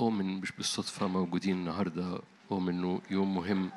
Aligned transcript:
أؤمن 0.00 0.40
مش 0.40 0.52
بالصدفة 0.52 1.06
موجودين 1.06 1.56
النهاردة 1.56 2.20
أؤمن 2.50 2.68
إنه 2.74 3.02
يوم 3.10 3.34
مهم 3.34 3.70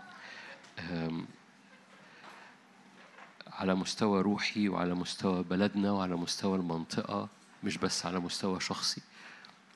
على 3.47 3.75
مستوى 3.75 4.21
روحي 4.21 4.69
وعلى 4.69 4.95
مستوى 4.95 5.43
بلدنا 5.43 5.91
وعلى 5.91 6.15
مستوى 6.15 6.57
المنطقة 6.57 7.29
مش 7.63 7.77
بس 7.77 8.05
على 8.05 8.19
مستوى 8.19 8.59
شخصي. 8.59 9.01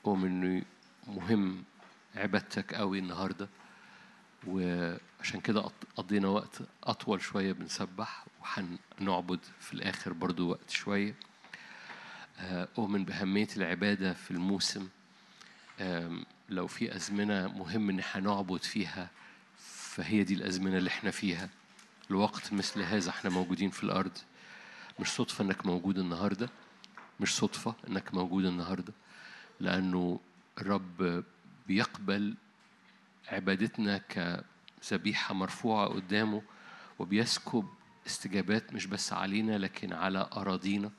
أؤمن 0.06 0.26
إنه 0.26 0.64
مهم 1.08 1.64
عبادتك 2.16 2.74
قوي 2.74 3.00
النهارده. 3.00 3.50
وعشان 4.48 5.40
كده 5.44 5.64
قضينا 5.96 6.28
وقت 6.28 6.60
أطول 6.84 7.22
شوية 7.22 7.52
بنسبح 7.52 8.26
وهنعبد 8.42 9.40
في 9.60 9.74
الآخر 9.74 10.14
برضو 10.14 10.50
وقت 10.50 10.70
شوية. 10.70 11.16
آه، 12.40 12.68
أؤمن 12.78 13.06
بأهمية 13.06 13.48
العبادة 13.58 14.14
في 14.14 14.32
الموسم. 14.32 14.90
لو 16.50 16.68
في 16.68 16.96
أزمنة 16.96 17.48
مهم 17.48 17.90
إن 17.90 18.00
إحنا 18.00 18.22
نعبد 18.22 18.64
فيها 18.64 19.10
فهي 19.58 20.24
دي 20.24 20.34
الأزمنة 20.34 20.78
اللي 20.78 20.88
إحنا 20.90 21.12
فيها. 21.12 21.50
الوقت 22.12 22.54
مثل 22.54 22.82
هذا 22.82 23.10
إحنا 23.10 23.30
موجودين 23.30 23.70
في 23.70 23.84
الأرض. 23.84 24.18
مش 25.00 25.08
صدفة 25.08 25.44
إنك 25.44 25.66
موجود 25.66 25.98
النهاردة 25.98 26.50
مش 27.20 27.36
صدفة 27.36 27.76
إنك 27.88 28.14
موجود 28.14 28.46
النهاردة 28.46 28.94
لأنه 29.60 30.20
الرب 30.58 31.24
بيقبل 31.68 32.36
عبادتنا 33.28 33.98
كذبيحة 33.98 35.34
مرفوعة 35.34 35.88
قدامه 35.88 36.42
وبيسكب 37.00 37.68
استجابات 38.08 38.74
مش 38.74 38.86
بس 38.86 39.14
علينا 39.14 39.58
لكن 39.58 39.94
على 39.94 40.30
أراضينا. 40.34 40.92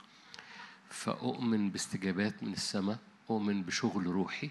فأؤمن 0.90 1.70
باستجابات 1.70 2.42
من 2.42 2.52
السماء 2.52 2.98
أؤمن 3.30 3.62
بشغل 3.62 4.06
روحي 4.06 4.50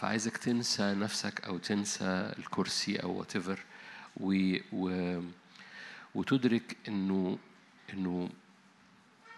فعايزك 0.00 0.36
تنسى 0.36 0.94
نفسك 0.94 1.44
أو 1.44 1.58
تنسى 1.58 2.32
الكرسي 2.38 2.96
أو 2.96 3.24
whatever 3.24 3.58
و, 4.16 4.56
و 4.72 5.20
وتدرك 6.14 6.76
إنه 6.88 7.38
إنه 7.92 8.30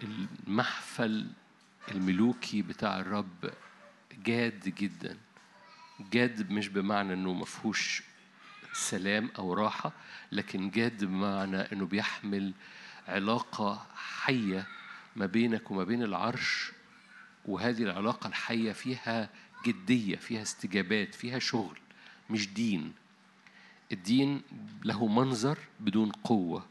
المحفل 0.03 1.27
الملوكي 1.91 2.63
بتاع 2.63 2.99
الرب 3.01 3.53
جاد 4.25 4.75
جدا. 4.79 5.19
جاد 6.13 6.51
مش 6.51 6.69
بمعنى 6.69 7.13
إنه 7.13 7.33
مفهوش 7.33 8.03
سلام 8.73 9.31
أو 9.39 9.55
راحة 9.55 9.93
لكن 10.33 10.71
جاد 10.71 11.05
بمعنى 11.05 11.57
إنه 11.57 11.87
بيحمل 11.87 12.53
علاقة 13.09 13.87
حية 13.95 14.67
ما 15.17 15.27
بينك 15.27 15.71
وما 15.71 15.85
بين 15.85 16.03
العرش 16.03 16.73
وهذه 17.45 17.83
العلاقة 17.83 18.27
الحية 18.29 18.73
فيها 18.73 19.29
جدية 19.65 20.17
فيها 20.17 20.43
استجابات 20.43 21.15
فيها 21.15 21.39
شغل 21.39 21.79
مش 22.31 22.49
دين. 22.49 22.93
الدين 23.93 24.43
له 24.85 25.07
منظر 25.07 25.59
بدون 25.81 26.11
قوة. 26.11 26.67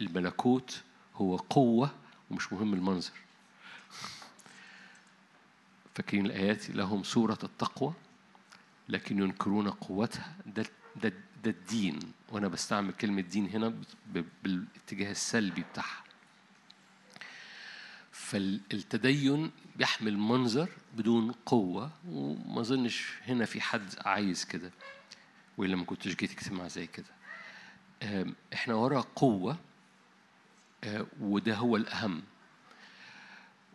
الملكوت 0.00 0.82
هو 1.14 1.36
قوة 1.36 1.94
ومش 2.30 2.52
مهم 2.52 2.74
المنظر. 2.74 3.12
فاكرين 5.94 6.26
الآيات؟ 6.26 6.70
لهم 6.70 7.02
صوره 7.02 7.38
التقوى 7.42 7.92
لكن 8.88 9.18
ينكرون 9.18 9.70
قوتها. 9.70 10.36
ده 10.46 10.66
ده 11.02 11.12
ده 11.44 11.50
الدين. 11.50 11.98
وأنا 12.28 12.48
بستعمل 12.48 12.92
كلمة 12.92 13.20
دين 13.20 13.46
هنا 13.48 13.74
بالاتجاه 14.42 15.10
السلبي 15.10 15.64
بتاعها. 15.72 16.02
فالتدين 18.32 19.50
بيحمل 19.76 20.18
منظر 20.18 20.68
بدون 20.96 21.32
قوة 21.46 21.90
وما 22.08 22.60
اظنش 22.60 23.06
هنا 23.28 23.44
في 23.44 23.60
حد 23.60 23.94
عايز 24.04 24.44
كده 24.44 24.70
وإلا 25.58 25.76
ما 25.76 25.84
كنتش 25.84 26.08
جيت 26.16 26.30
اجتماع 26.32 26.68
زي 26.68 26.86
كده. 26.86 27.06
آم، 28.02 28.34
إحنا 28.52 28.74
ورا 28.74 29.00
قوة 29.00 29.58
آه، 30.84 31.06
وده 31.20 31.54
هو 31.54 31.76
الأهم. 31.76 32.22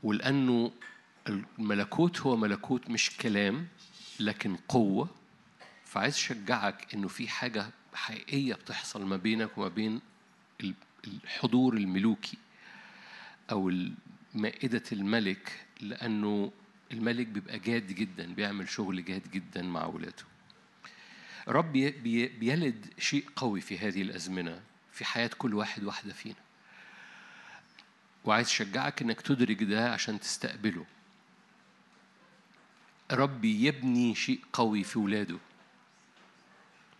ولأنه 0.03 0.71
الملكوت 1.27 2.19
هو 2.21 2.35
ملكوت 2.37 2.89
مش 2.89 3.17
كلام 3.17 3.67
لكن 4.19 4.55
قوة. 4.67 5.09
فعايز 5.85 6.13
أشجعك 6.15 6.93
إنه 6.93 7.07
في 7.07 7.27
حاجة 7.27 7.69
حقيقية 7.93 8.53
بتحصل 8.53 9.05
ما 9.05 9.17
بينك 9.17 9.57
وما 9.57 9.67
بين 9.67 10.01
ال- 10.61 10.73
الحضور 11.07 11.73
الملوكي 11.77 12.37
أو 13.51 13.69
مائدة 14.37 14.83
الملك 14.91 15.65
لأنه 15.81 16.51
الملك 16.91 17.27
بيبقى 17.27 17.59
جاد 17.59 17.87
جدا 17.87 18.33
بيعمل 18.33 18.69
شغل 18.69 19.05
جاد 19.05 19.31
جدا 19.31 19.61
مع 19.61 19.85
ولاده. 19.85 20.23
رب 21.47 21.71
بي- 21.73 21.91
بي- 21.91 22.27
بيلد 22.27 22.85
شيء 22.99 23.25
قوي 23.35 23.61
في 23.61 23.77
هذه 23.77 24.01
الأزمنة 24.01 24.61
في 24.91 25.05
حياة 25.05 25.29
كل 25.37 25.53
واحد 25.53 25.83
واحدة 25.83 26.13
فينا. 26.13 26.35
وعايز 28.25 28.47
أشجعك 28.47 29.01
إنك 29.01 29.21
تدرك 29.21 29.63
ده 29.63 29.91
عشان 29.93 30.19
تستقبله. 30.19 30.85
رب 33.11 33.45
يبني 33.45 34.15
شيء 34.15 34.39
قوي 34.53 34.83
في 34.83 34.99
ولاده. 34.99 35.37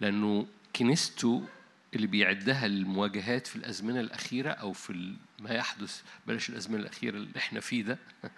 لأنه 0.02 0.47
كنيسته 0.76 1.47
اللي 1.94 2.08
بيعدها 2.08 2.68
للمواجهات 2.68 3.48
في 3.48 3.56
الأزمنة 3.56 4.00
الأخيرة 4.00 4.52
أو 4.52 4.74
في 4.74 5.14
ما 5.40 5.50
يحدث 5.50 6.02
بلاش 6.28 6.50
الأزمنة 6.50 6.81
الأخيرة 6.81 7.18
اللي 7.18 7.38
إحنا 7.38 7.59
فيه 7.59 7.84
ده. 7.84 8.00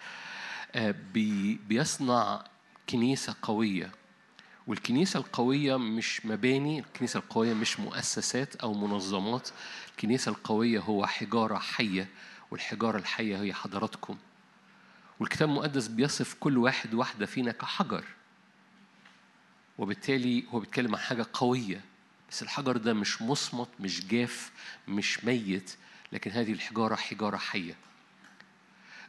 آه، 0.75 0.95
بي 1.13 1.59
بيصنع 1.67 2.43
كنيسة 2.89 3.35
قوية. 3.41 3.91
والكنيسة 4.67 5.19
القوية 5.19 5.77
مش 5.77 6.25
مباني 6.25 6.79
الكنيسة 6.79 7.17
القوية 7.17 7.53
مش 7.53 7.79
مؤسسات 7.79 8.55
أو 8.55 8.73
منظمات. 8.73 9.49
الكنيسة 9.91 10.29
القوية 10.29 10.79
هو 10.79 11.05
حجارة 11.05 11.57
حية 11.57 12.07
والحجارة 12.51 12.97
الحية 12.97 13.41
هي 13.41 13.53
حضراتكم. 13.53 14.17
والكتاب 15.19 15.49
المقدس 15.49 15.87
بيصف 15.87 16.33
كل 16.39 16.57
واحد 16.57 16.93
واحدة 16.93 17.25
فينا 17.25 17.51
كحجر. 17.51 18.03
وبالتالي 19.77 20.43
هو 20.49 20.59
بيتكلم 20.59 20.95
عن 20.95 21.01
حاجة 21.01 21.25
قوية. 21.33 21.81
بس 22.31 22.43
الحجر 22.43 22.77
ده 22.77 22.93
مش 22.93 23.21
مصمت 23.21 23.69
مش 23.79 24.05
جاف 24.05 24.51
مش 24.87 25.23
ميت 25.25 25.75
لكن 26.11 26.31
هذه 26.31 26.51
الحجارة 26.51 26.95
حجارة 26.95 27.37
حية. 27.37 27.75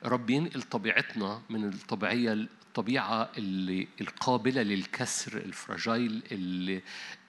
رب 0.05 0.31
ينقل 0.31 0.63
طبيعتنا 0.63 1.43
من 1.51 1.65
الطبيعية 1.69 2.33
الطبيعة 2.33 3.31
اللي 3.39 3.89
القابلة 4.01 4.63
للكسر 4.63 5.37
الفراجايل 5.37 6.23
اللي, 6.33 6.83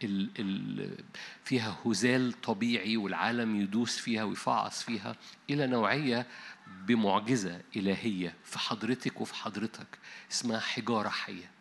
اللي 0.04 0.98
فيها 1.44 1.78
هزال 1.86 2.42
طبيعي 2.42 2.98
والعالم 2.98 3.62
يدوس 3.62 3.98
فيها 3.98 4.24
ويفعص 4.24 4.84
فيها 4.84 5.16
إلى 5.50 5.68
نوعية 5.68 6.28
بمعجزة 6.68 7.62
إلهية 7.76 8.34
في 8.44 8.60
حضرتك 8.60 9.22
وفي 9.22 9.36
حضرتك 9.36 10.00
اسمها 10.32 10.60
حجارة 10.60 11.10
حية. 11.10 11.52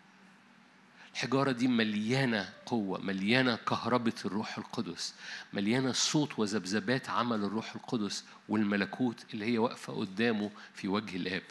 الحجارة 1.14 1.52
دي 1.52 1.68
مليانة 1.68 2.48
قوة 2.66 3.00
مليانة 3.00 3.56
كهربة 3.56 4.12
الروح 4.24 4.58
القدس 4.58 5.14
مليانة 5.52 5.92
صوت 5.92 6.38
وذبذبات 6.38 7.10
عمل 7.10 7.44
الروح 7.44 7.74
القدس 7.74 8.24
والملكوت 8.48 9.24
اللي 9.34 9.44
هي 9.44 9.58
واقفة 9.58 9.92
قدامه 9.92 10.50
في 10.74 10.88
وجه 10.88 11.16
الآب. 11.16 11.42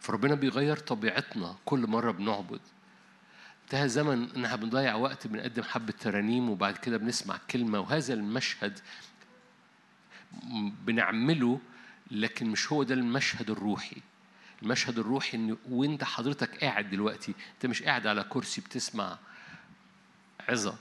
فربنا 0.00 0.34
بيغير 0.34 0.76
طبيعتنا 0.76 1.56
كل 1.64 1.86
مرة 1.86 2.10
بنعبد. 2.10 2.60
انتهى 3.64 3.88
زمن 3.88 4.30
ان 4.36 4.44
إحنا 4.44 4.56
بنضيع 4.56 4.94
وقت 4.94 5.26
بنقدم 5.26 5.62
حبة 5.62 5.92
ترانيم 6.00 6.50
وبعد 6.50 6.76
كده 6.76 6.96
بنسمع 6.96 7.38
كلمة 7.50 7.80
وهذا 7.80 8.14
المشهد 8.14 8.78
بنعمله 10.86 11.60
لكن 12.10 12.46
مش 12.46 12.72
هو 12.72 12.82
ده 12.82 12.94
المشهد 12.94 13.50
الروحي. 13.50 13.96
المشهد 14.64 14.98
الروحي 14.98 15.36
إن 15.36 15.56
وأنت 15.70 16.04
حضرتك 16.04 16.64
قاعد 16.64 16.90
دلوقتي 16.90 17.34
أنت 17.54 17.66
مش 17.66 17.82
قاعد 17.82 18.06
على 18.06 18.24
كرسي 18.28 18.60
بتسمع 18.60 19.18
عظة. 20.48 20.74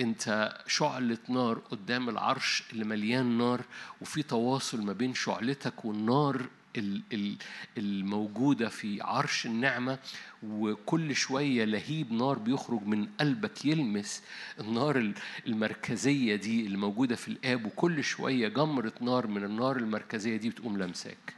أنت 0.00 0.56
شعلة 0.66 1.18
نار 1.28 1.58
قدام 1.58 2.08
العرش 2.08 2.62
اللي 2.72 2.84
مليان 2.84 3.38
نار 3.38 3.60
وفي 4.00 4.22
تواصل 4.22 4.82
ما 4.82 4.92
بين 4.92 5.14
شعلتك 5.14 5.84
والنار 5.84 6.46
ال- 6.76 7.02
ال- 7.12 7.36
الموجودة 7.78 8.68
في 8.68 8.98
عرش 9.02 9.46
النعمة 9.46 9.98
وكل 10.42 11.16
شوية 11.16 11.64
لهيب 11.64 12.12
نار 12.12 12.38
بيخرج 12.38 12.82
من 12.86 13.06
قلبك 13.20 13.64
يلمس 13.64 14.22
النار 14.60 14.98
ال- 14.98 15.14
المركزية 15.46 16.36
دي 16.36 16.66
اللي 16.66 16.76
موجودة 16.78 17.16
في 17.16 17.28
الآب 17.28 17.66
وكل 17.66 18.04
شوية 18.04 18.48
جمرة 18.48 18.92
نار 19.00 19.26
من 19.26 19.44
النار 19.44 19.76
المركزية 19.76 20.36
دي 20.36 20.50
بتقوم 20.50 20.78
لمساك. 20.78 21.37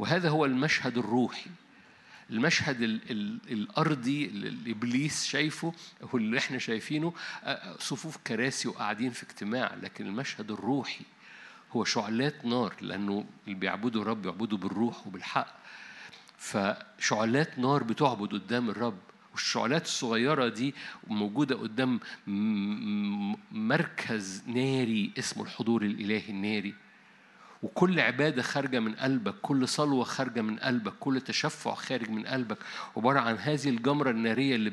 وهذا 0.00 0.28
هو 0.28 0.44
المشهد 0.44 0.98
الروحي. 0.98 1.50
المشهد 2.30 2.82
ال 2.82 3.00
ال 3.10 3.38
الأرضي 3.52 4.24
اللي 4.26 4.70
إبليس 4.72 5.24
شايفه 5.24 5.72
هو 6.02 6.18
اللي 6.18 6.38
إحنا 6.38 6.58
شايفينه 6.58 7.12
صفوف 7.78 8.16
كراسي 8.16 8.68
وقاعدين 8.68 9.10
في 9.10 9.22
اجتماع 9.22 9.74
لكن 9.82 10.06
المشهد 10.06 10.50
الروحي 10.50 11.04
هو 11.72 11.84
شعلات 11.84 12.44
نار 12.44 12.74
لأنه 12.80 13.24
اللي 13.44 13.54
بيعبدوا 13.58 14.02
الرب 14.02 14.26
يعبدوا 14.26 14.58
بالروح 14.58 15.06
وبالحق. 15.06 15.56
فشعلات 16.38 17.58
نار 17.58 17.82
بتعبد 17.82 18.32
قدام 18.32 18.70
الرب 18.70 18.98
والشعلات 19.32 19.84
الصغيرة 19.84 20.48
دي 20.48 20.74
موجودة 21.06 21.56
قدام 21.56 22.00
مركز 23.52 24.42
ناري 24.46 25.12
اسمه 25.18 25.42
الحضور 25.42 25.82
الإلهي 25.82 26.28
الناري. 26.30 26.74
وكل 27.62 28.00
عبادة 28.00 28.42
خارجة 28.42 28.80
من 28.80 28.94
قلبك 28.94 29.34
كل 29.42 29.68
صلوة 29.68 30.04
خارجة 30.04 30.42
من 30.42 30.58
قلبك 30.58 30.92
كل 31.00 31.20
تشفع 31.20 31.74
خارج 31.74 32.10
من 32.10 32.26
قلبك 32.26 32.58
عبارة 32.96 33.20
عن 33.20 33.36
هذه 33.36 33.68
الجمرة 33.68 34.10
النارية 34.10 34.54
اللي 34.54 34.70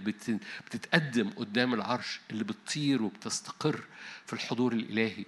بتتقدم 0.65 1.29
قدام 1.29 1.73
العرش 1.73 2.19
اللي 2.31 2.43
بتطير 2.43 3.03
وبتستقر 3.03 3.83
في 4.25 4.33
الحضور 4.33 4.73
الإلهي 4.73 5.25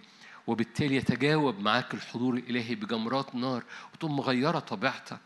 وبالتالي 0.48 0.96
يتجاوب 0.96 1.60
معاك 1.60 1.94
الحضور 1.94 2.34
الإلهي 2.34 2.76
بجمرات 2.76 3.36
نار 3.36 3.64
وتقوم 3.94 4.16
مغيرة 4.16 4.60
طبيعتك. 4.60 5.20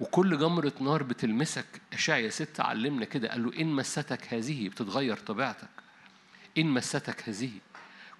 وكل 0.00 0.38
جمرة 0.38 0.72
نار 0.80 1.02
بتلمسك. 1.02 1.66
أشعيا 1.92 2.30
ستة 2.30 2.64
علمنا 2.64 3.04
كده 3.04 3.28
قال 3.28 3.44
له 3.44 3.60
إن 3.60 3.66
مستك 3.66 4.34
هذه 4.34 4.68
بتتغير 4.68 5.16
طبيعتك. 5.16 5.68
إن 6.58 6.66
مستك 6.66 7.28
هذه. 7.28 7.50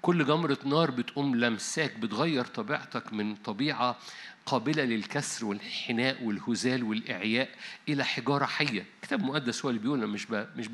كل 0.02 0.26
جمرة 0.26 0.58
نار 0.64 0.90
بتقوم 0.90 1.36
لمساك 1.36 1.98
بتغير 1.98 2.44
طبيعتك 2.44 3.12
من 3.12 3.36
طبيعة 3.36 3.98
قابلة 4.46 4.84
للكسر 4.84 5.46
والانحناء 5.46 6.24
والهزال 6.24 6.82
والإعياء 6.84 7.48
إلى 7.88 8.04
حجارة 8.04 8.44
حية. 8.44 8.86
كتاب 9.02 9.22
مقدس 9.22 9.64
هو 9.64 9.70
اللي 9.70 9.80
بيقول 9.80 10.06
مش 10.06 10.26
ب... 10.26 10.46
مش. 10.56 10.68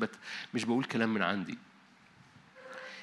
مش 0.53 0.63
بقول 0.63 0.83
كلام 0.83 1.13
من 1.13 1.21
عندي. 1.21 1.57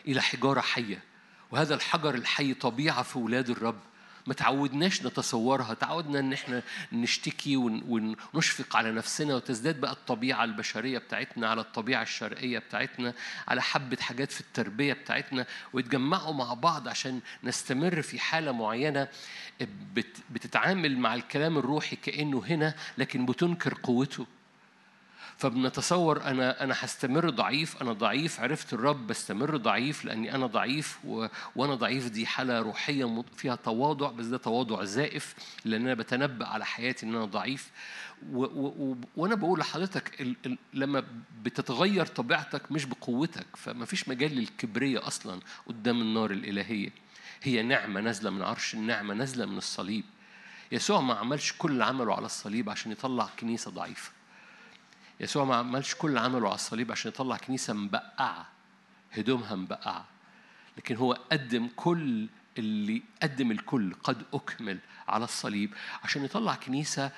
إلى 0.09 0.23
حجارة 0.23 0.61
حية. 0.61 1.03
وهذا 1.50 1.75
الحجر 1.75 2.15
الحي 2.15 2.55
طبيعة 2.55 3.03
في 3.03 3.19
ولاد 3.19 3.50
الرب. 3.50 3.81
ما 4.26 4.35
تعودناش 4.35 5.03
نتصورها 5.03 5.75
تعودنا 5.75 6.19
إن 6.19 6.32
إحنا 6.32 6.62
نشتكي 6.93 7.56
ونشفق 7.56 8.76
على 8.76 8.93
نفسنا 8.93 9.35
وتزداد 9.35 9.81
بقى 9.81 9.93
الطبيعة 9.93 10.44
البشرية 10.44 10.99
بتاعتنا 10.99 11.49
على 11.49 11.61
الطبيعة 11.61 12.03
الشرقية 12.03 12.59
بتاعتنا 12.59 13.15
على 13.49 13.62
حبة 13.62 13.97
حاجات 14.00 14.32
في 14.32 14.41
التربية 14.41 14.93
بتاعتنا 14.93 15.47
ويتجمعوا 15.73 16.35
مع 16.35 16.55
بعض 16.55 16.88
عشان 16.88 17.21
نستمر 17.44 18.03
في 18.03 18.19
حالة 18.19 18.53
معينة 18.53 19.09
بتتعامل 20.31 20.99
مع 20.99 21.15
الكلام 21.15 21.59
الروحي 21.59 21.97
كأنه 21.97 22.43
هنا 22.47 22.75
لكن 22.99 23.27
بتنكر 23.27 23.75
قوته. 23.82 24.27
فبنتصور 25.39 26.23
أنا 26.23 26.65
أنا 26.65 26.75
هستمر 26.79 27.31
ضعيف 27.31 27.83
أنا 27.83 27.93
ضعيف 27.93 28.41
عرفت 28.41 28.73
الرب 28.73 29.07
بستمر 29.07 29.57
ضعيف 29.57 30.05
لأني 30.05 30.35
أنا 30.35 30.47
ضعيف 30.47 30.99
و... 31.05 31.27
وأنا 31.57 31.75
ضعيف. 31.75 32.09
دي 32.09 32.27
حالة 32.27 32.61
روحية 32.61 33.25
فيها 33.37 33.55
تواضع 33.55 34.11
بس 34.11 34.27
ده 34.27 34.39
تواضع 34.39 34.85
زائف 34.85 35.35
لأن 35.65 35.83
أنا 35.83 35.95
بتنبأ 35.95 36.47
على 36.47 36.65
حياتي 36.65 37.07
إن 37.07 37.15
أنا 37.15 37.25
ضعيف. 37.25 37.71
و... 38.33 38.45
و... 38.45 38.97
وأنا 39.17 39.35
بقول 39.35 39.59
لحضرتك 39.61 40.21
ال... 40.21 40.37
ال... 40.47 40.59
لما 40.75 41.05
بتتغير 41.43 42.07
طبيعتك 42.07 42.73
مش 42.73 42.85
بقوتك 42.85 43.47
فما 43.57 43.85
فيش 43.85 44.09
مجال 44.09 44.35
للكبرية 44.37 45.07
أصلا 45.07 45.41
قدام 45.67 46.01
النار 46.01 46.31
الإلهية. 46.31 46.91
هي 47.43 47.63
نعمة 47.63 48.01
نازلة 48.01 48.31
من 48.31 48.43
عرش 48.43 48.75
النعمه 48.75 49.15
نازلة 49.15 49.47
من 49.47 49.59
الصليب. 49.59 50.05
يسوع 50.73 51.01
ما 51.01 51.15
عملش 51.15 51.55
كل 51.59 51.83
عمله 51.83 52.15
على 52.15 52.27
الصليب 52.27 52.71
عشان 52.71 52.93
يطلع 52.93 53.29
كنيسة 53.41 53.71
ضعيفة. 53.71 54.11
يسوع 55.21 55.45
ما 55.45 55.57
عملش 55.57 55.95
كل 55.95 56.19
عمله 56.19 56.47
على 56.47 56.55
الصليب 56.55 56.93
عشان 56.93 57.09
يطلع 57.09 57.37
كنيسة 57.37 57.73
مبقعة 57.73 58.47
هدومها 59.13 59.55
مبقعة. 59.55 60.07
لكن 60.77 60.97
هو 60.97 61.13
قدم 61.33 61.69
كل 61.77 62.29
اللي 62.59 63.03
قدم 63.23 63.51
الكل 63.51 63.95
قد 63.95 64.23
أكمل 64.35 64.79
على 65.09 65.25
الصليب 65.25 65.75
عشان 66.03 66.25
يطلع 66.25 66.55
كنيسة 66.55 67.11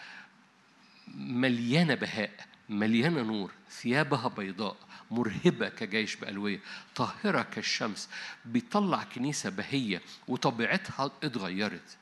مليانة 1.15 1.95
بهاء 1.95 2.31
مليانة 2.69 3.23
نور 3.23 3.53
ثيابها 3.71 4.29
بيضاء 4.29 4.77
مرهبة 5.11 5.69
كجيش 5.69 6.17
بألوية 6.17 6.61
طاهرة 6.95 7.43
كالشمس. 7.43 8.09
بيطلع 8.45 9.05
كنيسة 9.05 9.51
بهية 9.51 10.03
وطبيعتها 10.29 11.11
اتغيرت. 11.23 11.97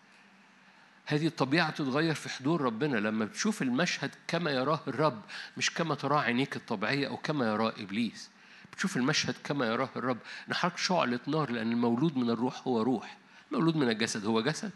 هذه 1.06 1.26
الطبيعة 1.26 1.70
تتغير 1.70 2.14
في 2.14 2.28
حضور 2.28 2.60
ربنا 2.60 2.96
لما 2.96 3.24
بتشوف 3.24 3.62
المشهد 3.62 4.10
كما 4.28 4.50
يراه 4.50 4.80
الرب 4.88 5.22
مش 5.56 5.74
كما 5.74 5.94
تراه 5.94 6.20
عينيك 6.20 6.56
الطبيعية 6.56 7.08
أو 7.08 7.16
كما 7.16 7.46
يراه 7.46 7.72
إبليس. 7.78 8.30
بتشوف 8.72 8.96
المشهد 8.96 9.34
كما 9.44 9.66
يراه 9.66 9.88
الرب. 9.96 10.18
نحرك 10.48 10.78
شعلة 10.78 11.20
نار 11.26 11.50
لأن 11.50 11.72
المولود 11.72 12.16
من 12.16 12.30
الروح 12.30 12.68
هو 12.68 12.82
روح. 12.82 13.16
مولود 13.52 13.76
من 13.76 13.88
الجسد 13.88 14.26
هو 14.26 14.40
جسد. 14.40 14.70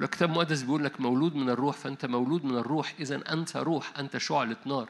الكتاب 0.00 0.30
المقدس 0.30 0.62
بيقول 0.62 0.84
لك 0.84 1.00
مولود 1.00 1.34
من 1.36 1.50
الروح 1.50 1.76
فأنت 1.76 2.06
مولود 2.06 2.44
من 2.44 2.56
الروح. 2.58 2.94
إذا 3.00 3.32
أنت 3.32 3.56
روح 3.56 3.98
أنت 3.98 4.16
شعلة 4.16 4.56
نار. 4.66 4.88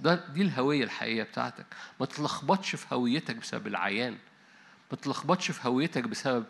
ده 0.00 0.14
دي 0.14 0.42
الهوية 0.42 0.84
الحقيقية 0.84 1.22
بتاعتك. 1.22 1.66
ما 2.00 2.06
تلخبطش 2.06 2.76
في 2.76 2.94
هويتك 2.94 3.36
بسبب 3.36 3.66
العيان. 3.66 4.16
ما 4.90 4.96
تلخبطش 4.96 5.50
في 5.50 5.68
هويتك 5.68 6.04
بسبب 6.04 6.44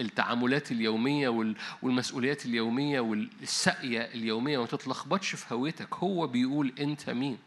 التعاملات 0.00 0.72
اليومية 0.72 1.28
والمسؤوليات 1.82 2.46
اليومية 2.46 3.00
والسقية 3.00 4.00
اليومية 4.00 4.58
ما 4.58 4.66
تتلخبطش 4.66 5.34
في 5.34 5.54
هويتك. 5.54 5.94
هو 5.94 6.26
بيقول 6.26 6.72
أنت 6.80 7.10
مين؟ 7.10 7.38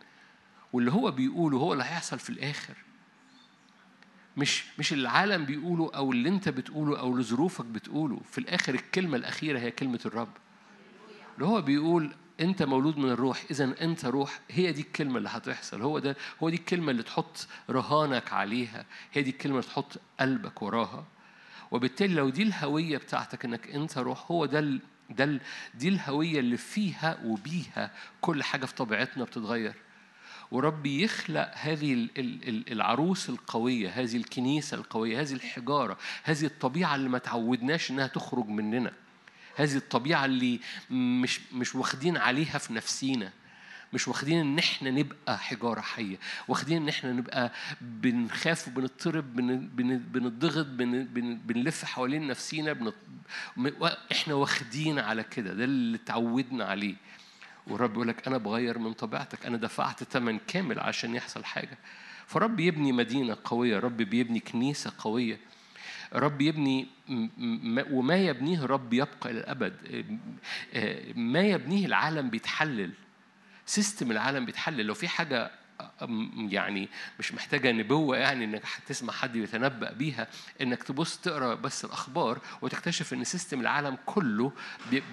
واللي 0.74 0.92
هو 0.92 1.12
بيقوله 1.12 1.58
هو 1.58 1.74
اللي 1.74 1.84
هيحصل 1.84 2.20
في 2.20 2.30
الآخر. 2.30 2.74
مش 4.38 4.64
مش 4.80 4.94
العالم 4.94 5.46
بيقوله 5.46 5.92
أو 5.96 6.12
اللي 6.12 6.30
أنت 6.30 6.50
بتقوله 6.50 7.00
أو 7.00 7.12
اللي 7.12 7.24
ظروفك 7.24 7.66
بتقوله. 7.66 8.22
في 8.32 8.38
الآخر 8.38 8.74
الكلمة 8.74 9.18
الأخيرة 9.18 9.60
هي 9.60 9.72
كلمة 9.72 10.00
الرب. 10.06 10.30
اللي 11.36 11.46
هو 11.46 11.62
بيقول 11.62 12.12
انت 12.42 12.64
مولود 12.64 12.98
من 12.98 13.10
الروح 13.10 13.44
اذا 13.52 13.76
انت 13.82 14.06
روح. 14.06 14.40
هي 14.52 14.72
دي 14.72 14.82
الكلمة 14.82 15.18
اللي 15.18 15.30
هتحصل. 15.30 15.82
هو 15.82 16.00
ده 16.00 16.16
هو 16.44 16.50
دي 16.50 16.56
الكلمة 16.56 16.92
اللي 16.92 17.04
تحط 17.04 17.48
رهانك 17.70 18.34
عليها. 18.34 18.86
هي 19.14 19.22
دي 19.22 19.30
الكلمة 19.30 19.60
اللي 19.60 19.68
تحط 19.68 20.00
قلبك 20.20 20.62
وراها. 20.62 21.06
وبالتالي 21.72 22.14
لو 22.14 22.30
دي 22.30 22.44
الهوية 22.44 22.98
بتاعتك 22.98 23.46
إنك 23.46 23.68
انت 23.70 23.98
روح 23.98 24.32
هو 24.32 24.46
ده 24.46 24.60
ال 24.60 24.82
ده 25.10 25.24
ال 25.24 25.42
دي 25.74 25.90
الهوية 25.90 26.40
اللي 26.40 26.58
فيها 26.58 27.18
وبيها 27.24 27.92
كل 28.22 28.44
حاجة 28.44 28.66
في 28.66 28.76
طبيعتنا 28.76 29.24
بتتغير. 29.24 29.74
وربي 30.52 31.04
يخلق 31.04 31.52
هذه 31.54 32.08
العروس 32.72 33.30
القوية 33.30 33.90
هذه 33.90 34.18
الكنيسة 34.18 34.78
القوية 34.78 35.22
هذه 35.22 35.34
الحجارة 35.34 35.98
هذه 36.24 36.46
الطبيعة 36.46 36.96
اللي 36.96 37.10
ما 37.10 37.18
تعودناش 37.18 37.92
إنها 37.92 38.08
تخرج 38.08 38.48
مننا. 38.48 38.92
هذه 39.56 39.76
الطبيعة 39.76 40.26
اللي 40.26 40.60
مش 40.92 41.40
مش 41.54 41.76
واخدين 41.76 42.18
عليها 42.18 42.58
في 42.58 42.74
نفسينا. 42.74 43.32
مش 43.94 44.08
واخدين 44.08 44.40
إن 44.40 44.60
إحنا 44.60 44.92
نبقى 44.92 45.38
حجارة 45.40 45.82
حية. 45.82 46.18
واخدين 46.48 46.82
إن 46.82 46.90
إحنا 46.90 47.12
نبقى 47.12 47.52
بنخاف 47.82 48.68
وبنضطرب 48.68 49.36
بنضغط 50.12 50.66
بنلف 51.46 51.86
حوالين 51.86 52.28
نفسينا. 52.28 52.92
إحنا 54.12 54.34
واخدين 54.34 55.00
على 55.00 55.24
كده. 55.24 55.54
ده 55.54 55.64
اللي 55.64 55.98
اتعودنا 55.98 56.66
عليه. 56.66 56.96
والرب 57.68 57.94
يقول 57.94 58.08
لك 58.08 58.28
أنا 58.28 58.38
بغير 58.38 58.80
من 58.80 58.94
طبيعتك. 58.94 59.46
أنا 59.46 59.58
دفعت 59.58 60.04
ثمن 60.04 60.40
كامل 60.48 60.80
عشان 60.80 61.16
يحصل 61.16 61.46
حاجة. 61.46 61.78
فرب 62.28 62.60
يبني 62.60 62.92
مدينة 62.92 63.38
قوية. 63.44 63.80
رب 63.80 63.98
بيبني 63.98 64.40
كنيسة 64.40 64.92
قوية. 64.98 65.40
رب 66.14 66.42
يبني 66.42 66.88
وما 67.92 68.16
يبنيه 68.16 68.66
رب 68.66 68.94
يبقى 68.94 69.32
إلى 69.32 69.40
الأبد 69.40 69.74
ما 71.16 71.42
يبنيه 71.42 71.86
العالم 71.86 72.30
بيتحلل. 72.30 72.92
system 73.66 74.12
العالم 74.12 74.46
بيتحلل. 74.46 74.86
لو 74.86 74.94
في 74.94 75.08
حاجة 75.08 75.52
يعني 76.50 76.90
مش 77.20 77.34
محتاجة 77.34 77.72
نبوة 77.72 78.18
يعني 78.18 78.46
إنك 78.46 78.62
هتسمع 78.76 79.14
حد 79.14 79.36
يتنبأ 79.36 79.94
بيها 79.94 80.28
إنك 80.62 80.84
تبص 80.84 81.18
تقرأ 81.18 81.56
بس 81.56 81.86
الأخبار 81.86 82.40
وتكتشف 82.62 83.14
إن 83.14 83.24
system 83.24 83.60
العالم 83.62 83.98
كله 84.06 84.52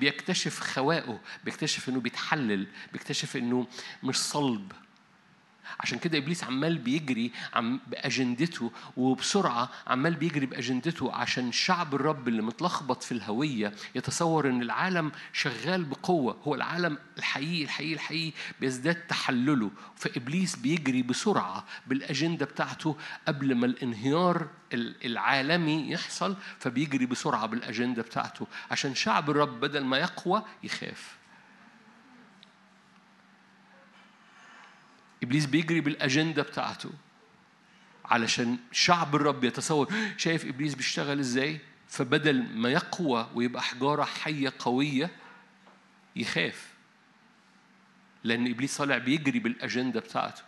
بيكتشف 0.01 0.61
خوائه 0.61 1.21
بيكتشف 1.45 1.89
إنه 1.89 2.01
بيتحلل 2.01 2.67
بيكتشف 2.93 3.37
إنه 3.37 3.67
مش 4.03 4.17
صلب. 4.17 4.73
عشان 5.81 5.99
كده 5.99 6.19
إبليس 6.19 6.45
عمال 6.45 6.79
بيجري 6.79 7.33
عم 7.55 7.81
بأجندته 7.87 8.73
وبسرعة 8.97 9.71
عمال 9.87 10.15
بيجري 10.15 10.47
بأجندته 10.47 11.13
عشان 11.13 11.53
شعب 11.53 11.95
الرب 11.95 12.29
اللي 12.29 12.43
متلخبط 12.43 13.03
في 13.03 13.13
الهوية 13.13 13.73
يتصور 13.95 14.49
إن 14.49 14.63
العالم 14.63 15.13
شغال 15.33 15.85
بقوة. 15.85 16.39
هو 16.45 16.55
العالم 16.55 16.99
الحقيقي 17.19 17.65
الحقيقي 17.65 17.95
الحقيقي 17.95 18.33
بيزداد 18.61 18.95
تحلله. 18.95 19.71
فإبليس 19.97 20.57
بيجري 20.57 21.03
بسرعة 21.03 21.65
بالأجندة 21.87 22.47
بتاعته 22.47 22.97
قبل 23.29 23.55
ما 23.55 23.67
الانهيار 23.67 24.49
العالمي 25.05 25.91
يحصل 25.93 26.37
فبيجري 26.59 27.07
بسرعة 27.07 27.47
بالأجندة 27.47 28.03
بتاعته 28.03 28.47
عشان 28.71 28.95
شعب 28.95 29.31
الرب 29.31 29.61
بدل 29.61 29.85
ما 29.85 29.99
يقوى 29.99 30.43
يخاف. 30.63 31.22
إبليس 35.23 35.47
بيجري 35.47 35.81
بالأجندة 35.81 36.43
بتاعته 36.43 36.91
علشان 38.05 38.59
شعب 38.73 39.17
الرب 39.17 39.45
يتصور. 39.45 39.93
شايف 40.17 40.47
إبليس 40.47 40.75
بيشتغل 40.75 41.19
إزاي؟ 41.19 41.61
فبدل 41.89 42.43
ما 42.55 42.69
يقوى 42.69 43.31
ويبقى 43.35 43.63
حجارة 43.63 44.05
حية 44.05 44.53
قوية 44.59 45.11
يخاف. 46.17 46.73
لأن 48.25 48.51
إبليس 48.51 48.77
طالع 48.79 48.99
بيجري 48.99 49.39
بالأجندة 49.39 50.01
بتاعته. 50.01 50.43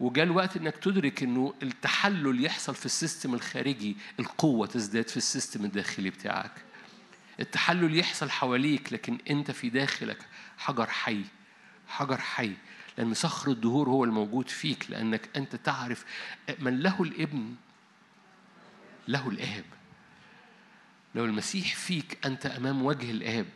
وجاء 0.00 0.24
الوقت 0.24 0.56
إنك 0.56 0.76
تدرك 0.76 1.22
إنه 1.22 1.54
التحلل 1.62 2.44
يحصل 2.44 2.74
في 2.74 2.86
ال 2.86 2.93
system 2.93 3.34
الخارجي 3.34 3.96
القوة 4.20 4.66
تزداد 4.66 5.08
في 5.08 5.16
ال 5.16 5.23
system 5.23 5.64
الداخلي 5.64 6.10
بتاعك. 6.10 6.52
التحلل 7.40 7.98
يحصل 7.98 8.30
حواليك 8.30 8.92
لكن 8.92 9.18
أنت 9.30 9.50
في 9.50 9.70
داخلك 9.70 10.18
حجر 10.58 10.86
حي 10.86 11.24
حجر 11.88 12.20
حي. 12.20 12.52
لأن 12.98 13.14
صخر 13.14 13.50
الدهور 13.50 13.88
هو 13.88 14.04
الموجود 14.04 14.48
فيك 14.48 14.90
لأنك 14.90 15.28
أنت 15.36 15.56
تعرف 15.56 16.04
من 16.58 16.80
له 16.80 17.02
الابن 17.02 17.54
له 19.08 19.28
الآب 19.28 19.64
لو 21.14 21.24
المسيح 21.24 21.74
فيك 21.74 22.26
أنت 22.26 22.46
أمام 22.46 22.82
وجه 22.82 23.10
الآب 23.10 23.46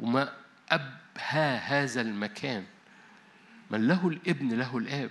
وما 0.00 0.36
أبهى 0.70 1.56
هذا 1.56 2.00
المكان 2.00 2.64
من 3.70 3.88
له 3.88 4.08
الابن 4.08 4.52
له 4.52 4.78
الآب 4.78 5.10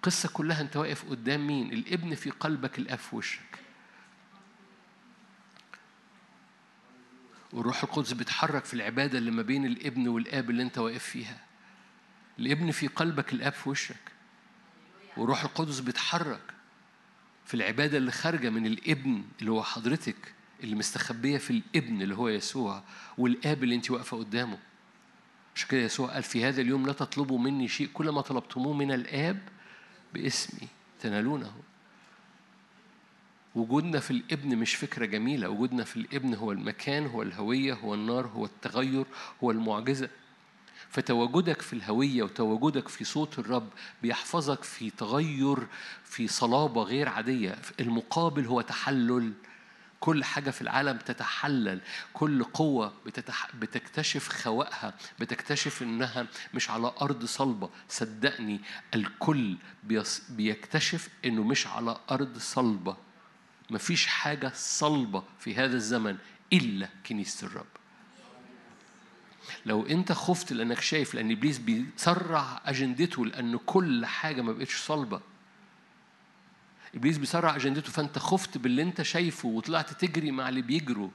القصة 0.00 0.28
كلها 0.28 0.60
أنت 0.60 0.76
واقف 0.76 1.10
قدام 1.10 1.46
مين؟ 1.46 1.72
الابن 1.72 2.14
في 2.14 2.30
قلبك 2.30 2.78
الآب 2.78 2.98
في 2.98 3.16
وشك. 3.16 3.58
والروح 7.52 7.82
القدس 7.82 8.12
بيتحرك 8.12 8.64
في 8.64 8.74
العبادة 8.74 9.18
اللي 9.18 9.30
ما 9.30 9.42
بين 9.42 9.66
الابن 9.66 10.08
والآب 10.08 10.50
اللي 10.50 10.62
أنت 10.62 10.78
واقف 10.78 11.04
فيها. 11.04 11.40
الابن 12.40 12.70
في 12.70 12.86
قلبك 12.86 13.32
الآب 13.32 13.52
في 13.52 13.68
وشك. 13.68 14.12
وروح 15.16 15.42
القدس 15.44 15.80
بيتحرك 15.80 16.40
في 17.44 17.54
العبادة 17.54 17.98
اللي 17.98 18.10
خارجة 18.12 18.50
من 18.50 18.66
الابن 18.66 19.22
اللي 19.40 19.50
هو 19.50 19.62
حضرتك 19.62 20.34
اللي 20.62 20.74
مستخبية 20.74 21.38
في 21.38 21.50
الابن 21.50 22.02
اللي 22.02 22.16
هو 22.16 22.28
يسوع 22.28 22.82
والآب 23.18 23.62
اللي 23.64 23.74
أنت 23.74 23.90
واقفة 23.90 24.16
قدامه. 24.18 24.58
عشان 25.56 25.68
كده 25.68 25.80
يسوع 25.80 26.08
قال 26.14 26.22
في 26.22 26.44
هذا 26.44 26.60
اليوم 26.60 26.86
لا 26.86 26.92
تطلبوا 26.92 27.38
مني 27.38 27.68
شيء 27.68 27.88
كل 27.94 28.08
ما 28.10 28.20
طلبتموه 28.20 28.72
من 28.72 28.92
الآب 28.92 29.48
باسمي 30.14 30.68
تنالونه. 31.00 31.52
وجودنا 33.54 34.00
في 34.00 34.10
الابن 34.10 34.56
مش 34.56 34.74
فكرة 34.74 35.06
جميلة 35.06 35.48
وجودنا 35.48 35.84
في 35.84 35.96
الابن 35.96 36.34
هو 36.34 36.52
المكان 36.52 37.06
هو 37.06 37.22
الهوية 37.22 37.74
هو 37.74 37.94
النار 37.94 38.26
هو 38.26 38.44
التغير 38.44 39.04
هو 39.44 39.50
المعجزة. 39.50 40.08
فتواجدك 40.90 41.62
في 41.62 41.72
الهوية 41.72 42.22
وتواجدك 42.22 42.88
في 42.88 43.04
صوت 43.04 43.38
الرب 43.38 43.68
بيحفظك 44.02 44.62
في 44.62 44.90
تغير 44.90 45.66
في 46.04 46.28
صلابة 46.28 46.82
غير 46.82 47.08
عادية. 47.08 47.58
المقابل 47.80 48.46
هو 48.46 48.60
تحلل. 48.60 49.32
كل 50.00 50.24
حاجة 50.24 50.50
في 50.50 50.62
العالم 50.62 50.98
تتحلل. 50.98 51.80
كل 52.12 52.44
قوة 52.44 52.92
بتتح... 53.06 53.56
بتكتشف 53.56 54.28
خواءها 54.28 54.94
بتكتشف 55.18 55.82
إنها 55.82 56.26
مش 56.54 56.70
على 56.70 56.92
أرض 57.02 57.24
صلبة. 57.24 57.70
صدقني 57.88 58.60
الكل 58.94 59.56
بيص... 59.84 60.22
بيكتشف 60.30 61.08
إنه 61.24 61.42
مش 61.42 61.66
على 61.66 61.96
أرض 62.10 62.38
صلبة. 62.38 62.96
مفيش 63.70 64.06
حاجة 64.06 64.52
صلبة 64.54 65.22
في 65.38 65.54
هذا 65.54 65.76
الزمن 65.76 66.16
إلا 66.52 66.88
كنيسة 67.06 67.46
الرب. 67.46 67.79
لو 69.66 69.86
انت 69.86 70.12
خفت 70.12 70.52
لانك 70.52 70.80
شايف 70.80 71.14
لأن 71.14 71.30
ابليس 71.30 71.58
بيسرع 71.58 72.60
اجندته 72.64 73.26
لأن 73.26 73.56
كل 73.66 74.06
حاجة 74.06 74.42
ما 74.42 74.52
بقتش 74.52 74.76
صلبة. 74.76 75.20
ابليس 76.94 77.18
بيسرع 77.18 77.56
اجندته 77.56 77.92
فانت 77.92 78.18
خفت 78.18 78.58
باللي 78.58 78.82
انت 78.82 79.02
شايفه 79.02 79.48
وطلعت 79.48 80.04
تجري 80.04 80.30
مع 80.30 80.48
اللي 80.48 80.62
بيجروا. 80.62 81.10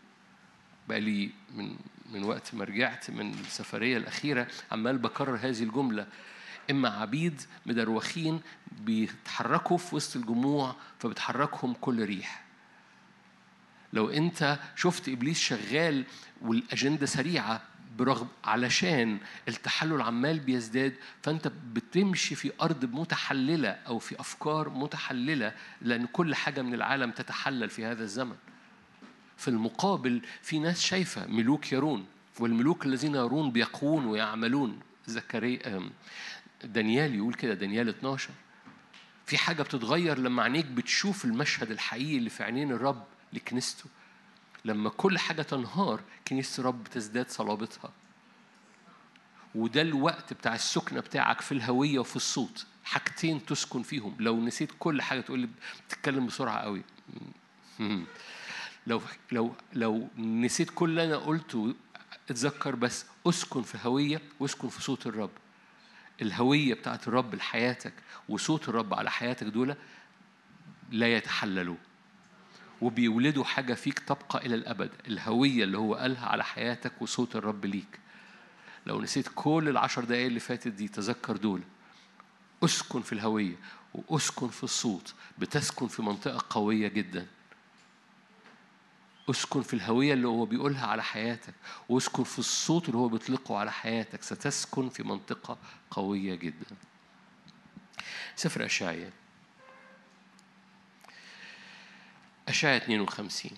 بقى 0.89 0.99
لي 1.01 1.29
من 1.55 1.75
من 2.11 2.23
وقت 2.23 2.55
ما 2.55 2.63
رجعت 2.63 3.11
من 3.11 3.33
السفرية 3.33 3.97
الأخيرة 3.97 4.47
عمال 4.71 4.97
بكرر 4.97 5.35
هذه 5.35 5.63
الجملة. 5.63 6.07
إما 6.71 6.89
عبيد 6.89 7.41
مدروخين 7.65 8.41
بيتحركوا 8.71 9.77
في 9.77 9.95
وسط 9.95 10.15
الجموع 10.15 10.75
فبتحركهم 10.99 11.73
كل 11.73 12.05
ريح. 12.05 12.45
لو 13.93 14.09
انت 14.09 14.59
شفت 14.75 15.09
ابليس 15.09 15.39
شغال 15.39 16.03
والأجندة 16.41 17.05
سريعة 17.05 17.61
برغم 17.97 18.27
علشان 18.43 19.17
التحلل 19.47 20.01
عمال 20.01 20.39
بيزداد 20.39 20.93
فأنت 21.23 21.47
بتمشي 21.73 22.35
في 22.35 22.51
أرض 22.61 22.85
متحللة 22.85 23.69
أو 23.69 23.99
في 23.99 24.19
أفكار 24.19 24.69
متحللة 24.69 25.53
لأن 25.81 26.05
كل 26.05 26.35
حاجة 26.35 26.61
من 26.61 26.73
العالم 26.73 27.11
تتحلل 27.11 27.69
في 27.69 27.85
هذا 27.85 28.03
الزمن. 28.03 28.35
في 29.37 29.47
المقابل 29.47 30.21
في 30.41 30.59
ناس 30.59 30.81
شايفة 30.81 31.27
ملوك 31.27 31.71
يرون 31.71 32.05
والملوك 32.39 32.85
الذين 32.85 33.15
يرون 33.15 33.51
بيقوون 33.51 34.05
ويعملون. 34.05 34.79
زكريا 35.07 35.89
دانيال 36.63 37.15
يقول 37.15 37.33
كده 37.33 37.53
دانيال 37.53 37.89
12 37.89 38.29
في 39.25 39.37
حاجة 39.37 39.63
بتتغير 39.63 40.19
لما 40.19 40.43
عينيك 40.43 40.65
بتشوف 40.65 41.25
المشهد 41.25 41.71
الحقيقي 41.71 42.17
اللي 42.17 42.29
في 42.29 42.43
عينين 42.43 42.71
الرب 42.71 43.03
لكنيسته. 43.33 43.85
لما 44.65 44.89
كل 44.89 45.17
حاجة 45.17 45.41
تنهار 45.41 46.01
كنيسة 46.27 46.61
الرب 46.61 46.83
تزداد 46.83 47.29
صلابتها. 47.29 47.91
وده 49.55 49.81
الوقت 49.81 50.33
بتاع 50.33 50.55
السكنة 50.55 50.99
بتاعك 50.99 51.41
في 51.41 51.51
الهوية 51.51 51.99
وفي 51.99 52.15
الصوت. 52.15 52.65
حاجتين 52.83 53.45
تسكن 53.45 53.83
فيهم. 53.83 54.15
لو 54.19 54.41
نسيت 54.41 54.71
كل 54.79 55.01
حاجة 55.01 55.21
تقول 55.21 55.39
لي 55.39 55.49
بتتكلم 55.87 56.25
بسرعة 56.25 56.59
قوي. 56.59 56.83
لو 58.87 59.01
لو 59.31 59.55
لو 59.73 60.07
نسيت 60.17 60.69
كل 60.75 60.89
اللي 60.89 61.03
أنا 61.05 61.17
قلته 61.17 61.75
اتذكر 62.29 62.75
بس 62.75 63.05
اسكن 63.27 63.61
في 63.61 63.77
هوية 63.83 64.21
واسكن 64.39 64.69
في 64.69 64.81
صوت 64.81 65.07
الرب. 65.07 65.31
الهوية 66.21 66.73
بتاعت 66.73 67.07
الرب 67.07 67.35
لحياتك 67.35 67.93
وصوت 68.29 68.69
الرب 68.69 68.93
على 68.93 69.11
حياتك 69.11 69.47
دول 69.47 69.75
لا 70.91 71.15
يتحللوا. 71.15 71.75
وبيولدوا 72.81 73.43
حاجة 73.43 73.73
فيك 73.73 73.99
تبقى 73.99 74.45
إلى 74.45 74.55
الأبد 74.55 74.91
الهوية 75.07 75.63
اللي 75.63 75.77
هو 75.77 75.95
قالها 75.95 76.25
على 76.27 76.43
حياتك 76.43 77.01
وصوت 77.01 77.35
الرب 77.35 77.65
ليك. 77.65 77.99
لو 78.85 79.01
نسيت 79.01 79.27
كل 79.35 79.65
العشر 79.69 80.03
دقايق 80.03 80.25
اللي 80.25 80.39
فاتت 80.39 80.67
دي 80.67 80.87
تذكر 80.87 81.37
دول. 81.37 81.61
أسكن 82.63 83.01
في 83.01 83.13
الهوية 83.13 83.55
وأسكن 83.93 84.47
في 84.47 84.63
الصوت. 84.63 85.13
بتسكن 85.37 85.87
في 85.87 86.01
منطقة 86.01 86.45
قوية 86.49 86.87
جدا. 86.87 87.27
أسكن 89.29 89.61
في 89.61 89.73
الهوية 89.73 90.13
اللي 90.13 90.27
هو 90.27 90.45
بيقولها 90.45 90.87
على 90.87 91.03
حياتك. 91.03 91.53
وأسكن 91.89 92.23
في 92.23 92.39
الصوت 92.39 92.85
اللي 92.85 92.97
هو 92.97 93.07
بيطلقه 93.07 93.57
على 93.57 93.71
حياتك. 93.71 94.23
ستسكن 94.23 94.89
في 94.89 95.03
منطقة 95.03 95.57
قوية 95.91 96.35
جدا. 96.35 96.75
سفر 98.35 98.65
أشعياء. 98.65 99.11
أشعة 102.47 102.77
52 102.77 103.51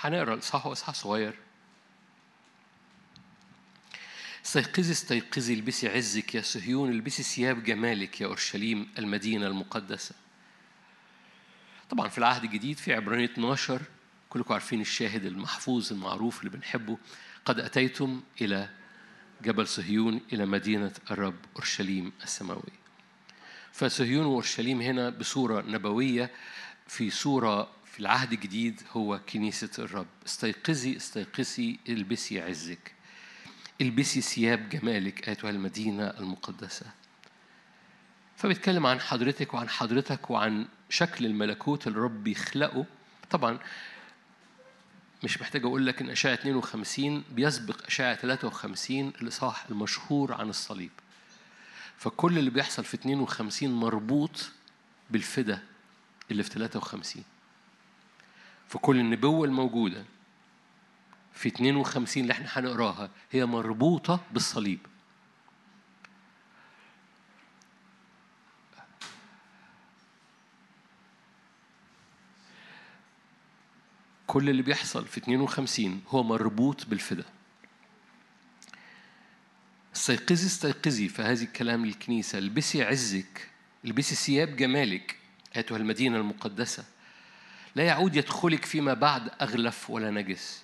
هنقرأ 0.00 0.34
الإصحاح 0.34 0.66
هو 0.66 0.72
إصحاح 0.72 0.94
صغير. 0.94 1.34
استيقظي 4.46 4.92
استيقظي 4.92 5.54
البسي 5.54 5.88
عزك 5.88 6.34
يا 6.34 6.42
صهيون 6.42 6.90
البسي 6.90 7.22
ثياب 7.22 7.64
جمالك 7.64 8.20
يا 8.20 8.26
أورشليم 8.26 8.88
المدينة 8.98 9.46
المقدسة. 9.46 10.14
طبعا 11.90 12.08
في 12.08 12.18
العهد 12.18 12.44
الجديد 12.44 12.76
في 12.78 12.94
عبرانية 12.94 13.24
12 13.24 13.82
كلكم 14.30 14.52
عارفين 14.52 14.80
الشاهد 14.80 15.24
المحفوظ 15.24 15.92
المعروف 15.92 16.38
اللي 16.38 16.50
بنحبه 16.50 16.98
قد 17.44 17.60
أتيتم 17.60 18.22
إلى 18.40 18.68
جبل 19.42 19.66
صهيون 19.66 20.20
إلى 20.32 20.46
مدينة 20.46 20.92
الرب 21.10 21.34
أورشليم 21.56 22.12
السماوية. 22.22 22.82
فصهيون 23.72 24.26
وأورشليم 24.26 24.80
هنا 24.80 25.10
بصورة 25.10 25.64
نبوية 25.68 26.30
في 26.86 27.10
صورة 27.10 27.70
في 27.84 28.00
العهد 28.00 28.32
الجديد 28.32 28.82
هو 28.92 29.20
كنيسة 29.32 29.70
الرب. 29.78 30.06
استيقظي 30.26 30.96
استيقظي 30.96 31.78
البسي 31.88 32.40
عزك. 32.40 32.92
البسي 33.80 34.20
ثياب 34.20 34.68
جمالك 34.68 35.28
أيتها 35.28 35.50
المدينة 35.50 36.06
المقدسة. 36.06 36.86
فبيتكلم 38.36 38.86
عن 38.86 39.00
حضرتك 39.00 39.54
وعن 39.54 39.68
حضرتك 39.68 40.30
وعن 40.30 40.66
شكل 40.90 41.26
الملكوت 41.26 41.86
اللي 41.86 41.98
الرب 41.98 42.24
بيخلقه. 42.24 42.86
طبعا 43.30 43.58
مش 45.24 45.40
محتاج 45.40 45.64
أقول 45.64 45.86
لك 45.86 46.00
إن 46.02 46.10
أشعة 46.10 46.34
52 46.34 47.24
بيسبق 47.30 47.86
أشعة 47.86 48.14
53 48.14 49.08
الإصحاح 49.08 49.66
المشهور 49.70 50.32
عن 50.34 50.48
الصليب. 50.48 50.90
فكل 51.96 52.38
اللي 52.38 52.50
بيحصل 52.50 52.84
في 52.84 52.94
52 52.94 53.70
مربوط 53.72 54.50
بالفدا 55.10 55.62
اللي 56.30 56.42
في 56.42 56.50
53. 56.50 57.24
فكل 58.68 58.98
النبوة 59.00 59.46
الموجودة 59.46 60.04
في 61.34 61.48
52 61.48 62.22
اللي 62.22 62.32
إحنا 62.32 62.46
هنقراها 62.52 63.10
هي 63.30 63.46
مربوطة 63.46 64.20
بالصليب. 64.32 64.78
كل 74.32 74.50
اللي 74.50 74.62
بيحصل 74.62 75.06
في 75.06 75.18
52 75.18 76.02
هو 76.08 76.22
مربوط 76.22 76.86
بالفدا. 76.86 77.24
استيقظي 79.96 80.46
استيقظي 80.46 81.08
فهذه 81.08 81.42
الكلام 81.42 81.86
للكنيسة. 81.86 82.38
البسي 82.38 82.82
عزك 82.82 83.48
البسي 83.84 84.14
ثياب 84.14 84.56
جمالك 84.56 85.16
أيتها 85.56 85.76
المدينة 85.76 86.16
المقدسة. 86.16 86.84
لا 87.76 87.84
يعود 87.84 88.16
يدخلك 88.16 88.64
فيما 88.64 88.94
بعد 88.94 89.30
أغلف 89.40 89.90
ولا 89.90 90.10
نجس. 90.10 90.62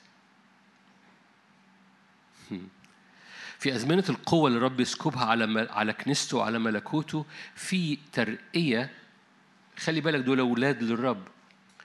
في 3.58 3.74
أزمنة 3.74 4.04
القوة 4.08 4.48
اللي 4.48 4.58
رب 4.58 4.80
يسكبها 4.80 5.24
على 5.24 5.68
على 5.70 5.92
كنيسته 5.92 6.36
وعلى 6.36 6.58
ملكوته 6.58 7.26
في 7.54 7.98
ترقية. 8.12 8.90
خلي 9.78 10.00
بالك 10.00 10.20
دول 10.20 10.40
أولاد 10.40 10.82
للرب. 10.82 11.28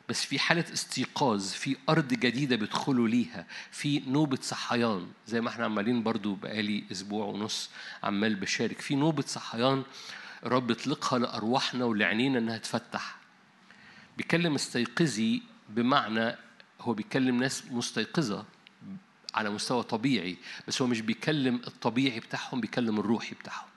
بس 0.10 0.26
في 0.26 0.40
حالة 0.40 0.66
استيقاظ 0.74 1.52
في 1.52 1.76
أرض 1.90 2.08
جديدة 2.08 2.56
بيدخلوا 2.56 3.08
ليها 3.08 3.48
في 3.72 4.00
نوبة 4.08 4.38
صحيان 4.42 5.08
زي 5.28 5.42
ما 5.42 5.50
إحنا 5.50 5.66
عمالين 5.66 6.04
برضو 6.04 6.36
بقالي 6.36 6.84
أسبوع 6.92 7.26
ونص 7.26 7.70
عمال 8.04 8.36
بشارك 8.36 8.82
في 8.82 8.96
نوبة 8.96 9.24
صحيان 9.28 9.84
رب 10.44 10.72
يطلقها 10.72 11.20
لأرواحنا 11.20 11.86
ولعينينا 11.86 12.40
إنها 12.40 12.58
تفتح. 12.58 13.16
بيكلم 14.18 14.56
استيقظي 14.56 15.42
بمعنى 15.70 16.36
هو 16.82 16.94
بيكلم 16.94 17.40
ناس 17.40 17.64
مستيقظة 17.72 18.46
على 19.36 19.50
مستوى 19.50 19.84
طبيعي 19.84 20.38
بس 20.68 20.82
هو 20.82 20.88
مش 20.88 21.02
بيكلم 21.02 21.62
الطبيعي 21.68 22.20
بتاعهم 22.20 22.62
بيكلم 22.62 23.00
الروحي 23.00 23.36
بتاعهم. 23.36 23.68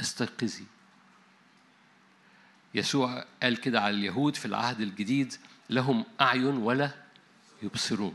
استيقظي. 0.00 0.64
يسوع 2.74 3.24
قال 3.42 3.56
كده 3.56 3.80
على 3.80 3.94
اليهود 3.96 4.36
في 4.36 4.44
العهد 4.46 4.80
الجديد 4.80 5.34
لهم 5.70 6.04
أعين 6.20 6.56
ولا 6.56 6.90
يبصرون. 7.62 8.14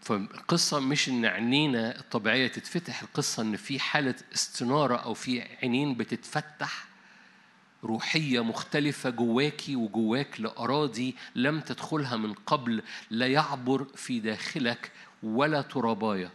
فالقصة 0.00 0.80
مش 0.80 1.08
إن 1.08 1.24
عينينا 1.24 1.98
الطبيعية 1.98 2.46
تتفتح 2.46 3.02
القصة 3.02 3.42
إن 3.42 3.56
في 3.56 3.78
حالة 3.80 4.14
استنارة 4.34 4.96
أو 4.96 5.14
في 5.14 5.42
عينين 5.62 5.94
بتتفتح 5.94 6.84
روحية 7.84 8.44
مختلفة 8.44 9.10
جواكي 9.10 9.76
وجواك 9.76 10.40
لأراضي 10.40 11.16
لم 11.34 11.60
تدخلها 11.60 12.16
من 12.16 12.32
قبل 12.34 12.82
لا 13.10 13.26
يعبر 13.26 13.86
في 13.96 14.20
داخلك 14.20 14.92
ولا 15.22 15.62
ترابايه 15.62 16.30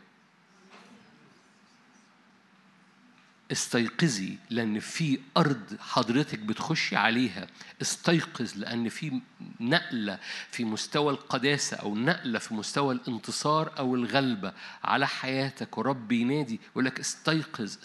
استيقظي 3.51 4.37
لأن 4.49 4.79
في 4.79 5.19
أرض 5.37 5.77
حضرتك 5.79 6.39
بتخشي 6.39 6.95
عليها. 6.95 7.47
استيقظ 7.81 8.57
لأن 8.57 8.89
في 8.89 9.21
نقلة 9.59 10.19
في 10.51 10.65
مستوى 10.65 11.13
القداسة 11.13 11.77
أو 11.77 11.95
نقلة 11.95 12.39
في 12.39 12.53
مستوى 12.53 12.93
الانتصار 12.95 13.71
أو 13.79 13.95
الغلبة 13.95 14.53
على 14.83 15.07
حياتك. 15.07 15.77
ورب 15.77 16.11
ينادي 16.11 16.59
يقول 16.71 16.85
لك 16.85 16.99
استيقظ 16.99 17.75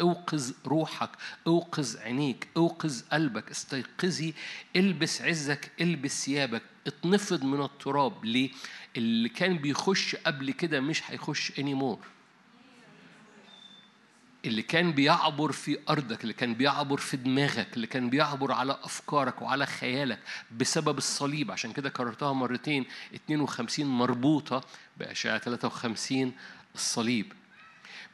أوقظ 0.00 0.52
روحك 0.66 1.10
أوقظ 1.46 1.96
عينيك 1.96 2.48
أوقظ 2.56 3.02
قلبك. 3.12 3.50
استيقظي 3.50 4.34
البس 4.76 5.22
عزك 5.22 5.70
البس 5.80 6.24
ثيابك. 6.24 6.62
اتنفض 6.86 7.44
من 7.44 7.62
التراب. 7.64 8.24
ليه؟ 8.24 8.50
اللي 8.96 9.28
كان 9.28 9.58
بيخش 9.58 10.16
قبل 10.16 10.50
كده 10.50 10.80
مش 10.80 11.02
هيخش 11.10 11.52
انيمور 11.58 11.98
اللي 14.44 14.62
كان 14.62 14.92
بيعبر 14.92 15.52
في 15.52 15.78
أرضك 15.88 16.22
اللي 16.22 16.32
كان 16.32 16.54
بيعبر 16.54 16.96
في 16.96 17.16
دماغك 17.16 17.68
اللي 17.76 17.86
كان 17.86 18.10
بيعبر 18.10 18.52
على 18.52 18.78
أفكارك 18.82 19.42
وعلى 19.42 19.66
خيالك 19.66 20.18
بسبب 20.58 20.98
الصليب. 20.98 21.50
عشان 21.50 21.72
كده 21.72 21.88
كررتها 21.90 22.32
مرتين. 22.32 22.84
52 23.14 23.86
مربوطة 23.86 24.64
بأشعة 24.96 25.38
53 25.38 26.32
الصليب. 26.74 27.32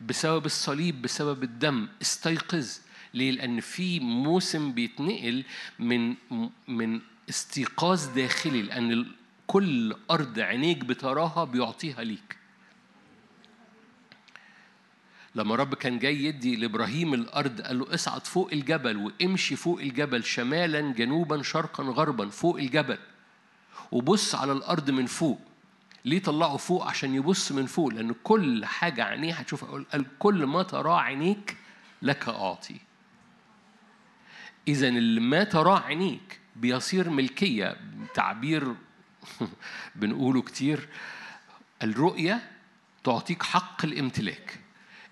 بسبب 0.00 0.46
الصليب 0.46 1.02
بسبب 1.02 1.42
الدم. 1.42 1.88
استيقظ. 2.02 2.78
ليه؟ 3.14 3.30
لأن 3.30 3.60
في 3.60 4.00
موسم 4.00 4.72
بيتنقل 4.72 5.44
من 5.78 6.14
من 6.68 7.00
استيقاظ 7.28 8.06
داخلي 8.06 8.62
لأن 8.62 9.06
كل 9.46 9.96
أرض 10.10 10.38
عينيك 10.38 10.78
بتراها 10.84 11.44
بيعطيها 11.44 12.04
ليك. 12.04 12.36
لما 15.36 15.54
رب 15.54 15.74
كان 15.74 15.98
جاي 15.98 16.24
يدي 16.24 16.56
لإبراهيم 16.56 17.14
الأرض 17.14 17.60
قال 17.60 17.78
له 17.78 17.94
اصعد 17.94 18.26
فوق 18.26 18.48
الجبل 18.52 18.96
وامشي 18.96 19.56
فوق 19.56 19.80
الجبل 19.80 20.24
شمالا 20.24 20.80
جنوبا 20.80 21.42
شرقا 21.42 21.84
غربا 21.84 22.28
فوق 22.28 22.56
الجبل. 22.58 22.98
وبص 23.92 24.34
على 24.34 24.52
الأرض 24.52 24.90
من 24.90 25.06
فوق. 25.06 25.40
ليه 26.04 26.22
طلعه 26.22 26.56
فوق؟ 26.56 26.86
عشان 26.86 27.14
يبص 27.14 27.52
من 27.52 27.66
فوق 27.66 27.88
لأن 27.88 28.14
كل 28.22 28.64
حاجة 28.64 29.04
عينيه 29.04 29.34
هتشوف 29.34 29.64
قال 29.64 30.06
كل 30.18 30.46
ما 30.46 30.62
تراه 30.62 31.00
عينيك 31.00 31.56
لك 32.02 32.28
أعطي. 32.28 32.80
اذا 34.68 34.88
اللي 34.88 35.20
ما 35.20 35.44
تراه 35.44 35.78
عينيك 35.80 36.40
بيصير 36.56 37.10
ملكية 37.10 37.76
تعبير 38.14 38.74
بنقوله 39.96 40.42
كتير. 40.42 40.88
الرؤية 41.82 42.50
تعطيك 43.04 43.42
حق 43.42 43.84
الامتلاك. 43.84 44.65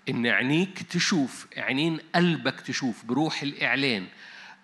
إن 0.09 0.27
عينيك 0.27 0.83
تشوف 0.83 1.47
عينين 1.57 1.99
قلبك 2.15 2.61
تشوف 2.61 3.05
بروح 3.05 3.41
الإعلان. 3.41 4.07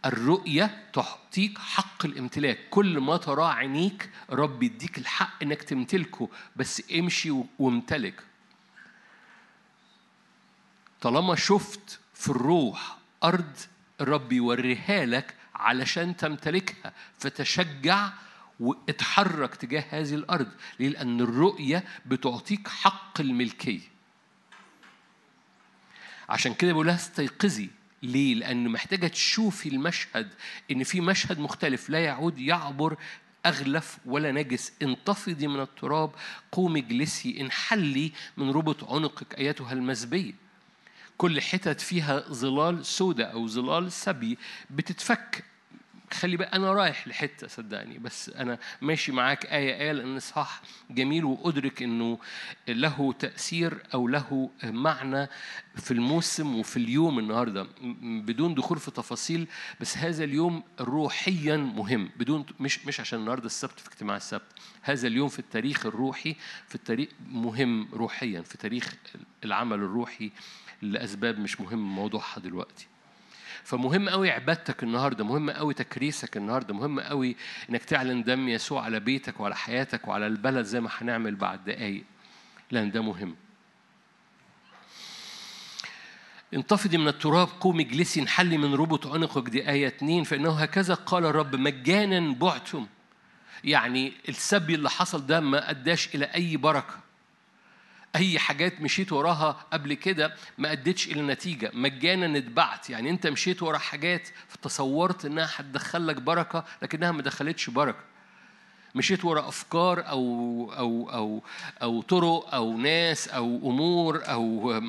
الرؤية 0.06 0.90
تعطيك 0.94 1.58
حق 1.58 2.06
الامتلاك. 2.06 2.60
كل 2.70 3.00
ما 3.00 3.18
تراه 3.18 3.54
عينيك 3.54 4.10
رب 4.30 4.64
يديك 4.64 4.98
الحق 4.98 5.44
إنك 5.44 5.64
تمتلكه. 5.64 6.30
بس 6.56 6.84
امشي 6.92 7.34
وامتلك. 7.60 8.24
طالما 11.02 11.36
شفت 11.36 12.00
في 12.14 12.30
الروح 12.30 12.98
أرض 13.24 13.58
الرب 14.02 14.32
يوريها 14.32 15.06
لك 15.06 15.36
علشان 15.56 16.18
تمتلكها 16.18 16.94
فتشجع 17.20 18.10
واتحرك 18.60 19.56
تجاه 19.56 19.86
هذه 19.90 20.16
الأرض. 20.16 20.52
لأن 20.80 21.22
الرؤية 21.22 21.84
بتعطيك 22.06 22.68
حق 22.68 23.22
الملكية. 23.22 23.91
عشان 26.30 26.54
كده 26.54 26.74
بقول 26.74 26.88
لها 26.88 26.96
استيقظي. 26.96 27.70
ليه؟ 28.04 28.36
لأن 28.36 28.68
محتاجة 28.70 29.08
تشوفي 29.08 29.70
المشهد 29.70 30.30
إن 30.72 30.84
في 30.84 31.02
مشهد 31.02 31.40
مختلف 31.40 31.90
لا 31.90 32.00
يعود 32.00 32.40
يعبر 32.40 32.98
أغلف 33.46 33.98
ولا 34.06 34.32
نجس. 34.32 34.72
انتفضي 34.82 35.48
من 35.48 35.60
التراب 35.60 36.12
قومي 36.52 36.80
اجلسي 36.80 37.42
انحلي 37.42 38.12
من 38.38 38.52
ربط 38.52 38.84
عنقك 38.84 39.40
أيتها 39.40 39.74
المزبية 39.74 40.34
كل 41.18 41.42
حتت 41.42 41.82
فيها 41.82 42.20
ظلال 42.20 42.86
سوداء 42.86 43.34
أو 43.34 43.48
ظلال 43.48 43.92
سبي 43.92 44.38
بتتفك. 44.70 45.44
خلي 46.14 46.38
بقى 46.38 46.56
أنا 46.56 46.74
رايح 46.74 47.08
لحتة 47.08 47.48
صدقني 47.48 47.98
بس 47.98 48.30
أنا 48.30 48.60
ماشي 48.82 49.12
معاك 49.12 49.46
آية 49.46 49.82
آية 49.82 49.92
لأن 49.92 50.20
صح 50.20 50.62
جميل 50.90 51.26
وأدرك 51.26 51.84
إنه 51.84 52.20
له 52.68 53.14
تأثير 53.20 53.84
أو 53.94 54.08
له 54.08 54.50
معنى 54.64 55.28
في 55.76 55.92
الموسم 55.92 56.56
وفي 56.56 56.78
اليوم 56.78 57.20
النهاردة. 57.20 57.68
بدون 58.02 58.56
دخول 58.56 58.80
في 58.80 58.92
تفاصيل 58.92 59.48
بس 59.82 59.98
هذا 59.98 60.24
اليوم 60.24 60.64
روحيا 60.80 61.58
مهم. 61.58 62.10
بدون 62.18 62.46
مش 62.60 62.86
مش 62.86 63.00
عشان 63.00 63.20
النهاردة 63.20 63.46
السبت 63.46 63.80
في 63.80 63.88
اجتماع 63.90 64.16
السبت. 64.18 64.52
هذا 64.82 65.08
اليوم 65.08 65.30
في 65.30 65.40
التاريخ 65.40 65.86
الروحي 65.86 66.36
في 66.68 66.76
التاريخ 66.76 67.10
مهم 67.30 67.88
روحيا 67.94 68.42
في 68.42 68.58
تاريخ 68.58 68.96
العمل 69.44 69.78
الروحي 69.78 70.32
لأسباب 70.82 71.40
مش 71.40 71.62
مهم 71.62 71.96
موضوعها 71.96 72.40
دلوقتي. 72.40 72.88
فمهم 73.64 74.10
قوي 74.10 74.32
عبادتك 74.32 74.84
النهارده 74.84 75.26
مهم 75.26 75.50
قوي 75.50 75.74
تكريسك 75.74 76.38
النهارده 76.38 76.74
مهم 76.74 77.00
قوي 77.00 77.36
إنك 77.70 77.84
تعلن 77.84 78.24
دم 78.24 78.50
يسوع 78.50 78.84
على 78.84 79.00
بيتك 79.00 79.40
وعلى 79.40 79.56
حياتك 79.56 80.08
وعلى 80.08 80.28
البلد 80.28 80.66
زي 80.66 80.80
ما 80.82 80.90
هنعمل 80.98 81.36
بعد 81.36 81.64
دقايق. 81.66 82.04
لأن 82.72 82.92
ده 82.92 83.02
مهم. 83.02 83.36
انتفضي 86.54 86.98
من 86.98 87.08
التراب 87.08 87.48
قومي 87.60 87.84
اجلسي 87.84 88.20
انحلي 88.22 88.58
من 88.58 88.74
ربط 88.74 89.08
عنقك 89.08 89.50
دي 89.50 89.70
آية 89.70 89.88
اتنين 89.88 90.24
فإنه 90.24 90.52
هكذا 90.52 90.94
قال 90.94 91.26
الرب 91.26 91.56
مجانا 91.56 92.34
بعتم. 92.34 92.88
يعني 93.64 94.14
السبي 94.30 94.76
اللي 94.76 94.90
حصل 94.90 95.26
ده 95.26 95.40
ما 95.40 95.70
أداش 95.70 96.16
إلى 96.16 96.26
أي 96.26 96.58
بركة. 96.58 97.11
أي 98.16 98.40
حاجات 98.40 98.82
مشيت 98.82 99.12
وراها 99.12 99.66
قبل 99.74 99.94
كده 99.94 100.36
ما 100.58 100.72
أدتش 100.72 101.08
إلى 101.08 101.22
نتيجة. 101.22 101.72
مجانا 101.74 102.38
اتبعت. 102.38 102.90
يعني 102.90 103.10
أنت 103.10 103.28
مشيت 103.28 103.64
ورا 103.64 103.78
حاجات 103.78 104.30
فتصورت 104.48 105.26
إنها 105.26 105.50
هتدخل 105.56 106.08
لك 106.08 106.16
بركة 106.16 106.66
لكنها 106.82 107.12
ما 107.12 107.22
دخلتش 107.22 107.70
بركة. 107.70 108.04
مشيت 108.96 109.26
ورا 109.26 109.48
أفكار 109.48 110.10
أو 110.10 110.74
أو 110.78 111.10
أو 111.10 111.44
أو 111.82 112.02
طرق 112.02 112.54
أو 112.56 112.78
ناس 112.78 113.28
أو 113.28 113.70
أمور 113.70 114.22
أو 114.26 114.82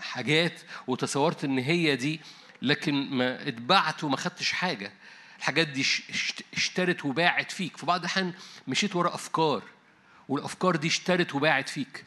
حاجات 0.00 0.60
وتصورت 0.86 1.44
إن 1.44 1.58
هي 1.58 1.96
دي 1.96 2.20
لكن 2.62 2.94
ما 2.94 3.48
اتبعت 3.48 4.04
وما 4.04 4.16
خدتش 4.16 4.52
حاجة. 4.52 4.92
الحاجات 5.38 5.68
دي 5.68 5.86
اشترت 6.56 7.04
وباعت 7.04 7.52
فيك. 7.52 7.76
في 7.76 7.86
بعض 7.86 8.00
الأحيان 8.00 8.32
مشيت 8.68 8.96
ورا 8.96 9.14
أفكار 9.14 9.62
والأفكار 10.28 10.76
دي 10.76 10.88
اشترت 10.88 11.34
وباعت 11.34 11.68
فيك. 11.68 12.04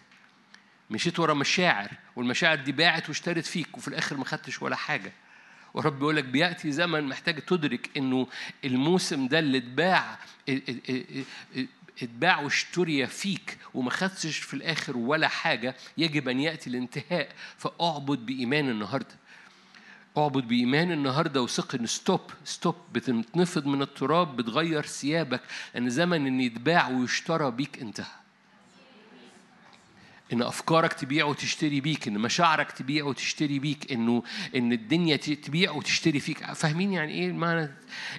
مشيت 0.89 1.19
ورا 1.19 1.33
مشاعر 1.33 1.91
والمشاعر 2.15 2.55
دي 2.55 2.71
باعت 2.71 3.09
واشترت 3.09 3.45
فيك 3.45 3.77
وفي 3.77 3.87
الآخر 3.87 4.17
ما 4.17 4.25
خدتش 4.25 4.61
ولا 4.61 4.75
حاجة. 4.75 5.11
ورب 5.73 5.99
بيقول 5.99 6.15
لك 6.15 6.23
بيأتي 6.23 6.71
زمن 6.71 7.03
محتاج 7.03 7.39
تدرك 7.41 7.89
إنه 7.97 8.27
الموسم 8.65 9.27
ده 9.27 9.39
اللي 9.39 9.57
اتباع 9.57 10.17
اتباع 12.03 12.39
واشتري 12.39 13.07
فيك 13.07 13.57
وما 13.73 13.89
خدتش 13.89 14.37
في 14.37 14.53
الآخر 14.53 14.97
ولا 14.97 15.27
حاجة 15.27 15.75
يجب 15.97 16.29
أن 16.29 16.39
يأتي 16.39 16.69
الانتهاء. 16.69 17.29
فأعبد 17.57 18.25
بإيمان 18.25 18.69
النهارده. 18.69 19.15
أعبد 20.17 20.47
بإيمان 20.47 20.91
النهاردة 20.91 21.41
وثق 21.41 21.75
إن 21.75 21.85
stop 21.85 22.21
stop. 22.43 22.75
بتنفض 22.93 23.65
من 23.65 23.81
التراب 23.81 24.35
بتغير 24.35 24.85
ثيابك 24.85 25.41
لأن 25.73 25.89
زمن 25.89 26.27
إن 26.27 26.41
يتباع 26.41 26.87
ويشترى 26.87 27.51
بيك 27.51 27.79
انتهى. 27.81 28.26
إن 30.33 30.41
أفكارك 30.41 30.93
تبيع 30.93 31.25
وتشتري 31.25 31.81
بيك 31.81 32.07
إن 32.07 32.19
مشاعرك 32.19 32.71
تبيع 32.71 33.05
وتشتري 33.05 33.59
بيك 33.59 33.91
إنه 33.91 34.23
إن 34.55 34.71
الدنيا 34.71 35.15
تبيع 35.15 35.71
وتشتري 35.71 36.19
فيك. 36.19 36.53
فاهمين 36.53 36.93
يعني 36.93 37.11
إيه 37.11 37.31
معنى؟ 37.31 37.71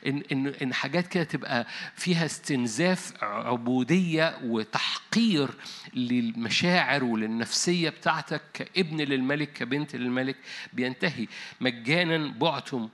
إن 0.06 0.22
إن 0.32 0.46
إن 0.46 0.74
حاجات 0.74 1.06
كده 1.06 1.24
تبقى 1.24 1.66
فيها 1.96 2.26
استنزاف 2.26 3.12
عبودية 3.22 4.38
وتحقير 4.44 5.50
للمشاعر 5.94 7.04
وللنفسية 7.04 7.90
بتاعتك 7.90 8.42
كابن 8.54 9.00
للملك 9.00 9.52
كبنت 9.52 9.96
للملك. 9.96 10.36
بينتهي. 10.72 11.26
مجانا 11.60 12.32
بعتم 12.38 12.88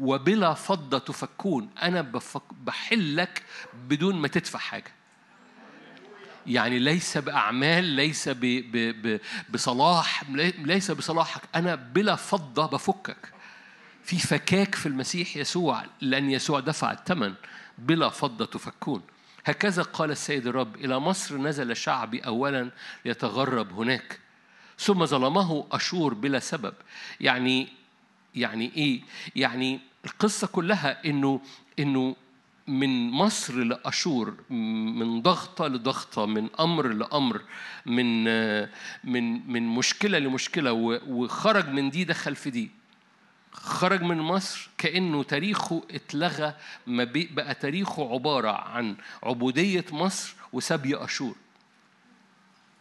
وبلا 0.00 0.54
فضة 0.54 0.98
تفكون. 0.98 1.70
أنا 1.82 2.20
بحلك 2.64 3.42
بدون 3.88 4.14
ما 4.14 4.28
تدفع 4.28 4.58
حاجة. 4.58 4.92
يعني 6.46 6.78
ليس 6.78 7.18
بأعمال 7.18 7.84
ليس 7.84 8.28
ب 8.28 8.40
ب 8.72 9.20
بصلاح 9.50 10.30
ليس 10.58 10.90
بصلاحك. 10.90 11.42
أنا 11.54 11.74
بلا 11.74 12.16
فضة 12.16 12.66
بفكك. 12.66 13.32
في 14.04 14.18
فكاك 14.18 14.74
في 14.74 14.86
المسيح 14.86 15.36
يسوع. 15.36 15.84
لأن 16.00 16.30
يسوع 16.30 16.60
دفع 16.60 16.92
الثمن. 16.92 17.34
بلا 17.78 18.08
فضة 18.08 18.44
تفكون. 18.44 19.02
هكذا 19.44 19.82
قال 19.82 20.10
السيد 20.10 20.46
الرب 20.46 20.76
إلى 20.76 20.98
مصر 20.98 21.36
نزل 21.36 21.76
شعبي 21.76 22.20
أولا 22.20 22.70
ليتغرب 23.04 23.72
هناك. 23.72 24.18
ثم 24.78 25.06
ظلمه 25.06 25.66
أشور 25.72 26.14
بلا 26.14 26.38
سبب. 26.38 26.74
يعني 27.20 27.68
يعني 28.34 28.72
إيه؟ 28.76 29.00
يعني 29.36 29.80
القصة 30.04 30.46
كلها 30.46 31.04
إنه 31.04 31.40
إنه 31.78 32.16
من 32.66 33.10
مصر 33.10 33.54
لأشور 33.54 34.34
من 34.50 35.22
ضغطة 35.22 35.66
لضغطة 35.68 36.26
من 36.26 36.48
أمر 36.60 36.88
لأمر 36.88 37.40
من 37.86 38.24
من 39.04 39.52
من 39.52 39.62
مشكلة 39.62 40.18
لمشكلة 40.18 40.72
وخرج 41.06 41.68
من 41.68 41.90
دي 41.90 42.04
دخل 42.04 42.36
في 42.36 42.50
دي. 42.50 42.70
خرج 43.52 44.02
من 44.02 44.18
مصر 44.18 44.68
كأنه 44.78 45.22
تاريخه 45.22 45.82
اتلغى 45.90 46.54
ما 46.86 47.08
بقى 47.14 47.54
تاريخه 47.54 48.12
عبارة 48.12 48.50
عن 48.50 48.96
عبودية 49.22 49.84
مصر 49.92 50.34
وسبي 50.52 50.96
أشور. 50.96 51.36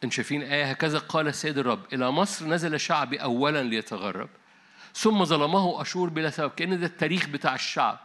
إن 0.04 0.12
شايفين 0.12 0.41
آية 0.41 0.65
هكذا 0.65 0.98
قال 1.00 1.28
السيد 1.28 1.58
الرب 1.58 1.93
إلى 1.93 2.12
مصر 2.12 2.46
نزل 2.48 2.80
شعبي 2.80 3.17
أولا 3.17 3.63
ليتغرب 3.63 4.30
ثم 4.96 5.26
ظلمه 5.26 5.82
أشور 5.82 6.10
بلا 6.10 6.30
سبب 6.30 6.52
كأن 6.52 6.80
ده 6.80 6.86
التاريخ 6.86 7.28
بتاع 7.28 7.56
الشعب. 7.56 8.00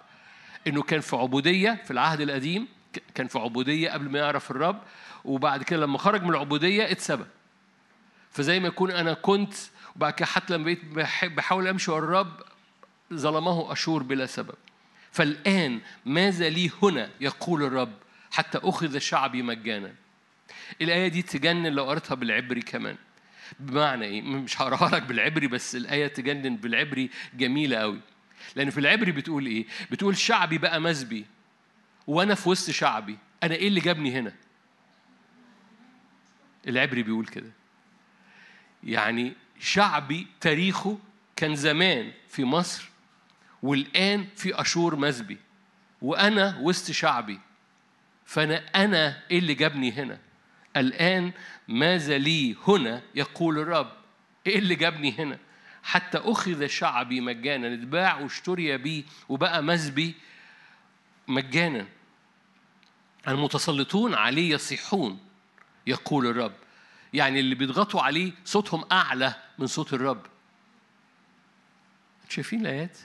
إنه 0.66 0.82
كان 0.82 1.00
في 1.00 1.16
عبودية 1.16 1.82
في 1.84 1.90
العهد 1.90 2.20
القديم 2.20 2.68
كان 3.14 3.26
في 3.26 3.38
عبودية 3.38 3.90
قبل 3.90 4.10
ما 4.10 4.18
يعرف 4.18 4.50
الرب 4.50 4.82
وبعد 5.24 5.62
كده 5.62 5.80
لما 5.80 5.98
خرج 5.98 6.22
من 6.22 6.30
العبودية 6.30 6.90
اتسبى 6.90 7.24
فزي 8.30 8.60
ما 8.60 8.68
يكون 8.68 8.90
أنا 8.90 9.14
كنت 9.14 9.54
وبعد 9.96 10.12
كده 10.12 10.26
حتى 10.26 10.54
لما 10.54 10.64
بقيت 10.64 10.84
بحاول 11.24 11.68
أمشي 11.68 11.90
ورا 11.90 12.04
الرب 12.04 12.40
ظلمه 13.14 13.72
أشور 13.72 14.02
بلا 14.02 14.26
سبب. 14.26 14.54
فالآن 15.12 15.80
ماذا 16.06 16.48
لي 16.48 16.70
هنا؟ 16.82 17.10
يقول 17.20 17.62
الرب 17.62 17.92
حتى 18.30 18.58
أخذ 18.62 18.98
شعبي 18.98 19.42
مجانا. 19.42 19.94
الآية 20.82 21.08
دي 21.08 21.22
تجنن 21.22 21.66
لو 21.66 21.84
قريتها 21.84 22.14
بالعبري 22.14 22.62
كمان. 22.62 22.96
بمعنى 23.60 24.04
إيه؟ 24.04 24.22
مش 24.22 24.60
هقراها 24.60 24.90
لك 24.96 25.02
بالعبري 25.02 25.46
بس 25.46 25.76
الآية 25.76 26.06
تجنن 26.06 26.56
بالعبري 26.56 27.10
جميلة 27.34 27.76
قوي 27.76 28.00
لأن 28.56 28.70
في 28.70 28.80
العبري 28.80 29.12
بتقول 29.12 29.46
إيه؟ 29.46 29.66
بتقول 29.90 30.16
شعبي 30.16 30.58
بقى 30.58 30.80
مسبي 30.80 31.26
وأنا 32.06 32.34
في 32.34 32.48
وسط 32.48 32.70
شعبي 32.70 33.18
أنا 33.42 33.54
إيه 33.54 33.68
اللي 33.68 33.80
جابني 33.80 34.18
هنا؟ 34.18 34.32
العبري 36.68 37.02
بيقول 37.02 37.26
كده 37.26 37.50
يعني 38.84 39.32
شعبي 39.60 40.26
تاريخه 40.40 40.98
كان 41.36 41.54
زمان 41.56 42.12
في 42.28 42.44
مصر 42.44 42.88
والآن 43.62 44.26
في 44.36 44.60
أشور 44.60 44.96
مسبي 44.96 45.38
وأنا 46.02 46.58
وسط 46.60 46.90
شعبي 46.90 47.40
فأنا 48.26 48.64
أنا 48.84 49.22
إيه 49.30 49.38
اللي 49.38 49.54
جابني 49.54 49.92
هنا؟ 49.92 50.18
الآن 50.76 51.32
ماذا 51.68 52.18
لي 52.18 52.56
هنا 52.68 53.02
يقول 53.14 53.58
الرب 53.58 53.92
إيه 54.46 54.58
اللي 54.58 54.74
جابني 54.74 55.14
هنا؟ 55.18 55.38
حتى 55.82 56.18
أخذ 56.18 56.66
شعبي 56.66 57.20
مجانا 57.20 57.74
اتباع 57.74 58.20
واشتري 58.20 58.76
بي 58.78 59.06
وبقى 59.28 59.62
مسبي 59.62 60.14
مجانا. 61.28 61.86
المتسلطون 63.28 64.14
عليه 64.14 64.50
يصيحون 64.50 65.20
يقول 65.86 66.26
الرب. 66.26 66.52
يعني 67.12 67.40
اللي 67.40 67.54
بيضغطوا 67.54 68.02
عليه 68.02 68.32
صوتهم 68.44 68.84
أعلى 68.92 69.34
من 69.58 69.66
صوت 69.66 69.92
الرب. 69.92 70.26
شايفين 72.28 72.60
الآيات؟ 72.60 72.98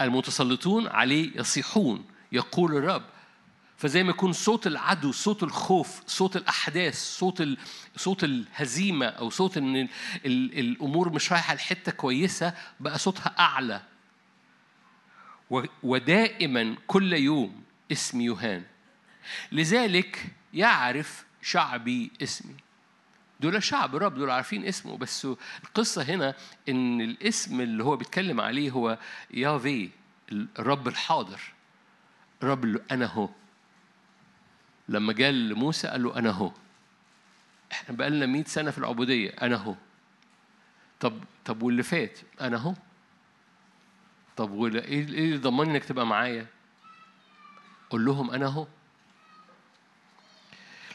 المتسلطون 0.00 0.88
عليه 0.88 1.38
يصيحون 1.40 2.04
يقول 2.32 2.76
الرب. 2.76 3.04
فزي 3.78 4.02
ما 4.02 4.10
يكون 4.10 4.32
صوت 4.32 4.66
العدو 4.66 5.12
صوت 5.12 5.42
الخوف 5.42 6.02
صوت 6.06 6.36
الأحداث 6.36 6.94
صوت 6.94 7.40
ال... 7.40 7.58
صوت 7.96 8.24
الهزيمة 8.24 9.06
أو 9.06 9.30
صوت 9.30 9.56
إن 9.56 9.76
ال... 9.76 9.88
ال... 10.26 10.58
الأمور 10.58 11.12
مش 11.12 11.32
رايحة 11.32 11.54
لحتة 11.54 11.92
كويسة 11.92 12.54
بقى 12.80 12.98
صوتها 12.98 13.34
أعلى. 13.38 13.82
و... 15.50 15.62
ودائما 15.82 16.76
كل 16.86 17.12
يوم 17.12 17.62
اسمي 17.92 18.24
يهان 18.24 18.64
لذلك 19.52 20.26
يعرف 20.54 21.24
شعبي 21.42 22.10
اسمي. 22.22 22.54
دول 23.40 23.62
شعب 23.62 23.96
الرب 23.96 24.14
دول 24.14 24.30
عارفين 24.30 24.64
اسمه 24.64 24.96
بس 24.96 25.28
القصة 25.64 26.02
هنا 26.02 26.34
إن 26.68 27.00
الاسم 27.00 27.60
اللي 27.60 27.84
هو 27.84 27.96
بيتكلم 27.96 28.40
عليه 28.40 28.70
هو 28.70 28.98
يافي 29.30 29.90
الرب 30.32 30.88
الحاضر 30.88 31.40
الرب 32.42 32.64
اللي 32.64 32.80
أنا 32.90 33.06
هو. 33.06 33.28
لما 34.88 35.12
جاء 35.12 35.30
لموسى 35.30 35.88
قال 35.88 36.02
له 36.02 36.18
أنا 36.18 36.30
هو 36.30 36.52
إحنا 37.72 37.96
بقالنا 37.96 38.26
100 38.26 38.44
سنة 38.44 38.70
في 38.70 38.78
العبودية 38.78 39.30
أنا 39.42 39.56
هو 39.56 39.74
طب 41.00 41.20
طب 41.44 41.62
واللي 41.62 41.82
فات؟ 41.82 42.18
أنا 42.40 42.56
هو 42.56 42.74
طب 44.36 44.64
إيه 44.64 44.82
إيه 44.84 45.00
اللي 45.04 45.36
ضمني 45.36 45.70
إنك 45.70 45.84
تبقى 45.84 46.06
معايا؟ 46.06 46.46
قول 47.90 48.04
لهم 48.04 48.30
أنا 48.30 48.46
هو 48.46 48.66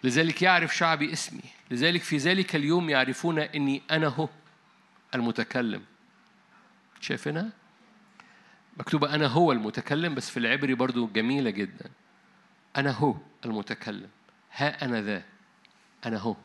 لذلك 0.03 0.41
يعرف 0.41 0.75
شعبي 0.75 1.13
اسمي. 1.13 1.41
لذلك 1.71 2.01
في 2.01 2.17
ذلك 2.17 2.55
اليوم 2.55 2.89
يعرفون 2.89 3.39
إني 3.39 3.81
أنا 3.91 4.07
هو 4.07 4.29
المتكلم. 5.15 5.83
شايفينها؟ 7.01 7.49
مكتوبة 8.77 9.15
أنا 9.15 9.27
هو 9.27 9.51
المتكلم 9.51 10.15
بس 10.15 10.29
في 10.29 10.37
العبري 10.37 10.73
برضو 10.73 11.07
جميلة 11.07 11.49
جدا. 11.49 11.89
أنا 12.77 12.91
هو 12.91 13.15
المتكلم. 13.45 14.09
ها 14.53 14.85
أنا 14.85 15.01
ذا. 15.01 15.23
أنا 16.05 16.17
هو. 16.17 16.35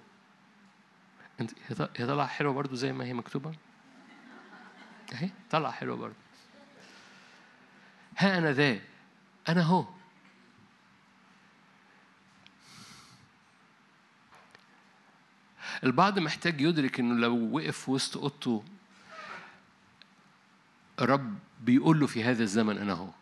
انت 1.40 1.50
هي 1.96 2.06
طالعة 2.06 2.26
حلوة 2.26 2.52
برضو 2.52 2.74
زي 2.74 2.92
ما 2.92 3.04
هي 3.04 3.14
مكتوبة؟ 3.14 3.54
أهي 5.12 5.30
طالعة 5.50 5.72
حلوة 5.72 5.96
برضو. 5.96 6.14
ها 8.18 8.38
أنا 8.38 8.52
ذا. 8.52 8.80
أنا 9.48 9.62
هو. 9.62 9.84
البعض 15.84 16.18
محتاج 16.18 16.60
يدرك 16.60 17.00
إنه 17.00 17.14
لو 17.14 17.56
وقف 17.56 17.88
وسط 17.88 18.16
أوضته 18.16 18.64
رب 21.00 21.38
بيقول 21.60 22.00
له 22.00 22.06
في 22.06 22.24
هذا 22.24 22.42
الزمن 22.42 22.78
أنا 22.78 22.92
هو. 22.92 23.17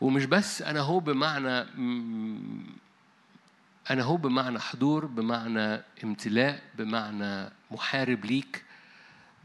ومش 0.00 0.24
بس 0.24 0.62
أنا 0.62 0.80
هو 0.80 1.00
بمعنى 1.00 1.66
أنا 3.90 4.02
هو 4.02 4.16
بمعنى 4.16 4.58
حضور 4.60 5.06
بمعنى 5.06 5.82
امتلاء 6.04 6.62
بمعنى 6.78 7.50
محارب 7.70 8.24
ليك 8.24 8.64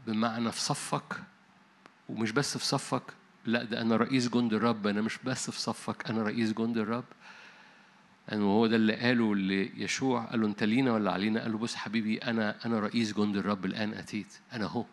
بمعنى 0.06 0.52
في 0.52 0.60
صفك. 0.60 1.22
ومش 2.08 2.30
بس 2.30 2.58
في 2.58 2.64
صفك 2.64 3.02
لا 3.46 3.64
ده 3.64 3.80
أنا 3.82 3.96
رئيس 3.96 4.28
جند 4.28 4.52
الرب. 4.52 4.86
أنا 4.86 5.00
مش 5.00 5.18
بس 5.24 5.50
في 5.50 5.60
صفك 5.60 6.10
أنا 6.10 6.22
رئيس 6.22 6.52
جند 6.52 6.78
الرب. 6.78 7.04
لأنه 8.28 8.44
هو 8.44 8.66
ده 8.66 8.76
اللي 8.76 8.94
قاله 8.96 9.36
ليشوع 9.36 10.24
قال 10.24 10.40
له 10.40 10.46
أنت 10.46 10.62
لينا 10.62 10.92
ولا 10.92 11.12
علينا؟ 11.12 11.42
قال 11.42 11.52
له 11.52 11.58
بص 11.58 11.74
حبيبي 11.74 12.18
أنا 12.18 12.66
أنا 12.66 12.80
رئيس 12.80 13.12
جند 13.12 13.36
الرب 13.36 13.64
الآن 13.64 13.94
أتيت. 13.94 14.38
أنا 14.52 14.66
هو. 14.66 14.84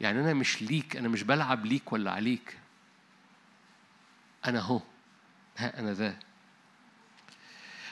يعني 0.00 0.20
أنا 0.20 0.34
مش 0.34 0.62
ليك 0.62 0.96
أنا 0.96 1.08
مش 1.08 1.22
بلعب 1.22 1.66
ليك 1.66 1.92
ولا 1.92 2.10
عليك. 2.12 2.58
أنا 4.46 4.60
هو. 4.60 4.80
ها 5.56 5.80
أنا 5.80 5.92
ذا. 5.92 6.16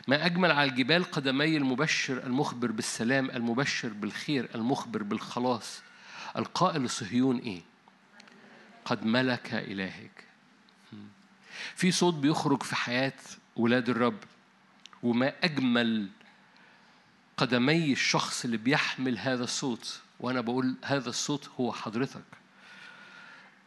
ما 0.09 0.27
أجمل 0.27 0.51
على 0.51 0.71
الجبال 0.71 1.05
قدمي 1.05 1.57
المبشر 1.57 2.27
المخبر 2.27 2.71
بالسلام 2.71 3.31
المبشر 3.31 3.89
بالخير 3.89 4.49
المخبر 4.55 5.03
بالخلاص. 5.03 5.83
القائل 6.37 6.85
لصهيون 6.85 7.39
إيه؟ 7.39 7.63
قد 8.85 9.05
ملك 9.05 9.55
إلهك. 9.55 10.25
في 11.75 11.93
صوت 11.93 12.15
بيخرج 12.15 12.63
في 12.63 12.77
حياة 12.77 13.13
ولاد 13.57 13.89
الرب. 13.89 14.19
وما 15.03 15.33
أجمل 15.45 16.09
قدمي 17.37 17.93
الشخص 17.93 18.45
اللي 18.45 18.57
بيحمل 18.57 19.19
هذا 19.19 19.45
الصوت. 19.45 20.01
وأنا 20.21 20.41
بقول 20.41 20.75
هذا 20.85 21.09
الصوت 21.09 21.51
هو 21.61 21.73
حضرتك. 21.73 22.25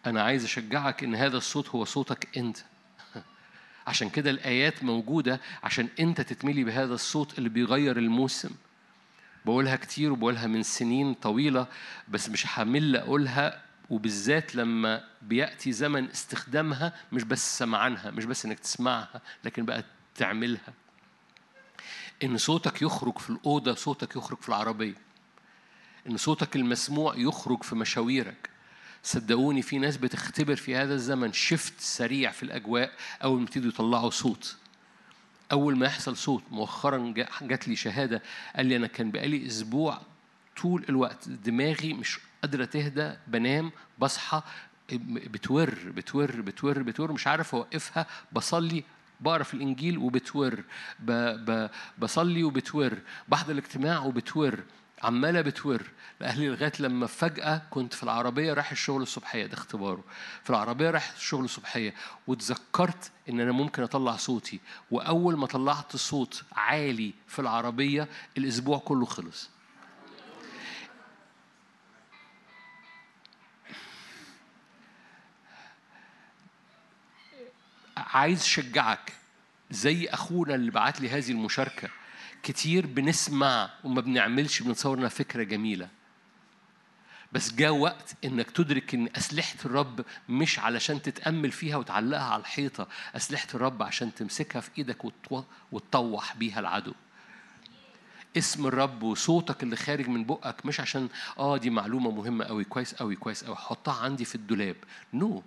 أنا 0.05 0.23
عايز 0.23 0.43
أشجعك 0.43 1.03
إن 1.03 1.15
هذا 1.15 1.37
الصوت 1.37 1.69
هو 1.69 1.85
صوتك 1.85 2.37
أنت. 2.37 2.57
عشان 3.87 4.09
كده 4.09 4.29
الآيات 4.29 4.83
موجودة 4.83 5.41
عشان 5.63 5.87
أنت 5.99 6.21
تتملي 6.21 6.63
بهذا 6.63 6.93
الصوت 6.93 7.37
اللي 7.37 7.49
بيغير 7.49 7.97
الموسم. 7.97 8.49
بقولها 9.45 9.75
كتير 9.75 10.11
وبقولها 10.11 10.47
من 10.47 10.63
سنين 10.63 11.13
طويلة 11.13 11.67
بس 12.07 12.29
مش 12.29 12.45
حامل 12.45 12.95
أقولها 12.95 13.63
وبالذات 13.89 14.55
لما 14.55 15.03
بيأتي 15.21 15.71
زمن 15.71 16.09
استخدامها 16.09 16.93
مش 17.11 17.23
بس 17.23 17.57
سمعنها 17.57 18.11
مش 18.11 18.25
بس 18.25 18.45
إنك 18.45 18.59
تسمعها 18.59 19.21
لكن 19.43 19.65
بقى 19.65 19.83
تعملها. 20.15 20.73
إن 22.23 22.37
صوتك 22.37 22.81
يخرج 22.81 23.17
في 23.17 23.29
الأوضة 23.29 23.73
صوتك 23.75 24.15
يخرج 24.15 24.37
في 24.37 24.49
العربية. 24.49 24.95
إن 26.09 26.17
صوتك 26.17 26.55
المسموع 26.55 27.15
يخرج 27.17 27.63
في 27.63 27.75
مشاويرك. 27.75 28.49
صدقوني 29.03 29.61
في 29.61 29.79
ناس 29.79 29.97
بتختبر 29.97 30.55
في 30.55 30.75
هذا 30.75 30.93
الزمن 30.93 31.33
شفت 31.33 31.73
سريع 31.79 32.31
في 32.31 32.43
الأجواء 32.43 32.91
أول 33.23 33.37
ما 33.37 33.43
يبتدوا 33.43 33.69
يطلعوا 33.69 34.09
صوت 34.09 34.55
أول 35.51 35.77
ما 35.77 35.85
يحصل 35.85 36.17
صوت 36.17 36.43
مؤخرا 36.51 37.13
جات 37.41 37.67
لي 37.67 37.75
شهادة 37.75 38.21
قال 38.55 38.65
لي 38.65 38.75
أنا 38.75 38.87
كان 38.87 39.11
بقالي 39.11 39.47
أسبوع 39.47 40.01
طول 40.61 40.85
الوقت 40.89 41.29
دماغي 41.29 41.93
مش 41.93 42.19
قادرة 42.41 42.65
تهدى 42.65 43.13
بنام 43.27 43.71
بصحى 43.99 44.41
بتور 44.93 45.75
بتور 45.85 46.41
بتور 46.41 46.81
بتور 46.81 47.11
مش 47.11 47.27
عارف 47.27 47.55
أوقفها 47.55 48.05
بصلي 48.31 48.83
بقرا 49.21 49.43
في 49.43 49.53
الإنجيل 49.53 49.97
وبتور. 49.97 50.63
بصلي 51.99 52.43
وبتور 52.43 52.93
بحضر 53.27 53.51
الاجتماع 53.51 53.99
وبتور 53.99 54.63
عمالة 55.03 55.41
بتور. 55.41 55.81
لأهلي 56.19 56.47
لغاية 56.47 56.71
لما 56.79 57.07
فجأة 57.07 57.61
كنت 57.69 57.93
في 57.93 58.03
العربية 58.03 58.53
رايح 58.53 58.71
الشغل 58.71 59.01
الصبحية 59.01 59.45
ده 59.45 59.53
اختباره. 59.53 60.03
في 60.43 60.49
العربية 60.49 60.89
رايح 60.89 61.11
الشغل 61.11 61.45
الصبحية 61.45 61.93
وتذكرت 62.27 63.11
إن 63.29 63.39
أنا 63.39 63.51
ممكن 63.51 63.83
أطلع 63.83 64.15
صوتي. 64.15 64.59
وأول 64.91 65.37
ما 65.37 65.47
طلعت 65.47 65.95
صوت 65.95 66.43
عالي 66.51 67.13
في 67.27 67.39
العربية 67.39 68.07
الأسبوع 68.37 68.77
كله 68.77 69.05
خلص. 69.05 69.49
عايز 77.97 78.41
أشجعك. 78.41 79.13
زي 79.71 80.07
أخونا 80.07 80.55
اللي 80.55 80.71
بعت 80.71 81.01
لي 81.01 81.09
هذه 81.09 81.31
المشاركة. 81.31 81.89
كتير 82.43 82.85
بنسمع 82.85 83.69
وما 83.83 84.01
بنعملش 84.01 84.61
بنتصور 84.61 84.97
انها 84.97 85.09
فكرة 85.09 85.43
جميلة. 85.43 85.89
بس 87.31 87.53
جاء 87.53 87.71
وقت 87.71 88.15
إنك 88.25 88.51
تدرك 88.51 88.93
إن 88.93 89.09
أسلحة 89.15 89.55
الرب 89.65 90.05
مش 90.29 90.59
علشان 90.59 91.01
تتأمل 91.01 91.51
فيها 91.51 91.77
وتعلقها 91.77 92.23
على 92.23 92.39
الحيطة 92.41 92.87
أسلحة 93.15 93.47
الرب 93.55 93.83
عشان 93.83 94.15
تمسكها 94.15 94.59
في 94.59 94.69
إيدك 94.77 95.05
وتطوح 95.71 96.35
بيها 96.35 96.59
العدو. 96.59 96.93
اسم 98.37 98.67
الرب 98.67 99.03
وصوتك 99.03 99.63
اللي 99.63 99.75
خارج 99.75 100.07
من 100.07 100.25
بقك 100.25 100.65
مش 100.65 100.79
عشان 100.79 101.09
آه 101.37 101.57
دي 101.57 101.69
معلومة 101.69 102.11
مهمة 102.11 102.45
قوي 102.45 102.63
كويس 102.63 102.93
قوي 102.95 103.15
كويس 103.15 103.43
قوي 103.43 103.55
حطها 103.55 104.01
عندي 104.03 104.25
في 104.25 104.35
الدولاب. 104.35 104.75
نو 105.13 105.39
no. 105.39 105.41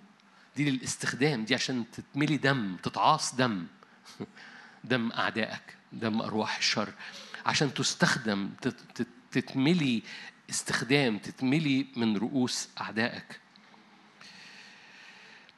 دي 0.56 0.70
للاستخدام 0.70 1.44
دي 1.44 1.54
عشان 1.54 1.84
تتملي 1.92 2.36
دم 2.36 2.76
تتعاص 2.82 3.34
دم. 3.34 3.66
دم 4.84 5.12
أعدائك. 5.12 5.75
دم 5.92 6.22
أرواح 6.22 6.56
الشر. 6.56 6.92
عشان 7.46 7.74
تستخدم 7.74 8.50
تتملي 9.30 10.02
استخدام 10.50 11.18
تتملي 11.18 11.86
من 11.96 12.16
رؤوس 12.16 12.68
أعدائك. 12.80 13.40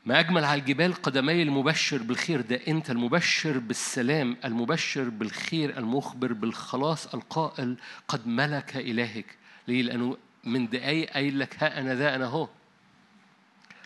ما 0.07 0.21
أجمل 0.21 0.45
على 0.45 0.61
الجبال 0.61 0.95
قدمي 0.95 1.43
المبشر 1.43 2.03
بالخير 2.03 2.41
ده 2.41 2.61
أنت 2.69 2.91
المبشر 2.91 3.59
بالسلام 3.59 4.37
المبشر 4.45 5.09
بالخير 5.09 5.79
المخبر 5.79 6.33
بالخلاص 6.33 7.15
القائل 7.15 7.77
قد 8.09 8.27
ملك 8.27 8.77
إلهك. 8.77 9.37
ليه؟ 9.69 9.83
لأنه 9.83 10.17
من 10.45 10.69
دقايق 10.69 11.11
قايل 11.13 11.39
لك 11.39 11.63
ها 11.63 11.81
أنا 11.81 11.95
ذا 11.95 12.15
أنا 12.15 12.27
هو. 12.27 12.49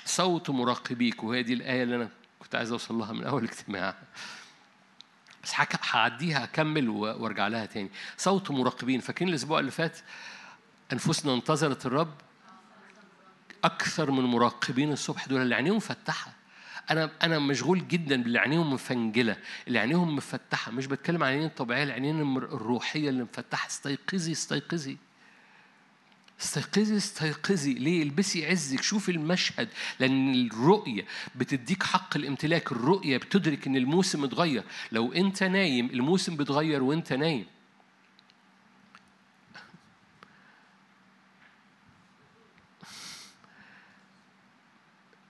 صوت 0.04 0.50
مراقبيك. 0.50 1.24
وهي 1.24 1.42
دي 1.42 1.52
الآية 1.52 1.82
اللي 1.82 1.96
أنا 1.96 2.08
كنت 2.38 2.54
عايز 2.54 2.72
أوصل 2.72 2.94
لها 2.94 3.12
من 3.12 3.24
أول 3.24 3.44
اجتماع. 3.44 3.94
بس 5.44 5.52
هعديها 5.90 6.44
أكمل 6.44 6.88
وأرجع 6.88 7.48
لها 7.48 7.66
تاني. 7.66 7.90
صوت 8.16 8.50
مراقبين. 8.50 9.00
فاكرين 9.00 9.28
الأسبوع 9.28 9.58
اللي 9.58 9.70
فات 9.70 9.98
أنفسنا 10.92 11.34
انتظرت 11.34 11.86
الرب 11.86 12.14
أكثر 13.64 14.10
من 14.10 14.24
مراقبين 14.24 14.92
الصبح 14.92 15.26
دول 15.28 15.42
اللي 15.42 15.54
عينيهم 15.54 15.76
مفتحة. 15.76 16.32
أنا 16.90 17.10
أنا 17.22 17.38
مشغول 17.38 17.88
جدا 17.88 18.22
باللي 18.22 18.38
عينيهم 18.38 18.72
مفنجلة. 18.72 19.36
اللي 19.68 19.78
عينيهم 19.78 20.16
مفتحة. 20.16 20.72
مش 20.72 20.86
بتكلم 20.86 21.22
عن 21.22 21.28
العينين 21.28 21.46
الطبيعية 21.48 21.82
العينين 21.82 22.36
الروحية 22.36 23.08
اللي 23.08 23.22
مفتحة. 23.22 23.66
استيقظي 23.66 24.32
استيقظي. 24.32 24.98
استيقظي 26.42 26.96
استيقظي. 26.96 27.74
ليه؟ 27.74 28.02
البسي 28.02 28.46
عزك. 28.46 28.82
شوفي 28.82 29.12
المشهد 29.12 29.68
لأن 30.00 30.34
الرؤية 30.46 31.06
بتديك 31.34 31.82
حق 31.82 32.16
الامتلاك. 32.16 32.72
الرؤية 32.72 33.16
بتدرك 33.16 33.66
إن 33.66 33.76
الموسم 33.76 34.24
اتغير. 34.24 34.64
لو 34.92 35.12
أنت 35.12 35.42
نايم 35.42 35.86
الموسم 35.86 36.36
بيتغير 36.36 36.82
وأنت 36.82 37.12
نايم. 37.12 37.46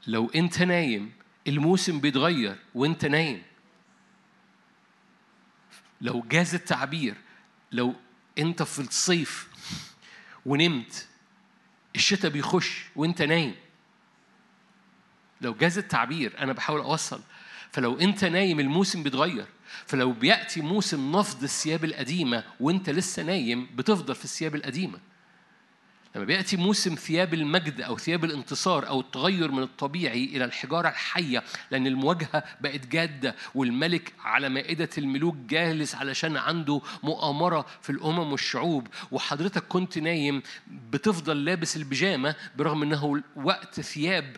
لو 0.06 0.30
أنت 0.34 0.62
نايم 0.62 1.12
الموسم 1.48 2.00
بيتغير 2.00 2.56
وأنت 2.74 3.04
نايم. 3.04 3.42
لو 6.00 6.20
جاز 6.30 6.54
التعبير 6.54 7.14
لو 7.72 7.94
أنت 8.38 8.62
في 8.62 8.78
الصيف 8.78 9.48
ونمت. 10.46 11.08
الشتاء 11.96 12.30
بيخش 12.30 12.84
وانت 12.96 13.22
نايم. 13.22 13.54
لو 15.40 15.54
جاز 15.54 15.78
التعبير 15.78 16.38
أنا 16.38 16.52
بحاول 16.52 16.80
أوصل. 16.80 17.20
فلو 17.72 17.98
أنت 17.98 18.24
نايم 18.24 18.60
الموسم 18.60 19.02
بيتغير. 19.02 19.46
فلو 19.86 20.12
بيأتي 20.12 20.60
موسم 20.60 21.16
نفض 21.16 21.42
الثياب 21.42 21.84
القديمة 21.84 22.44
وانت 22.60 22.90
لسه 22.90 23.22
نايم 23.22 23.68
بتفضل 23.76 24.14
في 24.14 24.24
الثياب 24.24 24.54
القديمة. 24.54 24.98
لما 26.14 26.24
بيأتي 26.24 26.56
موسم 26.56 26.94
ثياب 26.94 27.34
المجد 27.34 27.80
أو 27.80 27.98
ثياب 27.98 28.24
الانتصار 28.24 28.88
أو 28.88 29.00
التغير 29.00 29.50
من 29.50 29.62
الطبيعي 29.62 30.24
إلى 30.24 30.44
الحجارة 30.44 30.88
الحية 30.88 31.42
لأن 31.70 31.86
المواجهة 31.86 32.44
بقت 32.60 32.86
جادة 32.86 33.34
والملك 33.54 34.12
على 34.24 34.48
مائدة 34.48 34.88
الملوك 34.98 35.36
جالس 35.36 35.94
علشان 35.94 36.36
عنده 36.36 36.80
مؤامرة 37.02 37.66
في 37.82 37.90
الأمم 37.90 38.32
والشعوب. 38.32 38.88
وحضرتك 39.10 39.64
كنت 39.68 39.98
نايم 39.98 40.42
بتفضل 40.90 41.44
لابس 41.44 41.76
البيجامة 41.76 42.34
برغم 42.56 42.82
أنه 42.82 43.22
وقت 43.36 43.80
ثياب 43.80 44.36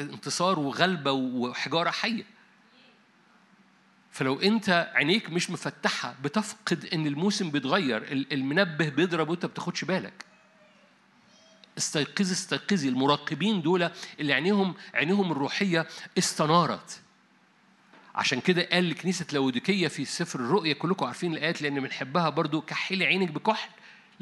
انتصار 0.00 0.58
وغلبة 0.58 1.12
وحجارة 1.12 1.90
حية. 1.90 2.24
فلو 4.10 4.40
أنت 4.40 4.92
عينيك 4.94 5.30
مش 5.30 5.50
مفتحة 5.50 6.14
بتفقد 6.24 6.88
إن 6.92 7.06
الموسم 7.06 7.50
بيتغير 7.50 8.26
المنبه 8.32 8.88
بيضرب 8.88 9.28
وأنت 9.28 9.46
بتاخدش 9.46 9.84
بالك. 9.84 10.31
استيقظي 11.78 12.32
استيقظي. 12.32 12.88
المراقبين 12.88 13.62
دول 13.62 13.90
اللي 14.20 14.32
عينيهم 14.32 14.74
عينيهم 14.94 15.32
الروحية 15.32 15.86
استنارت. 16.18 17.00
عشان 18.14 18.40
كده 18.40 18.68
قال 18.72 18.90
لكنيسه 18.90 19.26
لوديكيه 19.32 19.88
في 19.88 20.04
سفر 20.04 20.40
الرؤيا 20.40 20.74
كلكم 20.74 21.06
عارفين 21.06 21.34
الآيات 21.34 21.62
لأن 21.62 21.80
بنحبها 21.80 22.28
برضو 22.28 22.60
كحلي 22.60 23.04
عينك 23.06 23.30
بكحل. 23.30 23.70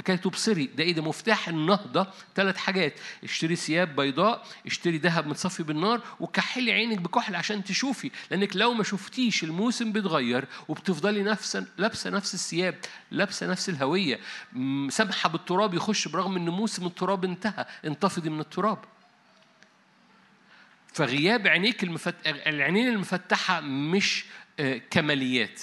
لكي 0.01 0.17
تبصري 0.17 0.67
ده 0.67 0.85
إيه؟ 0.85 0.93
ده 0.95 1.03
مفتاح 1.03 1.49
النهضة 1.49 2.07
ثلاث 2.35 2.57
حاجات. 2.57 2.95
اشتري 3.25 3.57
ثياب 3.57 3.97
بيضاء 3.97 4.47
اشتري 4.67 4.99
ذهب 4.99 5.27
متصفي 5.27 5.63
بالنار 5.63 6.01
وكحلي 6.21 6.73
عينك 6.73 6.99
بكحل 6.99 7.35
عشان 7.35 7.65
تشوفي. 7.65 8.11
لأنك 8.31 8.57
لو 8.57 8.75
ما 8.75 8.85
شفتيش 8.85 9.45
الموسم 9.45 9.93
بيتغير 9.93 10.45
وبتفضلي 10.69 11.23
نفس 11.23 11.63
لابسة 11.79 12.11
نفس 12.11 12.35
الثياب 12.35 12.75
لابسة 13.11 13.47
نفس 13.47 13.69
الهوية. 13.69 14.21
سامحه 14.89 15.29
بالتراب 15.29 15.75
يخش 15.75 16.09
برغم 16.09 16.37
إن 16.37 16.49
موسم 16.49 16.87
التراب 16.87 17.25
انتهى 17.25 17.67
انتفضي 17.85 18.31
من 18.31 18.41
التراب. 18.41 18.79
فغياب 20.93 21.47
عينيك 21.47 21.83
المفت... 21.83 22.15
العينين 22.27 22.89
المفتحة 22.89 23.61
مش 23.61 24.25
آه، 24.61 24.81
كماليات. 24.91 25.61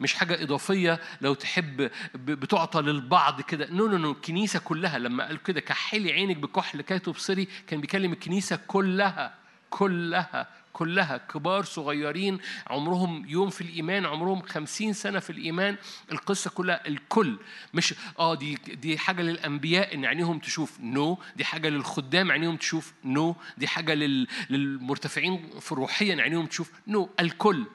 مش 0.00 0.14
حاجة 0.14 0.42
إضافية 0.42 1.00
لو 1.20 1.34
تحب 1.34 1.90
بتعطى 2.14 2.80
للبعض 2.80 3.40
كده. 3.40 3.68
no 3.70 3.86
no 3.86 3.96
no 3.98 4.10
الكنيسة 4.12 4.58
كلها 4.58 4.98
لما 4.98 5.26
قال 5.26 5.42
كده 5.42 5.60
كحلي 5.60 6.12
عينك 6.12 6.36
بكحل 6.36 6.80
كي 6.80 6.98
تبصري 6.98 7.48
كان 7.66 7.80
بيكلم 7.80 8.12
الكنيسة 8.12 8.58
كلها 8.66 9.34
كلها 9.70 10.48
كلها. 10.72 11.16
كبار 11.16 11.64
صغيرين 11.64 12.38
عمرهم 12.66 13.24
يوم 13.28 13.50
في 13.50 13.60
الإيمان 13.60 14.06
عمرهم 14.06 14.42
خمسين 14.42 14.92
سنة 14.92 15.18
في 15.18 15.30
الإيمان. 15.30 15.76
القصة 16.12 16.50
كلها 16.50 16.88
الكل. 16.88 17.38
مش 17.74 17.94
آه 18.18 18.34
دي 18.34 18.54
دي 18.54 18.98
حاجة 18.98 19.22
للأنبياء 19.22 19.94
إن 19.94 20.04
عينيهم 20.04 20.38
تشوف. 20.38 20.80
no 20.80 21.14
no. 21.14 21.36
دي 21.36 21.44
حاجة 21.44 21.68
للخدام 21.68 22.32
عينيهم 22.32 22.56
تشوف. 22.56 22.92
no 23.04 23.32
no. 23.32 23.58
دي 23.58 23.66
حاجة 23.66 23.94
لل... 23.94 24.26
للمرتفعين 24.50 25.50
في 25.60 25.72
الروحية 25.72 26.22
عينيهم 26.22 26.46
تشوف. 26.46 26.72
no 26.86 27.06
no. 27.06 27.08
الكل. 27.20 27.66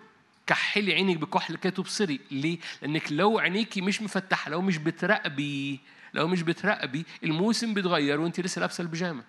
كحلي 0.47 0.93
عينك 0.93 1.17
بكحل 1.17 1.55
كي 1.55 1.71
تبصري. 1.71 2.19
ليه؟ 2.31 2.59
لأنك 2.81 3.11
لو 3.11 3.39
عينيكي 3.39 3.81
مش 3.81 4.01
مفتحة 4.01 4.51
لو 4.51 4.61
مش 4.61 4.77
بتراقبي 4.77 5.79
لو 6.13 6.27
مش 6.27 6.41
بتراقبي 6.41 7.05
الموسم 7.23 7.73
بيتغير 7.73 8.21
وأنت 8.21 8.39
لسه 8.39 8.59
لابسة 8.59 8.81
البيجامة. 8.81 9.23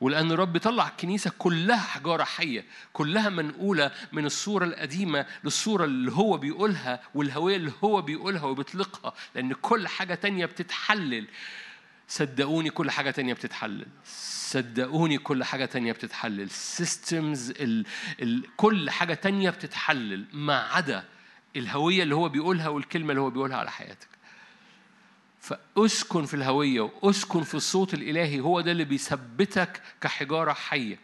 ولأن 0.00 0.32
الرب 0.32 0.52
بيطلع 0.52 0.88
الكنيسة 0.88 1.32
كلها 1.38 1.76
حجارة 1.76 2.24
حية 2.24 2.64
كلها 2.92 3.28
منقولة 3.28 3.90
من 4.12 4.26
الصورة 4.26 4.64
القديمة 4.64 5.26
للصورة 5.44 5.84
اللي 5.84 6.12
هو 6.12 6.36
بيقولها 6.36 7.00
والهوية 7.14 7.56
اللي 7.56 7.72
هو 7.84 8.02
بيقولها 8.02 8.44
وبيطلقها 8.44 9.12
لأن 9.34 9.52
كل 9.52 9.88
حاجة 9.88 10.14
تانية 10.14 10.46
بتتحلل. 10.46 11.26
صدقوني 12.08 12.70
كل 12.70 12.90
حاجة 12.90 13.10
تانية 13.10 13.34
بتتحلل. 13.34 13.86
صدقوني 14.50 15.18
كل 15.18 15.44
حاجة 15.44 15.64
تانية 15.64 15.92
بتتحلل. 15.92 16.50
سيستمز 16.50 17.50
ال... 17.50 17.86
ال... 18.22 18.46
كل 18.56 18.90
حاجة 18.90 19.14
تانية 19.14 19.50
بتتحلل 19.50 20.24
ما 20.32 20.58
عدا 20.58 21.04
الهوية 21.56 22.02
اللي 22.02 22.14
هو 22.14 22.28
بيقولها 22.28 22.68
والكلمة 22.68 23.10
اللي 23.10 23.20
هو 23.20 23.30
بيقولها 23.30 23.56
على 23.56 23.70
حياتك. 23.70 24.08
فأسكن 25.40 26.24
في 26.24 26.34
الهوية 26.34 26.90
وأسكن 27.02 27.42
في 27.42 27.54
الصوت 27.54 27.94
الإلهي. 27.94 28.40
هو 28.40 28.60
ده 28.60 28.72
اللي 28.72 28.84
بيثبتك 28.84 29.82
كحجارة 30.00 30.52
حية. 30.52 30.98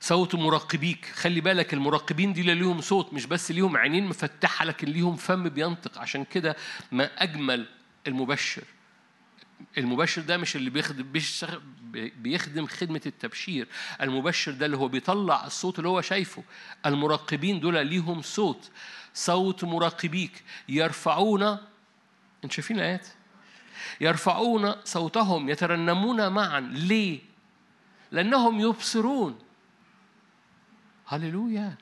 صوت 0.00 0.34
مراقبيك. 0.34 1.06
خلي 1.06 1.40
بالك 1.40 1.74
المراقبين 1.74 2.32
دي 2.32 2.42
ليهم 2.42 2.80
صوت 2.80 3.12
مش 3.12 3.26
بس 3.26 3.50
ليهم 3.50 3.76
عينين 3.76 4.06
مفتحة 4.06 4.64
لكن 4.64 4.88
ليهم 4.88 5.16
فم 5.16 5.48
بينطق. 5.48 5.98
عشان 5.98 6.24
كده 6.24 6.56
ما 6.92 7.10
أجمل 7.22 7.66
المبشر. 8.06 8.62
المبشر 9.78 10.22
ده 10.22 10.36
مش 10.36 10.56
اللي 10.56 10.70
بيخدم 10.70 11.12
بيخدم 12.16 12.66
خدمة 12.66 13.00
التبشير. 13.06 13.68
المبشر 14.00 14.52
ده 14.52 14.66
اللي 14.66 14.76
هو 14.76 14.88
بيطلع 14.88 15.46
الصوت 15.46 15.78
اللي 15.78 15.88
هو 15.88 16.00
شايفه. 16.00 16.42
المراقبين 16.86 17.60
دول 17.60 17.86
ليهم 17.86 18.22
صوت. 18.22 18.70
صوت 19.14 19.64
مراقبيك. 19.64 20.44
يرفعون 20.68 21.42
انت 22.44 22.52
شايفين 22.52 22.76
الآيات؟ 22.76 23.06
يرفعون 24.00 24.74
صوتهم 24.84 25.48
يترنمون 25.48 26.28
معا. 26.28 26.60
ليه؟ 26.60 27.20
لأنهم 28.10 28.60
يبصرون. 28.60 29.38
هللويا. 31.06 31.74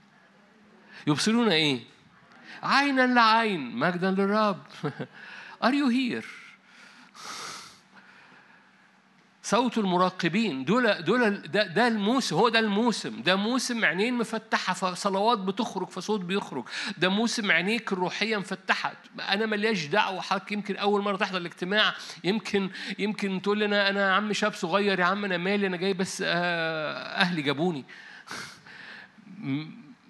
يبصرون 1.06 1.48
إيه؟ 1.48 1.80
عينا 2.62 3.06
لعين. 3.06 3.76
مجدا 3.76 4.10
للرب. 4.10 4.62
Are 5.62 5.72
you 5.74 5.88
here? 5.88 6.24
صوت 9.42 9.78
المراقبين. 9.78 10.64
دول 10.64 11.02
دول 11.02 11.42
ده, 11.42 11.66
ده 11.66 11.88
الموسم 11.88 12.36
هو 12.36 12.48
ده 12.48 12.58
الموسم. 12.58 13.22
ده 13.22 13.36
موسم 13.36 13.84
عينين 13.84 14.14
مفتحة 14.14 14.74
فصلوات 14.74 15.38
بتخرج 15.38 15.88
فصوت 15.88 16.20
بيخرج. 16.20 16.64
ده 16.98 17.08
موسم 17.08 17.50
عينيك 17.52 17.92
الروحيه 17.92 18.36
مفتحة. 18.36 18.92
أنا 19.28 19.46
ملياش 19.46 19.86
دعوة 19.86 20.20
حضرتك 20.20 20.52
يمكن 20.52 20.76
أول 20.76 21.02
مرة 21.02 21.16
تحضر 21.16 21.38
الاجتماع 21.38 21.94
يمكن 22.24 22.70
يمكن 22.98 23.42
تقول 23.42 23.58
لي 23.58 23.64
أنا 23.64 23.88
أنا 23.90 24.14
عم 24.14 24.32
شاب 24.32 24.52
صغير 24.52 25.00
يا 25.00 25.04
عم 25.04 25.24
أنا 25.24 25.36
مالي 25.36 25.66
أنا 25.66 25.76
جاي 25.76 25.92
بس 25.92 26.22
آه، 26.26 26.94
أهلي 27.20 27.42
جابوني. 27.42 27.84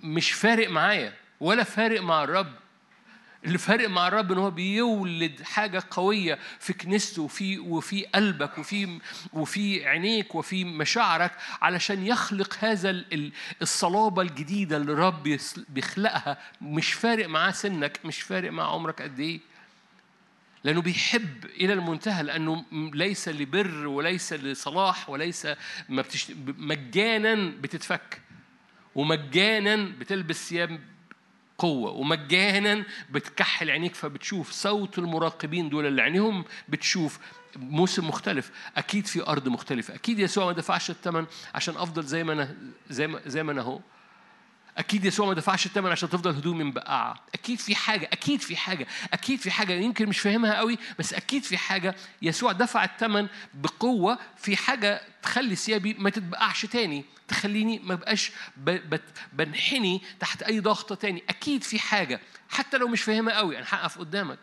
مش 0.03 0.33
فارق 0.33 0.71
معايا 0.71 1.13
ولا 1.41 1.65
فارق 1.65 2.01
مع 2.03 2.25
الرب. 2.25 2.53
اللي 3.45 3.59
فارق 3.59 3.89
مع 3.89 4.09
الرب 4.09 4.33
إن 4.33 4.39
هو 4.39 4.51
بيولد 4.51 5.43
حاجة 5.43 5.83
قوية 5.91 6.39
في 6.61 6.73
كنيسته 6.73 7.23
وفي 7.23 7.59
وفي 7.59 8.07
قلبك 8.07 8.59
وفي 8.59 8.99
وفي 9.33 9.87
عينيك 9.89 10.35
وفي 10.35 10.65
مشاعرك 10.65 11.33
علشان 11.63 12.07
يخلق 12.07 12.57
هذا 12.61 13.05
الصلابة 13.63 14.23
الجديدة 14.23 14.77
اللي 14.77 14.93
الرب 14.93 15.39
بيخلقها. 15.69 16.39
مش 16.61 16.93
فارق 16.93 17.29
معاه 17.29 17.51
سنك 17.51 18.01
مش 18.05 18.21
فارق 18.21 18.53
مع 18.53 18.73
عمرك 18.73 19.03
قد 19.03 19.21
إيه. 19.21 19.41
لأنه 20.65 20.83
بيحب 20.83 21.45
إلى 21.45 21.73
المنتهى 21.73 22.23
لأنه 22.23 22.65
ليس 22.73 23.29
لبر 23.29 23.87
وليس 23.87 24.33
لصلاح 24.33 25.11
وليس 25.11 25.49
ما 25.89 26.03
بتشت... 26.03 26.33
مجانا 26.59 27.53
بتتفك 27.61 28.21
ومجانا 28.95 29.77
بتلبس 29.77 30.49
ثياب 30.49 30.81
قوة. 31.59 31.91
ومجانا 31.91 32.85
بتكحل 33.11 33.71
عينيك 33.71 33.95
فبتشوف. 33.95 34.51
صوت 34.51 34.99
المراقبين 34.99 35.69
دول 35.69 35.87
اللي 35.87 36.03
عينيهم 36.03 36.45
بتشوف. 36.69 37.19
موسم 37.57 38.09
مختلف. 38.09 38.51
أكيد 38.77 39.07
في 39.07 39.27
أرض 39.27 39.49
مختلفة. 39.49 39.95
أكيد 39.95 40.19
يسوع 40.19 40.45
ما 40.47 40.53
دفعش 40.53 40.91
الثمن 40.91 41.27
عشان 41.55 41.77
أفضل 41.77 42.03
زي 42.05 42.25
ما 42.25 42.33
أنا 42.33 42.57
زي 42.91 43.07
ما 43.07 43.21
زي 43.27 43.43
ما 43.43 43.53
أنا 43.53 43.61
اهو 43.61 43.81
أكيد 44.79 45.05
يسوع 45.05 45.27
ما 45.27 45.35
دفعش 45.35 45.67
الثمن 45.67 45.91
عشان 45.91 46.11
تفضل 46.11 46.31
هدومي 46.31 46.65
مبقعه 46.65 47.15
أكيد 47.35 47.59
في 47.61 47.75
حاجة 47.75 48.09
أكيد 48.13 48.41
في 48.41 48.57
حاجة 48.57 48.87
أكيد 49.13 49.41
في 49.41 49.51
حاجة. 49.51 49.73
يمكن 49.73 50.09
مش 50.09 50.19
فاهمها 50.19 50.55
قوي 50.55 50.79
بس 50.99 51.15
أكيد 51.15 51.45
في 51.45 51.57
حاجة. 51.57 51.95
يسوع 52.23 52.53
دفع 52.53 52.85
الثمن 52.85 53.29
بقوة 53.55 54.19
في 54.37 54.57
حاجة 54.57 55.01
تخلي 55.23 55.57
ثيابي 55.57 55.95
ما 55.95 56.11
تتبقعش 56.11 56.67
تاني 56.67 57.05
تخليني 57.29 57.79
ما 57.79 57.95
بقاش 57.95 58.33
بنحني 59.33 60.03
تحت 60.21 60.43
أي 60.43 60.61
ضغطه 60.61 60.95
تاني. 60.95 61.23
أكيد 61.29 61.63
في 61.63 61.79
حاجة. 61.79 62.21
حتى 62.49 62.77
لو 62.79 62.89
مش 62.89 63.03
فاهمها 63.03 63.35
قوي 63.35 63.59
أنا 63.59 63.67
هقف 63.69 63.99
قدامك. 63.99 64.39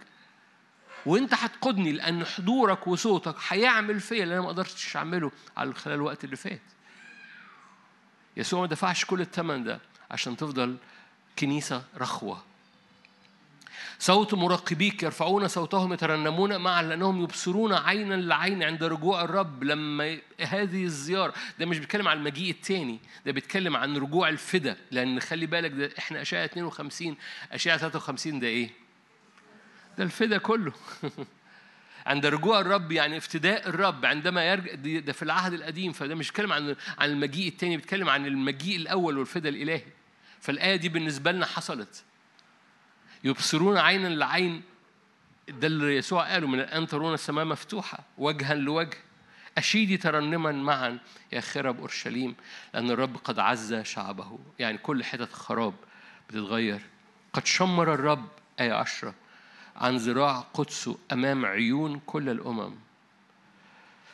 وأنت 1.05 1.33
هتقودني 1.33 1.91
لأن 1.91 2.25
حضورك 2.25 2.87
وصوتك 2.87 3.35
هيعمل 3.47 3.99
فيا 3.99 4.23
اللي 4.23 4.33
أنا 4.33 4.41
ما 4.41 4.47
قدرتش 4.47 4.95
أعمله 4.97 5.31
على 5.57 5.73
خلال 5.73 5.95
الوقت 5.95 6.23
اللي 6.23 6.35
فات. 6.35 6.61
يسوع 8.37 8.61
ما 8.61 8.67
دفعش 8.67 9.05
كل 9.05 9.21
الثمن 9.21 9.63
ده. 9.63 9.79
عشان 10.11 10.37
تفضل 10.37 10.77
كنيسة 11.39 11.83
رخوة. 11.97 12.43
صوت 14.01 14.33
مراقبيك 14.33 15.03
يرفعون 15.03 15.47
صوتهم 15.47 15.93
يترنمون 15.93 16.57
معا 16.57 16.81
لأنهم 16.81 17.23
يبصرون 17.23 17.73
عينا 17.73 18.15
لعين 18.15 18.63
عند 18.63 18.83
رجوع 18.83 19.23
الرب 19.23 19.63
لما 19.63 20.17
هذه 20.39 20.83
الزيارة. 20.83 21.33
ده 21.59 21.65
مش 21.65 21.79
بيتكلم 21.79 22.07
عن 22.07 22.17
المجيء 22.17 22.51
التاني 22.51 22.99
ده 23.25 23.31
بيتكلم 23.31 23.77
عن 23.77 23.97
رجوع 23.97 24.29
الفدا. 24.29 24.77
لأن 24.91 25.19
خلي 25.19 25.45
بالك 25.45 25.71
ده 25.71 25.89
إحنا 25.97 26.21
أشعة 26.21 26.45
52 26.45 27.15
أشعة 27.51 27.77
53 27.77 28.39
ده 28.39 28.47
إيه؟ 28.47 28.69
ده 29.97 30.03
الفدا 30.03 30.37
كله. 30.37 30.73
عند 32.05 32.25
رجوع 32.25 32.59
الرب 32.59 32.91
يعني 32.91 33.17
افتداء 33.17 33.69
الرب 33.69 34.05
عندما 34.05 34.45
يرجع 34.45 34.99
ده 34.99 35.13
في 35.13 35.23
العهد 35.23 35.53
القديم. 35.53 35.91
فده 35.91 36.15
مش 36.15 36.27
بيتكلم 36.27 36.53
عن 36.53 36.75
عن 36.97 37.09
المجيء 37.09 37.47
الثاني 37.47 37.77
بيتكلم 37.77 38.09
عن 38.09 38.25
المجيء 38.25 38.75
الأول 38.75 39.17
والفداء 39.17 39.51
الإلهي. 39.51 39.83
فالآية 40.41 40.75
دي 40.75 40.89
بالنسبة 40.89 41.31
لنا 41.31 41.45
حصلت. 41.45 42.03
يبصرون 43.23 43.77
عينا 43.77 44.07
لعين 44.07 44.61
ده 45.49 45.67
اللي 45.67 45.95
يسوع 45.95 46.31
قاله 46.31 46.47
من 46.47 46.59
الآن 46.59 46.87
ترون 46.87 47.13
السماء 47.13 47.45
مفتوحة 47.45 47.99
وجها 48.17 48.53
لوجه. 48.53 48.97
أشيدي 49.57 49.97
ترنما 49.97 50.51
معا 50.51 50.99
يا 51.31 51.41
خرب 51.41 51.79
أورشليم 51.79 52.35
لأن 52.73 52.91
الرب 52.91 53.17
قد 53.17 53.39
عز 53.39 53.75
شعبه. 53.75 54.39
يعني 54.59 54.77
كل 54.77 55.03
حتة 55.03 55.25
خراب 55.25 55.73
بتتغير. 56.29 56.81
قد 57.33 57.45
شمر 57.45 57.93
الرب 57.93 58.27
آية 58.59 58.73
عشرة 58.73 59.15
عن 59.75 59.95
ذراع 59.95 60.39
قدسه 60.39 60.97
أمام 61.11 61.45
عيون 61.45 62.01
كل 62.05 62.29
الأمم. 62.29 62.75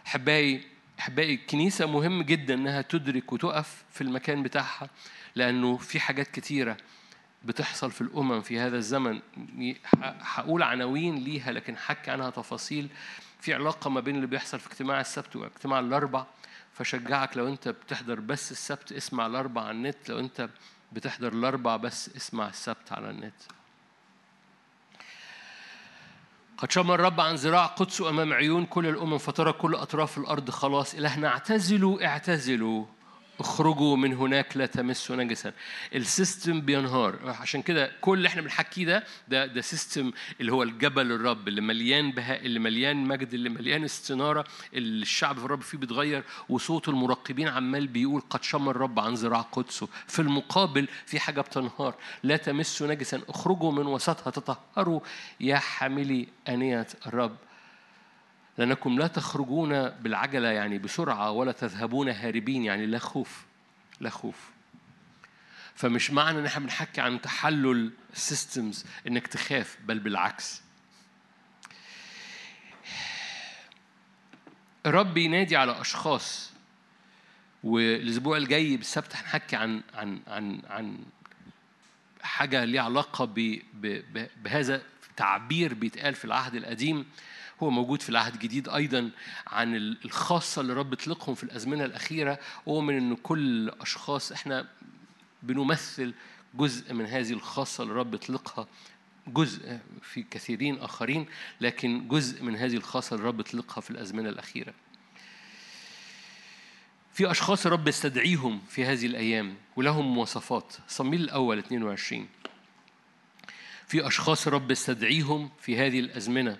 أحبائي 0.08 0.68
أحبائي 1.00 1.34
الكنيسة 1.34 1.86
مهم 1.86 2.22
جدا 2.22 2.54
إنها 2.54 2.82
تدرك 2.82 3.34
وتقف 3.34 3.84
في 3.92 4.02
المكان 4.02 4.44
بتاعها. 4.44 4.90
لأنه 5.38 5.78
في 5.78 6.00
حاجات 6.00 6.28
كتيرة 6.28 6.78
بتحصل 7.46 7.92
في 7.92 8.02
الأمم 8.02 8.42
في 8.42 8.60
هذا 8.60 8.78
الزمن. 8.78 9.22
هقول 10.04 10.64
عناوين 10.64 11.16
ليها 11.16 11.52
لكن 11.52 11.78
حكي 11.78 12.12
عنها 12.12 12.30
تفاصيل. 12.30 12.90
في 13.42 13.54
علاقة 13.54 13.90
ما 13.90 14.00
بين 14.00 14.16
اللي 14.16 14.28
بيحصل 14.28 14.60
في 14.60 14.68
اجتماع 14.68 15.02
السبت 15.02 15.36
واجتماع 15.36 15.80
الأربع. 15.80 16.26
فشجعك 16.74 17.38
لو 17.38 17.48
أنت 17.48 17.68
بتحضر 17.68 18.20
بس 18.20 18.52
السبت 18.52 18.92
اسمع 18.92 19.26
الأربع 19.26 19.62
على 19.62 19.72
النت. 19.72 20.10
لو 20.10 20.20
أنت 20.20 20.50
بتحضر 20.92 21.34
الأربع 21.34 21.76
بس 21.76 22.16
اسمع 22.16 22.48
السبت 22.48 22.92
على 22.92 23.10
النت. 23.10 23.42
قد 26.58 26.72
شمر 26.72 26.96
الرب 26.96 27.22
عن 27.22 27.36
ذراع 27.36 27.66
قدسه 27.66 28.10
أمام 28.10 28.34
عيون 28.34 28.66
كل 28.66 28.88
الأمم 28.88 29.18
فترى 29.18 29.54
كل 29.54 29.76
أطراف 29.76 30.18
الأرض 30.18 30.50
خلاص. 30.50 30.96
إلهنا 30.96 31.28
اعتزلوا 31.28 32.06
اعتزلوا. 32.06 32.86
اخرجوا 33.40 33.98
من 33.98 34.14
هناك 34.14 34.58
لا 34.58 34.66
تمسوا 34.66 35.16
نجسا. 35.16 35.54
ال 35.96 36.05
system 36.05 36.62
بينهار. 36.62 37.20
عشان 37.26 37.62
كده 37.62 37.92
كل 38.02 38.18
اللي 38.18 38.28
إحنا 38.28 38.42
بنحكيه 38.42 38.86
ده 38.86 39.04
ده 39.28 39.46
ده 39.46 39.62
system 39.62 40.12
اللي 40.42 40.52
هو 40.52 40.64
الجبل 40.64 41.12
الرب 41.12 41.48
اللي 41.48 41.62
مليان 41.62 42.12
بهاء 42.12 42.46
اللي 42.46 42.60
مليان 42.60 42.98
مجد 42.98 43.34
اللي 43.34 43.50
مليان 43.50 43.84
استنارة. 43.84 44.46
اللي 44.74 45.02
الشعب 45.02 45.38
في 45.40 45.46
الرب 45.46 45.62
فيه 45.62 45.78
بيتغير 45.78 46.24
وصوت 46.50 46.90
المراقبين 46.90 47.48
عمال 47.48 47.88
بيقول 47.88 48.22
قد 48.30 48.44
شمر 48.44 48.70
الرب 48.70 49.00
عن 49.00 49.14
ذراع 49.14 49.42
قدسه. 49.42 49.88
في 50.08 50.20
المقابل 50.20 50.88
في 51.06 51.20
حاجة 51.20 51.42
بتنهار. 51.42 51.96
لا 52.24 52.38
تمسوا 52.38 52.88
نجسا. 52.88 53.22
اخرجوا 53.30 53.72
من 53.72 53.86
وسطها. 53.86 54.32
تطهروا 54.32 55.00
يا 55.40 55.56
حاملي 55.58 56.28
آنية 56.50 56.88
الرب. 57.08 57.36
لأنكم 58.58 59.00
لا 59.00 59.08
تخرجون 59.08 59.90
بالعجلة 59.90 60.48
يعني 60.48 60.78
بسرعة 60.78 61.32
ولا 61.32 61.52
تذهبون 61.52 62.10
هاربين 62.10 62.64
يعني 62.64 62.86
لا 62.86 63.00
خوف 63.00 63.46
لا 64.00 64.10
خوف. 64.10 64.50
فمش 65.76 66.12
معنى 66.12 66.40
إن 66.40 66.46
إحنا 66.46 66.64
بنحكي 66.66 67.02
عن 67.02 67.22
تحلل 67.22 67.92
السيستمز 68.14 68.86
إنك 69.08 69.28
تخاف 69.28 69.78
بل 69.86 70.00
بالعكس. 70.00 70.62
الرب 74.86 75.18
ينادي 75.18 75.56
على 75.58 75.82
أشخاص 75.82 76.52
والأسبوع 77.64 78.38
الجاي 78.38 78.78
بالسبت 78.78 79.16
هنحكي 79.16 79.56
عن 79.56 79.82
عن 79.94 80.22
عن 80.28 80.62
عن 80.70 80.98
حاجة 82.22 82.64
ليها 82.64 82.82
علاقة 82.82 83.26
بهذا 84.44 84.82
تعبير 85.18 85.74
بيتقال 85.74 86.16
في 86.16 86.26
العهد 86.26 86.56
القديم. 86.56 87.06
هو 87.64 87.70
موجود 87.70 88.02
في 88.02 88.10
العهد 88.10 88.34
الجديد 88.34 88.70
أيضا 88.70 89.12
عن 89.48 89.76
الخاصة 89.76 90.62
اللي 90.62 90.74
رب 90.74 90.94
طلقهم 90.96 91.36
في 91.36 91.44
الأزمنة 91.44 91.86
الأخيرة 91.86 92.40
ومن 92.66 92.98
أن 92.98 93.16
كل 93.16 93.70
أشخاص 93.70 94.32
إحنا 94.32 94.68
بنمثل 95.44 96.14
جزء 96.54 96.94
من 96.94 97.06
هذه 97.06 97.34
الخاصة 97.34 97.84
اللي 97.84 97.94
رب 97.94 98.16
طلقها 98.16 98.68
جزء 99.28 99.80
في 100.02 100.24
كثيرين 100.24 100.80
آخرين 100.80 101.26
لكن 101.62 102.08
جزء 102.08 102.44
من 102.44 102.56
هذه 102.56 102.76
الخاصة 102.76 103.16
اللي 103.16 103.28
رب 103.28 103.42
طلقها 103.42 103.82
في 103.82 103.92
الأزمنة 103.92 104.30
الأخيرة. 104.30 104.74
في 107.14 107.32
أشخاص 107.32 107.66
الرب 107.66 107.88
يستدعيهم 107.88 108.62
في 108.70 108.86
هذه 108.86 109.06
الأيام 109.06 109.56
ولهم 109.76 110.14
مواصفات. 110.14 110.74
صميل 110.88 111.22
الأول 111.22 111.58
22 111.58 112.28
في 113.88 114.08
أشخاص 114.08 114.48
الرب 114.48 114.72
يستدعيهم 114.72 115.50
في 115.62 115.78
هذه 115.78 116.00
الأزمنة 116.00 116.58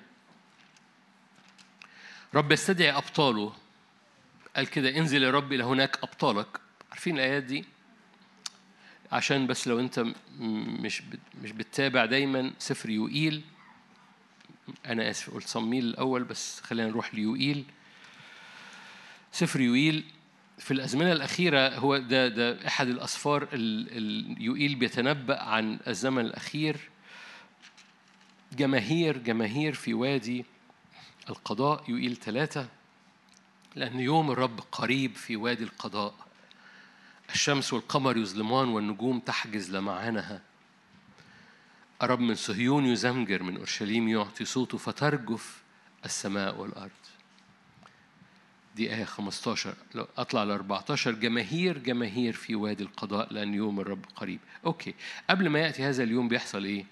رب 2.34 2.52
يستدعي 2.52 2.92
أبطاله. 2.92 3.54
قال 4.56 4.68
كده 4.68 4.98
انزل 4.98 5.24
يا 5.24 5.32
رب 5.32 5.54
إلى 5.54 5.64
هناك 5.64 6.04
أبطالك. 6.04 6.48
عارفين 6.92 7.16
الآيات 7.16 7.44
دي؟ 7.44 7.66
عشان 9.12 9.48
بس 9.48 9.68
لو 9.68 9.80
أنت 9.80 10.06
مش 10.40 11.04
مش 11.44 11.52
بتتابع 11.52 12.06
دايما 12.06 12.54
سفر 12.60 12.90
يوئيل. 12.90 13.42
أنا 14.86 15.10
آسف 15.10 15.34
قلت 15.34 15.48
صميل 15.48 15.86
الأول 15.86 16.24
بس 16.24 16.62
خلينا 16.62 16.90
نروح 16.90 17.16
ليوئيل. 17.16 17.66
سفر 19.32 19.62
يوئيل 19.62 20.04
في 20.58 20.72
الأزمنة 20.72 21.12
الأخيرة 21.12 21.76
هو 21.78 21.98
ده 21.98 22.28
ده 22.28 22.68
أحد 22.68 22.88
الأسفار 22.88 23.48
يوئيل 24.40 24.76
بيتنبأ 24.76 25.44
عن 25.44 25.80
الزمن 25.88 26.26
الأخير. 26.26 26.78
جماهير 28.54 29.18
جماهير 29.18 29.74
في 29.74 29.94
وادي 29.94 30.46
القضاء 31.30 31.84
يقيل 31.88 32.16
ثلاثة 32.16 32.68
لأن 33.76 34.00
يوم 34.00 34.32
الرب 34.32 34.60
قريب 34.72 35.16
في 35.16 35.36
وادي 35.36 35.64
القضاء. 35.64 36.14
الشمس 37.34 37.74
والقمر 37.74 38.18
يظلمان 38.18 38.68
والنجوم 38.68 39.20
تحجز 39.20 39.76
لمعانها. 39.76 40.42
الرب 42.04 42.20
من 42.20 42.36
صهيون 42.36 42.86
يزمجر 42.86 43.44
من 43.44 43.58
أورشليم 43.58 44.08
يعطي 44.08 44.46
صوته 44.46 44.78
فترجف 44.78 45.62
السماء 46.06 46.56
والأرض. 46.56 46.92
دي 48.76 48.96
آية 48.96 49.06
15 49.06 49.74
لو 49.96 50.08
أطلع 50.18 50.44
ل 50.44 50.52
14 50.52 51.12
جماهير 51.12 51.78
جماهير 51.78 52.34
في 52.34 52.56
وادي 52.56 52.84
القضاء 52.84 53.34
لأن 53.34 53.54
يوم 53.54 53.80
الرب 53.80 54.06
قريب. 54.16 54.40
okay 54.66 54.96
قبل 55.30 55.50
ما 55.50 55.60
يأتي 55.60 55.84
هذا 55.84 56.04
اليوم 56.04 56.28
بيحصل 56.28 56.64
إيه؟ 56.64 56.86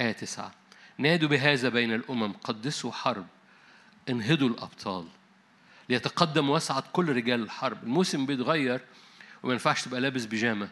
آية 0.00 0.12
9 0.12 0.54
نادوا 0.98 1.28
بهذا 1.28 1.68
بين 1.68 1.94
الأمم 1.94 2.32
قدسوا 2.32 2.92
حرب. 2.92 3.26
انهضوا 4.08 4.48
الأبطال 4.48 5.08
ليتقدم 5.88 6.50
ويصعد 6.50 6.82
كل 6.92 7.16
رجال 7.16 7.42
الحرب. 7.42 7.82
الموسم 7.82 8.26
بيتغير 8.26 8.80
وما 9.42 9.52
ينفعش 9.52 9.82
تبقى 9.84 10.00
لابس 10.00 10.24
بيجامة. 10.24 10.70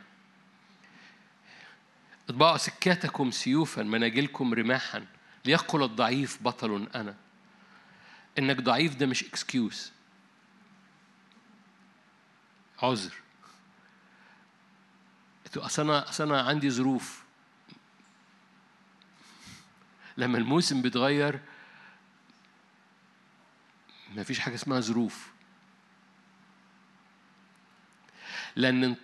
اطبعوا 2.29 2.57
سككاتكم 2.57 3.31
سيوفا 3.31 3.83
مناجلكم 3.83 4.55
رماحا. 4.55 5.07
ليقل 5.45 5.83
الضعيف 5.83 6.43
بطل 6.43 6.89
أنا. 6.95 7.15
إنك 8.39 8.61
ضعيف 8.61 8.95
ده 8.95 9.07
مش 9.07 9.25
excuse 9.25 9.93
عذر. 12.83 13.15
أصل 15.57 15.83
أنا 15.83 16.09
أصل 16.09 16.25
أنا 16.25 16.43
عندي 16.43 16.71
ظروف. 16.71 17.23
لما 20.17 20.39
الموسم 20.39 20.83
بيتغير 20.83 21.41
ما 24.17 24.23
فيش 24.23 24.39
حاجة 24.39 24.55
اسمها 24.55 24.81
ظروف. 24.81 25.33
لأن 28.57 28.97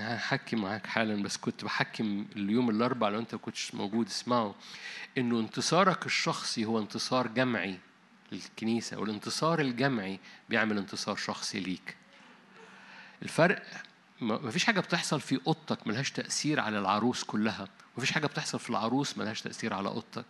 هحكي 0.00 0.56
معاك 0.56 0.86
حالا 0.86 1.22
بس 1.22 1.36
كنت 1.36 1.64
بحكم 1.64 2.26
اليوم 2.36 2.70
الأربع 2.70 3.08
لو 3.08 3.18
أنت 3.18 3.34
كنتش 3.34 3.74
موجود 3.74 4.06
اسمعه. 4.06 4.54
إنه 5.18 5.40
انتصارك 5.40 6.06
الشخصي 6.06 6.64
هو 6.64 6.78
انتصار 6.78 7.26
جمعي 7.26 7.78
للكنيسة 8.32 8.98
والانتصار 8.98 9.60
الجمعي 9.60 10.20
بيعمل 10.48 10.78
انتصار 10.78 11.16
شخصي 11.16 11.60
ليك. 11.60 11.96
الفرق 13.22 13.62
ما 14.20 14.50
فيش 14.50 14.64
حاجة 14.64 14.80
بتحصل 14.80 15.20
في 15.20 15.40
أوضتك 15.46 15.86
ملهاش 15.86 16.10
تأثير 16.10 16.60
على 16.60 16.78
العروس 16.78 17.24
كلها. 17.24 17.68
ما 17.96 18.00
فيش 18.00 18.12
حاجة 18.12 18.26
بتحصل 18.26 18.58
في 18.58 18.70
العروس 18.70 19.18
ملهاش 19.18 19.42
تأثير 19.42 19.74
على 19.74 19.88
أوضتك. 19.88 20.26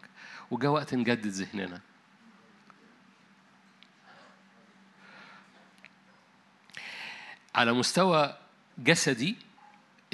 وجاء 0.51 0.71
وقت 0.71 0.95
نجدد 0.95 1.27
ذهننا. 1.27 1.81
على 7.55 7.73
مستوى 7.73 8.37
جسدي 8.79 9.37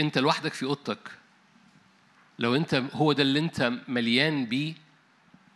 انت 0.01 0.19
لوحدك 0.19 0.53
في 0.53 0.65
أوضتك. 0.65 1.11
لو 2.39 2.57
انت 2.57 2.83
هو 2.93 3.13
ده 3.13 3.23
اللي 3.23 3.39
انت 3.39 3.73
مليان 3.89 4.47
بيه 4.47 4.75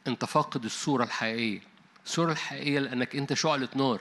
انت 0.07 0.25
فاقد 0.25 0.65
الصورة 0.65 1.05
الحقيقية. 1.05 1.61
الصورة 2.07 2.33
الحقيقية 2.33 2.79
لأنك 2.79 3.17
انت 3.17 3.35
شعلة 3.35 3.69
نار. 3.75 4.01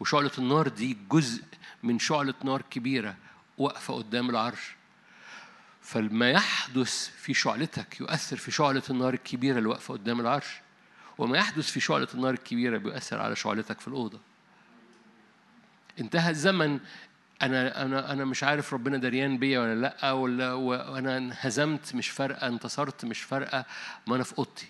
وشعلة 0.00 0.30
النار 0.38 0.68
دي 0.68 0.96
جزء 1.10 1.44
من 1.82 1.98
شعلة 1.98 2.34
نار 2.44 2.62
كبيرة 2.70 3.16
واقفة 3.58 3.94
قدام 3.94 4.30
العرش. 4.30 4.74
فما 5.82 6.30
يحدث 6.30 7.08
في 7.08 7.34
شعلتك 7.34 8.00
يؤثر 8.00 8.36
في 8.36 8.50
شعلة 8.50 8.82
النار 8.90 9.14
الكبيرة 9.14 9.58
اللي 9.58 9.68
واقفة 9.68 9.94
قدام 9.94 10.20
العرش. 10.20 10.46
وما 11.18 11.38
يحدث 11.38 11.70
في 11.70 11.80
شعلة 11.80 12.08
النار 12.14 12.30
الكبيرة 12.34 12.78
بيؤثر 12.78 13.20
على 13.20 13.36
شعلتك 13.36 13.80
في 13.80 13.88
الأوضة. 13.88 14.20
انتهى 16.00 16.30
الزمن 16.30 16.80
أنا 17.42 17.82
أنا 17.82 18.12
أنا 18.12 18.24
مش 18.24 18.44
عارف 18.44 18.74
ربنا 18.74 18.96
دريان 18.98 19.38
بيا 19.38 19.60
ولا 19.60 19.74
لأ 19.74 20.12
ولا 20.12 20.52
وأنا 20.52 21.16
انهزمت 21.16 21.94
مش 21.94 22.08
فارقة 22.08 22.46
انتصرت 22.46 23.04
مش 23.04 23.20
فارقة 23.22 23.64
ما 24.06 24.16
أنا 24.16 24.24
في 24.24 24.38
أوضتي. 24.38 24.68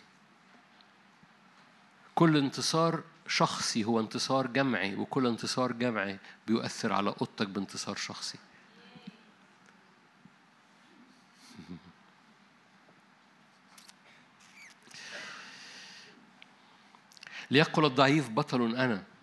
كل 2.14 2.36
انتصار 2.36 3.02
شخصي 3.28 3.84
هو 3.84 4.00
انتصار 4.00 4.46
جمعي 4.46 4.94
وكل 4.94 5.26
انتصار 5.26 5.72
جمعي 5.72 6.18
بيؤثر 6.46 6.92
على 6.92 7.08
أوضتك 7.08 7.48
بانتصار 7.48 7.96
شخصي. 7.96 8.38
ليقل 17.50 17.84
الضعيف 17.84 18.28
بطل 18.30 18.76
أنا. 18.76 19.13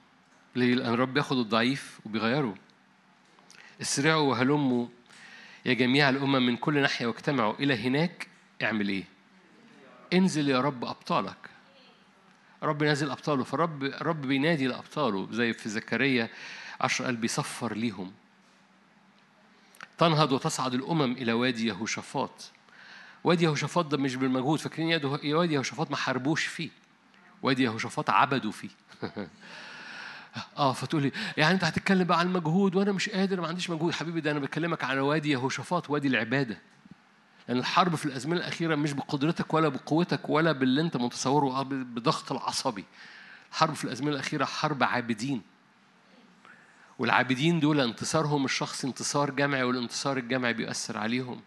ليه؟ 0.55 0.75
لأن 0.75 0.93
الرب 0.93 1.13
بياخد 1.13 1.37
الضعيف 1.37 1.99
وبيغيره. 2.05 2.55
اسرعوا 3.81 4.29
وهلموا 4.29 4.87
يا 5.65 5.73
جميع 5.73 6.09
الأمم 6.09 6.45
من 6.45 6.57
كل 6.57 6.81
ناحية 6.81 7.05
واجتمعوا 7.05 7.53
إلى 7.53 7.87
هناك. 7.87 8.27
اعمل 8.63 8.89
إيه؟ 8.89 9.03
انزل 10.13 10.49
يا 10.49 10.61
رب 10.61 10.85
أبطالك. 10.85 11.49
رب 12.63 12.83
نازل 12.83 13.11
أبطاله 13.11 13.43
فالرب 13.43 13.83
الرب 13.83 14.21
بينادي 14.21 14.67
لأبطاله 14.67 15.27
زي 15.31 15.53
في 15.53 15.69
زكريا 15.69 16.29
عشر 16.81 17.05
قال 17.05 17.15
بيصفر 17.15 17.75
ليهم. 17.75 18.11
تنهض 19.97 20.31
وتصعد 20.31 20.73
الأمم 20.73 21.11
إلى 21.11 21.33
وادي 21.33 21.67
يهوشافاط. 21.67 22.51
وادي 23.23 23.45
يهوشافاط 23.45 23.85
ده 23.85 23.97
مش 23.97 24.15
بالمجهود 24.15 24.59
فاكرين 24.59 24.89
يا 24.89 25.35
وادي 25.35 25.53
يهوشافاط 25.53 25.91
ما 25.91 25.97
حاربوش 25.97 26.45
فيه. 26.45 26.69
وادي 27.41 27.63
يهوشافاط 27.63 28.09
عبدوا 28.09 28.51
فيه. 28.51 28.69
آه 30.57 30.73
فتقولي 30.73 31.11
يعني 31.37 31.53
أنت 31.53 31.63
هتتكلم 31.63 32.03
بقى 32.03 32.19
عن 32.19 32.25
المجهود 32.27 32.75
وأنا 32.75 32.91
مش 32.91 33.09
قادر 33.09 33.41
ما 33.41 33.47
عنديش 33.47 33.69
مجهود. 33.69 33.93
حبيبي 33.93 34.21
ده 34.21 34.31
أنا 34.31 34.39
بكلمك 34.39 34.83
عن 34.83 34.99
وادي 34.99 35.29
يهوشافاط 35.31 35.89
وادي 35.89 36.07
العبادة. 36.07 36.57
لأن 37.47 37.57
الحرب 37.57 37.95
في 37.95 38.05
الأزمنة 38.05 38.39
الأخيرة 38.39 38.75
مش 38.75 38.93
بقدرتك 38.93 39.53
ولا 39.53 39.67
بقوتك 39.67 40.29
ولا 40.29 40.51
باللي 40.51 40.81
أنت 40.81 40.97
متصوره 40.97 41.61
بضغط 41.63 42.31
العصبي. 42.31 42.85
الحرب 43.51 43.73
في 43.73 43.83
الأزمنة 43.85 44.11
الأخيرة 44.11 44.45
حرب 44.45 44.83
عابدين. 44.83 45.41
والعابدين 46.99 47.59
دول 47.59 47.79
انتصارهم 47.79 48.45
الشخصي 48.45 48.87
انتصار 48.87 49.31
جمعي 49.31 49.63
والانتصار 49.63 50.17
الجمعي 50.17 50.53
بيؤثر 50.53 50.97
عليهم. 50.97 51.41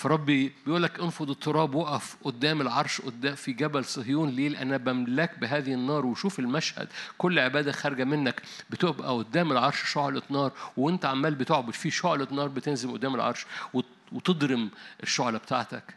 فربي 0.00 0.52
بيقول 0.66 0.82
لك 0.82 1.00
انفض 1.00 1.30
التراب 1.30 1.74
وقف 1.74 2.16
قدام 2.24 2.60
العرش 2.60 3.00
قدام 3.00 3.34
في 3.34 3.52
جبل 3.52 3.84
صهيون 3.84 4.28
ليه؟ 4.28 4.48
لأن 4.48 4.78
بملاك 4.78 5.38
بهذه 5.38 5.74
النار. 5.74 6.06
وشوف 6.06 6.38
المشهد 6.38 6.88
كل 7.18 7.38
عبادة 7.38 7.72
خارجة 7.72 8.04
منك 8.04 8.42
بتبقى 8.70 9.16
قدام 9.16 9.52
العرش 9.52 9.92
شعلة 9.92 10.22
نار 10.30 10.52
وأنت 10.76 11.04
عمال 11.04 11.34
بتعبد 11.34 11.74
في 11.74 11.90
شعلة 11.90 12.26
نار 12.30 12.48
بتنزل 12.48 12.92
قدام 12.92 13.14
العرش 13.14 13.46
وتضرم 14.12 14.70
الشعلة 15.02 15.38
بتاعتك. 15.38 15.94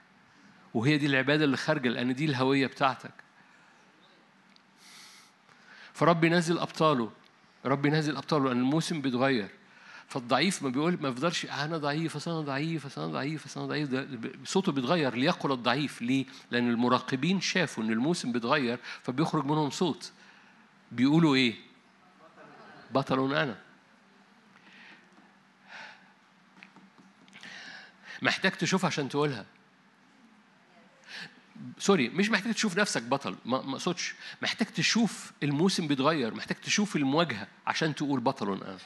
وهي 0.73 0.97
دي 0.97 1.05
العبادة 1.05 1.45
اللي 1.45 1.57
خارجة 1.57 1.89
لأن 1.89 2.15
دي 2.15 2.25
الهوية 2.25 2.67
بتاعتك. 2.67 3.13
فربي 5.93 6.29
نزل 6.29 6.59
أبطاله 6.59 7.11
ربي 7.65 7.89
نزل 7.89 8.17
أبطاله 8.17 8.45
لأن 8.49 8.59
الموسم 8.59 9.01
بيتغير. 9.01 9.49
فالضعيف 10.13 10.63
ما 10.63 10.69
بيقول 10.69 10.97
ما 11.01 11.09
يفضلش 11.09 11.45
أنا 11.45 11.77
ضعيف 11.77 12.15
أصل 12.15 12.31
أنا 12.31 12.41
ضعيف 12.41 12.85
أصل 12.85 13.01
أنا 13.01 13.11
ضعيف 13.11 13.45
أصل 13.45 13.59
أنا 13.59 13.69
ضعيف. 13.69 14.09
صوته 14.45 14.71
بيتغير. 14.71 15.15
ليقل 15.15 15.51
الضعيف. 15.51 16.01
ليه؟ 16.01 16.25
لأن 16.51 16.69
المراقبين 16.69 17.41
شافوا 17.41 17.83
إن 17.83 17.91
الموسم 17.91 18.31
بيتغير 18.31 18.79
فبيخرج 19.03 19.45
منهم 19.45 19.69
صوت. 19.69 20.11
بيقولوا 20.91 21.35
إيه؟ 21.35 21.55
بطل 22.91 23.33
أنا. 23.35 23.57
محتاج 28.21 28.51
تشوفها 28.51 28.87
عشان 28.87 29.09
تقولها. 29.09 29.45
سوري 31.79 32.09
مش 32.09 32.29
محتاج 32.29 32.53
تشوف 32.53 32.77
نفسك 32.77 33.03
بطل. 33.03 33.35
ما 33.45 33.57
اقصدش 33.57 34.15
محتاج 34.41 34.67
تشوف 34.67 35.31
الموسم 35.43 35.87
بيتغير. 35.87 36.33
محتاج 36.33 36.57
تشوف 36.57 36.95
المواجهة 36.95 37.47
عشان 37.67 37.95
تقول 37.95 38.19
بطل 38.19 38.53
أنا. 38.53 38.77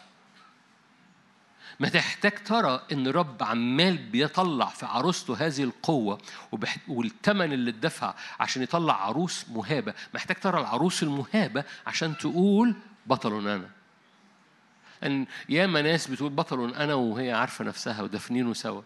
ما 1.80 1.90
تحتاج 1.90 2.44
ترى 2.44 2.82
إن 2.92 3.08
رب 3.08 3.44
عمال 3.44 3.98
بيطلع 3.98 4.66
في 4.66 4.86
عروسته 4.86 5.48
هذه 5.48 5.64
القوة 5.64 6.18
والثمن 6.88 7.54
اللي 7.54 7.70
اتدفع 7.70 8.14
عشان 8.40 8.64
يطلع 8.64 9.06
عروس 9.06 9.46
مهابة. 9.50 9.94
محتاج 10.14 10.38
ترى 10.38 10.62
العروس 10.62 11.04
المهابة 11.04 11.64
عشان 11.88 12.18
تقول 12.18 12.76
بطل 13.06 13.48
أنا. 13.48 13.70
إن 15.04 15.26
ياما 15.50 15.82
ناس 15.82 16.08
بتقول 16.08 16.30
بطل 16.30 16.74
أنا 16.74 16.94
وهي 16.94 17.32
عارفة 17.32 17.66
نفسها 17.66 18.02
ودفنينه 18.02 18.54
سوا. 18.54 18.82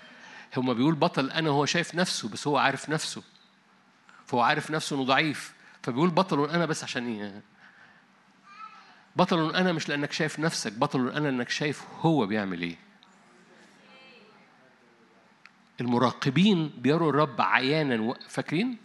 هما 0.56 0.72
بيقول 0.72 0.94
بطل 0.94 1.30
أنا 1.30 1.50
وهو 1.50 1.66
شايف 1.66 1.94
نفسه 1.94 2.28
بس 2.28 2.46
هو 2.46 2.56
عارف 2.56 2.88
نفسه. 2.88 3.22
فهو 4.26 4.40
عارف 4.40 4.70
نفسه 4.70 4.96
إنه 4.96 5.04
ضعيف. 5.04 5.52
فبيقول 5.82 6.10
بطل 6.10 6.50
أنا 6.50 6.66
بس 6.66 6.84
عشان 6.84 7.06
إيه؟ 7.06 7.42
بطل 9.18 9.54
أنا 9.54 9.72
مش 9.72 9.88
لأنك 9.88 10.12
شايف 10.12 10.38
نفسك 10.38 10.72
بطل 10.72 11.08
أنا 11.08 11.28
لأنك 11.28 11.48
شايف 11.50 11.82
هو 12.00 12.26
بيعمل 12.26 12.62
إيه. 12.62 12.76
المراقبين 15.80 16.68
بيروا 16.78 17.10
الرب 17.10 17.40
عيانا 17.40 18.14
فاكرين؟ 18.28 18.76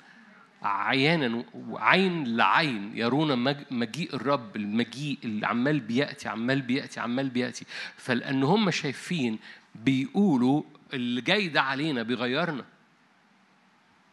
عيانا 0.62 1.44
وعين 1.54 2.38
لعين 2.38 2.98
يرون 2.98 3.60
مجيء 3.72 4.16
الرب 4.16 4.56
المجيء 4.56 5.18
اللي 5.24 5.48
عمال 5.48 5.80
بيأتي 5.80 6.30
عمال 6.30 6.62
بيأتي 6.62 7.00
عمال 7.00 7.30
بيأتي. 7.30 7.66
فلأن 7.98 8.44
هم 8.44 8.72
شايفين 8.72 9.40
بيقولوا 9.76 10.64
اللي 10.94 11.22
جاي 11.22 11.48
ده 11.48 11.62
علينا 11.62 12.04
بيغيرنا. 12.04 12.66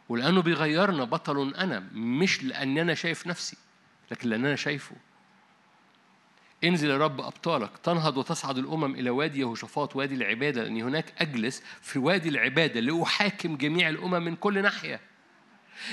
ولأنه 0.09 0.41
بيغيرنا 0.41 1.03
بطل 1.03 1.55
أنا 1.55 1.79
مش 1.93 2.43
لأن 2.43 2.77
أنا 2.77 2.93
شايف 2.93 3.27
نفسي 3.27 3.57
لكن 4.11 4.29
لأن 4.29 4.45
أنا 4.45 4.55
شايفه. 4.55 4.95
انزل 6.63 6.89
يا 6.89 6.97
رب 6.97 7.21
أبطالك 7.21 7.77
تنهض 7.83 8.17
وتصعد 8.17 8.57
الأمم 8.57 8.95
إلى 8.95 9.09
وادي 9.09 9.39
يهوشافاط 9.39 9.95
وادي 9.95 10.15
العبادة 10.15 10.63
لأني 10.63 10.83
هناك 10.83 11.13
أجلس 11.17 11.63
في 11.81 11.99
وادي 11.99 12.29
العبادة 12.29 12.79
لأحاكم 12.79 13.57
جميع 13.57 13.89
الأمم 13.89 14.23
من 14.25 14.35
كل 14.35 14.61
ناحية. 14.61 14.99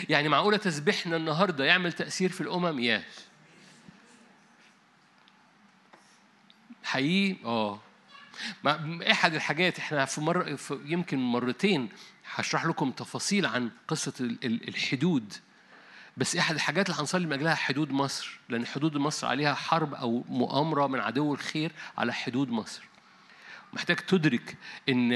يعني 0.09 0.29
معقولة 0.29 0.57
تسبيحنا 0.57 1.17
النهاردة 1.17 1.65
يعمل 1.65 1.93
تأثير 1.93 2.29
في 2.29 2.41
الأمم؟ 2.41 2.79
ياس 2.79 3.27
حقيقي؟ 6.85 7.37
آه. 7.45 7.81
أحد 9.11 9.35
الحاجات 9.35 9.79
إحنا 9.79 10.05
في 10.05 10.21
مرة 10.21 10.55
في 10.55 10.79
يمكن 10.85 11.19
مرتين 11.19 11.89
هشرح 12.35 12.67
لكم 12.67 12.91
تفاصيل 12.91 13.47
عن 13.47 13.71
قصة 13.89 14.13
الحدود. 14.45 15.35
بس 16.19 16.37
أحد 16.37 16.55
الحاجات 16.55 16.91
اللي 16.91 17.01
هنصلي 17.01 17.27
من 17.27 17.33
اجلها 17.33 17.55
حدود 17.55 17.93
مصر؟ 17.93 18.41
لأن 18.49 18.67
حدود 18.67 18.97
مصر 18.97 19.27
عليها 19.27 19.55
حرب 19.55 19.95
أو 19.95 20.25
مؤامرة 20.29 20.87
من 20.87 21.01
عدو 21.01 21.35
الخير 21.35 21.73
على 21.99 22.13
حدود 22.13 22.49
مصر. 22.49 22.83
محتاج 23.73 23.97
تدرك 23.97 24.57
إن 24.89 25.13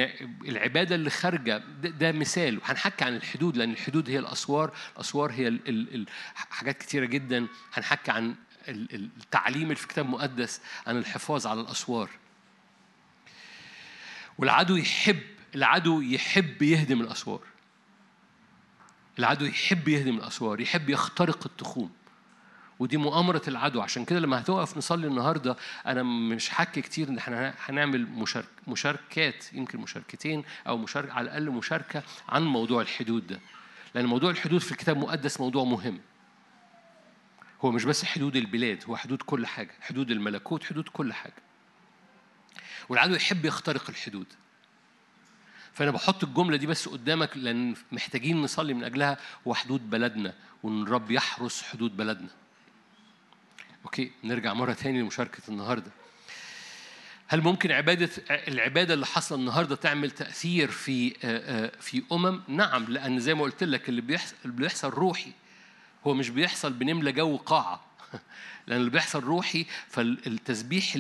العبادة 0.48 0.94
اللي 0.94 1.10
خارجة 1.10 1.62
ده, 1.82 1.88
ده 1.88 2.12
مثال. 2.12 2.60
هنحكي 2.64 3.04
عن 3.04 3.16
الحدود 3.16 3.56
لأن 3.56 3.70
الحدود 3.70 4.10
هي 4.10 4.18
الأسوار 4.18 4.74
الأسوار 4.94 5.32
هي 5.32 5.48
ال 5.48 5.94
ال 5.94 6.06
حاجات 6.34 6.78
كتيرة 6.78 7.04
جدا. 7.04 7.46
هنحكي 7.74 8.10
عن 8.10 8.34
التعليم 8.68 9.62
اللي 9.62 9.74
في 9.74 9.82
الكتاب 9.82 10.04
المقدس 10.04 10.60
عن 10.86 10.98
الحفاظ 10.98 11.46
على 11.46 11.60
الأسوار. 11.60 12.10
والعدو 14.38 14.76
يحب 14.76 15.20
العدو 15.54 16.00
يحب 16.00 16.62
يهدم 16.62 17.00
الأسوار. 17.00 17.51
العدو 19.18 19.44
يحب 19.44 19.88
يهدم 19.88 20.16
الأسوار 20.16 20.60
يحب 20.60 20.90
يخترق 20.90 21.46
التخوم. 21.46 21.90
ودي 22.78 22.96
مؤامرة 22.96 23.42
العدو. 23.48 23.80
عشان 23.80 24.04
كده 24.04 24.20
لما 24.20 24.40
هتقف 24.40 24.76
نصلي 24.76 25.06
النهاردة 25.06 25.56
أنا 25.86 26.02
مش 26.02 26.50
حكي 26.50 26.82
كتير 26.82 27.08
إن 27.08 27.18
إحنا 27.18 27.54
هنعمل 27.64 28.06
مشارك 28.06 28.48
مشاركات 28.68 29.52
يمكن 29.52 29.78
مشاركتين 29.78 30.44
أو 30.66 30.78
مشاركة 30.78 31.12
على 31.12 31.24
الأقل 31.24 31.50
مشاركة 31.50 32.02
عن 32.28 32.42
موضوع 32.42 32.82
الحدود 32.82 33.26
ده. 33.26 33.40
لأن 33.94 34.06
موضوع 34.06 34.30
الحدود 34.30 34.60
في 34.60 34.72
الكتاب 34.72 34.96
المقدس 34.96 35.40
موضوع 35.40 35.64
مهم. 35.64 36.00
هو 37.64 37.70
مش 37.70 37.84
بس 37.84 38.04
حدود 38.04 38.36
البلاد 38.36 38.84
هو 38.88 38.96
حدود 38.96 39.22
كل 39.22 39.46
حاجة. 39.46 39.74
حدود 39.80 40.10
الملكوت 40.10 40.64
حدود 40.64 40.88
كل 40.88 41.12
حاجة. 41.12 41.42
والعدو 42.88 43.14
يحب 43.14 43.44
يخترق 43.44 43.90
الحدود. 43.90 44.26
فأنا 45.74 45.90
بحط 45.90 46.24
الجملة 46.24 46.56
دي 46.56 46.66
بس 46.66 46.88
قدامك 46.88 47.36
لأن 47.36 47.74
محتاجين 47.92 48.42
نصلي 48.42 48.74
من 48.74 48.84
أجلها 48.84 49.18
هو 49.46 49.54
حدود 49.54 49.90
بلدنا 49.90 50.34
وإن 50.62 50.82
الرب 50.82 51.10
يحرس 51.10 51.62
حدود 51.62 51.96
بلدنا. 51.96 52.28
أوكي 53.84 54.10
نرجع 54.24 54.54
مرة 54.54 54.72
تاني 54.72 55.00
لمشاركة 55.00 55.42
النهاردة. 55.48 55.90
هل 57.32 57.40
ممكن 57.40 57.72
عبادة 57.72 58.10
العبادة 58.30 58.94
اللي 58.94 59.06
حصل 59.06 59.34
النهاردة 59.34 59.76
تعمل 59.76 60.10
تأثير 60.10 60.70
في 60.70 61.10
في 61.80 62.02
أمم؟ 62.12 62.42
نعم 62.48 62.84
لأن 62.84 63.18
زي 63.18 63.34
ما 63.34 63.42
قلت 63.42 63.64
لك 63.64 63.88
اللي 63.88 64.00
بيحصل 64.00 64.36
اللي 64.44 64.56
بيحصل 64.56 64.88
روحي 64.88 65.32
هو 66.06 66.14
مش 66.14 66.30
بيحصل 66.30 66.72
بنملى 66.72 67.12
جو 67.12 67.36
قاعة 67.36 67.84
لأن 68.66 68.80
اللي 68.80 68.90
بيحصل 68.90 69.20
روحي 69.20 69.66
فالتسبيح 69.88 70.92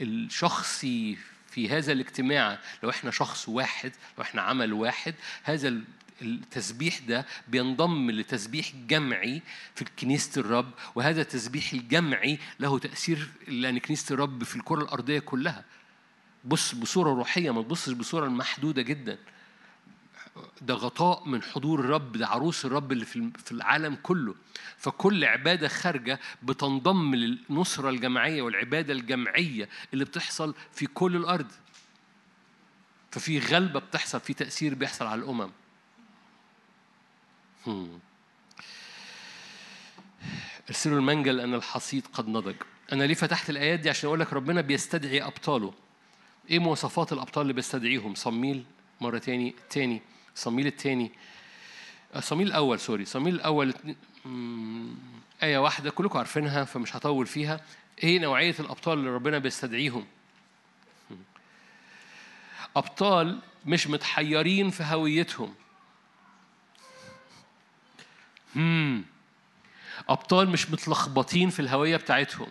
الشخصي 0.00 1.18
في 1.54 1.68
هذا 1.68 1.92
الاجتماع 1.92 2.58
لو 2.82 2.90
إحنا 2.90 3.10
شخص 3.10 3.48
واحد 3.48 3.92
لو 4.18 4.24
إحنا 4.24 4.42
عمل 4.42 4.72
واحد 4.72 5.14
هذا 5.42 5.80
التسبيح 6.22 6.98
ده 6.98 7.26
بينضم 7.48 8.10
لتسبيح 8.10 8.72
جمعي 8.88 9.42
في 9.74 9.84
كنيسة 9.98 10.40
الرب 10.40 10.70
وهذا 10.94 11.20
التسبيح 11.22 11.72
الجمعي 11.72 12.38
له 12.60 12.78
تأثير 12.78 13.28
لأن 13.48 13.78
كنيسة 13.78 14.12
الرب 14.14 14.44
في 14.44 14.56
الكرة 14.56 14.82
الأرضية 14.82 15.18
كلها. 15.18 15.64
بص 16.44 16.74
بصورة 16.74 17.10
روحية 17.10 17.50
ما 17.50 17.62
تبصش 17.62 17.92
بصورة 17.92 18.28
محدودة 18.28 18.82
جدا. 18.82 19.18
ده 20.60 20.74
غطاء 20.74 21.28
من 21.28 21.42
حضور 21.42 21.80
الرب 21.80 22.12
ده 22.12 22.26
عروس 22.26 22.64
الرب 22.64 22.92
اللي 22.92 23.04
في 23.04 23.52
العالم 23.52 23.94
كله. 24.02 24.34
فكل 24.78 25.24
عبادة 25.24 25.68
خارجة 25.68 26.20
بتنضم 26.42 27.14
للنصرة 27.14 27.90
الجماعية 27.90 28.42
والعبادة 28.42 28.92
الجمعية 28.92 29.68
اللي 29.92 30.04
بتحصل 30.04 30.54
في 30.72 30.86
كل 30.86 31.16
الأرض. 31.16 31.46
ففي 33.10 33.38
غلبة 33.38 33.80
بتحصل 33.80 34.20
في 34.20 34.34
تأثير 34.34 34.74
بيحصل 34.74 35.06
على 35.06 35.22
الأمم. 35.22 35.50
ارسلوا 40.68 40.98
المنجل 40.98 41.36
لأن 41.36 41.54
الحصيد 41.54 42.06
قد 42.12 42.28
نضج. 42.28 42.56
أنا 42.92 43.04
ليه 43.04 43.14
فتحت 43.14 43.50
الآيات 43.50 43.80
دي؟ 43.80 43.90
عشان 43.90 44.06
أقول 44.06 44.20
لك 44.20 44.32
ربنا 44.32 44.60
بيستدعي 44.60 45.22
أبطاله. 45.22 45.74
إيه 46.50 46.58
مواصفات 46.58 47.12
الأبطال 47.12 47.42
اللي 47.42 47.52
بيستدعيهم؟ 47.52 48.14
صميل 48.14 48.64
مرة 49.00 49.18
تاني 49.18 49.54
تاني. 49.70 50.02
صميل 50.34 50.66
التاني. 50.66 51.12
صميل 52.20 52.46
الأول 52.46 52.80
سوري. 52.80 53.04
صميل 53.04 53.34
الأول 53.34 53.74
آية 55.42 55.58
واحدة 55.58 55.90
كلكم 55.90 56.18
عارفينها 56.18 56.64
فمش 56.64 56.96
هطول 56.96 57.26
فيها. 57.26 57.60
إيه 58.02 58.18
نوعية 58.18 58.54
الأبطال 58.60 58.98
اللي 58.98 59.10
ربنا 59.10 59.38
بيستدعيهم؟ 59.38 60.06
أبطال 62.76 63.40
مش 63.66 63.86
متحيرين 63.86 64.70
في 64.70 64.84
هويتهم. 64.84 65.54
مم. 68.54 69.04
أبطال 70.08 70.50
مش 70.50 70.70
متلخبطين 70.70 71.50
في 71.50 71.60
الهوية 71.60 71.96
بتاعتهم. 71.96 72.48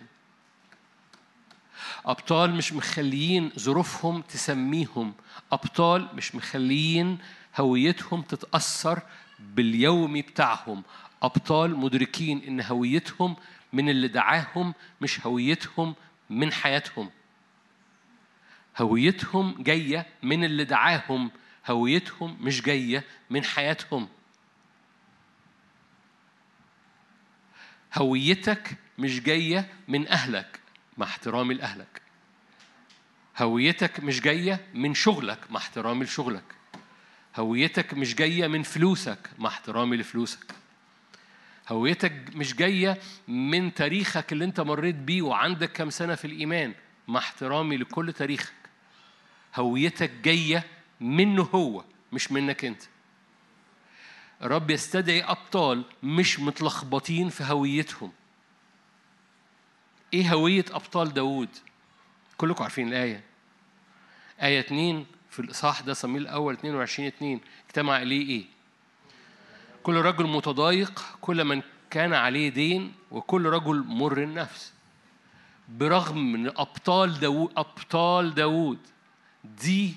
أبطال 2.06 2.54
مش 2.54 2.72
مخليين 2.72 3.52
ظروفهم 3.58 4.22
تسميهم. 4.22 5.14
أبطال 5.52 6.08
مش 6.14 6.34
مخليين 6.34 7.18
هويتهم 7.56 8.22
تتأثر 8.22 9.02
باليومي 9.38 10.22
بتاعهم. 10.22 10.82
أبطال 11.22 11.76
مدركين 11.76 12.42
إن 12.42 12.60
هويتهم 12.60 13.36
من 13.72 13.88
اللي 13.88 14.08
دعاهم 14.08 14.74
مش 15.00 15.26
هويتهم 15.26 15.94
من 16.30 16.52
حياتهم. 16.52 17.10
هويتهم 18.78 19.62
جاية 19.62 20.06
من 20.22 20.44
اللي 20.44 20.64
دعاهم 20.64 21.30
هويتهم 21.66 22.36
مش 22.40 22.62
جاية 22.62 23.04
من 23.30 23.44
حياتهم. 23.44 24.08
هويتك 27.94 28.76
مش 28.98 29.20
جاية 29.20 29.68
من 29.88 30.08
أهلك 30.08 30.60
مع 30.98 31.06
احترامي 31.06 31.54
لأهلك. 31.54 32.02
هويتك 33.38 34.00
مش 34.00 34.20
جاية 34.20 34.66
من 34.74 34.94
شغلك 34.94 35.50
مع 35.50 35.60
احترامي 35.60 36.04
لشغلك. 36.04 36.44
هويتك 37.36 37.94
مش 37.94 38.14
جاية 38.14 38.46
من 38.46 38.62
فلوسك 38.62 39.30
مع 39.38 39.48
احترامي 39.48 39.96
لفلوسك. 39.96 40.54
هويتك 41.68 42.12
مش 42.36 42.54
جاية 42.54 42.98
من 43.28 43.74
تاريخك 43.74 44.32
اللي 44.32 44.44
انت 44.44 44.60
مريت 44.60 44.94
بيه 44.94 45.22
وعندك 45.22 45.72
كام 45.72 45.90
سنة 45.90 46.14
في 46.14 46.24
الإيمان 46.26 46.74
مع 47.08 47.18
احترامي 47.20 47.76
لكل 47.76 48.12
تاريخك. 48.12 48.54
هويتك 49.54 50.10
جاية 50.10 50.64
منه 51.00 51.42
هو 51.42 51.84
مش 52.12 52.32
منك 52.32 52.64
انت. 52.64 52.82
الرب 54.42 54.70
يستدعي 54.70 55.22
أبطال 55.22 55.84
مش 56.02 56.40
متلخبطين 56.40 57.28
في 57.28 57.44
هويتهم. 57.44 58.12
إيه 60.14 60.34
هوية 60.34 60.64
أبطال 60.70 61.14
داوود؟ 61.14 61.48
كلكم 62.36 62.62
عارفين 62.62 62.88
الآية. 62.88 63.24
آية 64.42 64.60
2 64.60 65.06
في 65.34 65.40
الإصحاح 65.40 65.80
ده 65.80 65.94
صميل 65.94 66.22
الأول 66.22 66.54
22 66.54 67.08
2 67.08 67.40
اجتمع 67.66 68.02
إليه 68.02 68.28
إيه؟ 68.28 68.44
كل 69.82 69.94
رجل 69.94 70.26
متضايق 70.26 71.02
كل 71.20 71.44
من 71.44 71.62
كان 71.90 72.14
عليه 72.14 72.48
دين 72.48 72.92
وكل 73.10 73.46
رجل 73.46 73.84
مر 73.86 74.22
النفس. 74.22 74.72
برغم 75.68 76.32
من 76.32 76.46
أبطال 76.46 77.20
داوود 77.20 77.52
أبطال 77.56 78.34
داوود 78.34 78.78
دي 79.44 79.94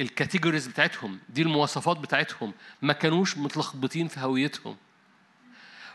الكاتيجوريز 0.00 0.66
بتاعتهم 0.66 1.18
دي 1.28 1.42
المواصفات 1.42 1.96
بتاعتهم. 1.96 2.52
ما 2.82 2.92
كانوش 2.92 3.38
متلخبطين 3.38 4.08
في 4.08 4.20
هويتهم. 4.20 4.76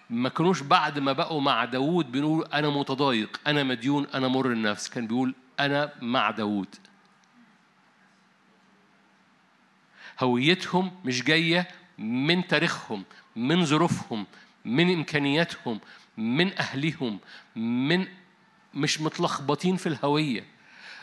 ما 0.10 0.30
كانوش 0.30 0.62
بعد 0.62 1.00
ما 1.00 1.14
بقوا 1.14 1.42
مع 1.42 1.66
داوود 1.66 2.12
بيقولوا 2.12 2.60
أنا 2.60 2.70
متضايق 2.70 3.40
أنا 3.48 3.64
مديون 3.64 4.08
أنا 4.14 4.28
مر 4.28 4.52
النفس. 4.52 4.90
كان 4.90 5.08
بيقول 5.08 5.36
أنا 5.60 5.94
مع 6.02 6.32
داوود. 6.32 6.76
هويتهم 10.24 10.92
مش 11.06 11.24
جاية 11.24 11.68
من 11.98 12.48
تاريخهم 12.48 13.04
من 13.36 13.66
ظروفهم 13.66 14.26
من 14.66 14.94
إمكانياتهم 14.94 15.80
من 16.18 16.58
أهلهم 16.60 17.20
من 17.56 18.08
مش 18.74 19.02
متلخبطين 19.02 19.78
في 19.78 19.88
الهوية. 19.88 20.44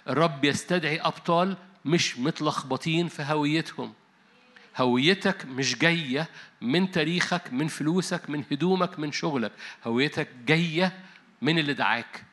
الرب 0.09 0.45
يستدعي 0.45 1.01
أبطال 1.01 1.57
مش 1.85 2.19
متلخبطين 2.19 3.09
في 3.09 3.23
هويتهم. 3.23 3.93
هويتك 4.77 5.47
مش 5.47 5.79
جاية 5.79 6.29
من 6.61 6.91
تاريخك 6.91 7.53
من 7.53 7.69
فلوسك 7.69 8.31
من 8.31 8.45
هدومك 8.53 8.99
من 8.99 9.13
شغلك. 9.13 9.53
هويتك 9.85 10.29
جاية 10.47 10.93
من 11.43 11.59
اللي 11.59 11.75
دعاك. 11.75 12.25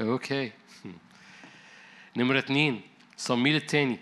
أوكي 0.00 0.52
نمرة 2.16 2.38
اتنين. 2.38 2.82
صميل 3.16 3.56
التاني. 3.56 3.98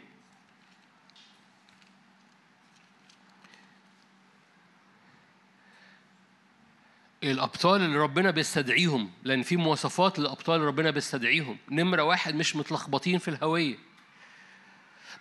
الأبطال 7.24 7.82
اللي 7.82 7.98
ربنا 7.98 8.30
بيستدعيهم 8.30 9.10
لأن 9.24 9.42
في 9.42 9.56
مواصفات 9.56 10.18
للأبطال 10.18 10.56
اللي 10.56 10.66
ربنا 10.66 10.90
بيستدعيهم. 10.90 11.56
نمرة 11.70 12.02
واحد 12.02 12.34
مش 12.34 12.56
متلخبطين 12.56 13.18
في 13.18 13.28
الهوية. 13.28 13.76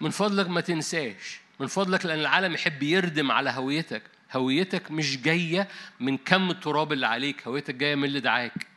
من 0.01 0.09
فضلك 0.09 0.49
ما 0.49 0.61
تنساش. 0.61 1.39
من 1.59 1.67
فضلك 1.67 2.05
لأن 2.05 2.19
العالم 2.19 2.53
يحب 2.53 2.83
يردم 2.83 3.31
على 3.31 3.49
هويتك. 3.49 4.03
هويتك 4.33 4.91
مش 4.91 5.17
جاية 5.17 5.67
من 5.99 6.17
كم 6.17 6.51
التراب 6.51 6.93
اللي 6.93 7.07
عليك. 7.07 7.47
هويتك 7.47 7.75
جاية 7.75 7.95
من 7.95 8.03
اللي 8.03 8.19
دعاك. 8.19 8.74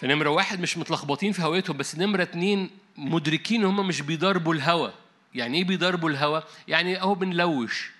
فنمرة 0.00 0.30
واحد 0.30 0.60
مش 0.60 0.78
متلخبطين 0.78 1.32
في 1.32 1.42
هويتهم 1.42 1.76
بس 1.76 1.96
نمرة 1.98 2.22
اتنين 2.22 2.70
مدركين 2.96 3.64
هم 3.64 3.86
مش 3.88 4.00
بيضربوا 4.00 4.54
الهوى 4.54 4.92
يعني 5.34 5.58
إيه 5.58 5.64
بيضربوا 5.64 6.10
الهوى؟ 6.10 6.42
يعني 6.68 7.00
أهو 7.00 7.14
بنلوش. 7.14 7.90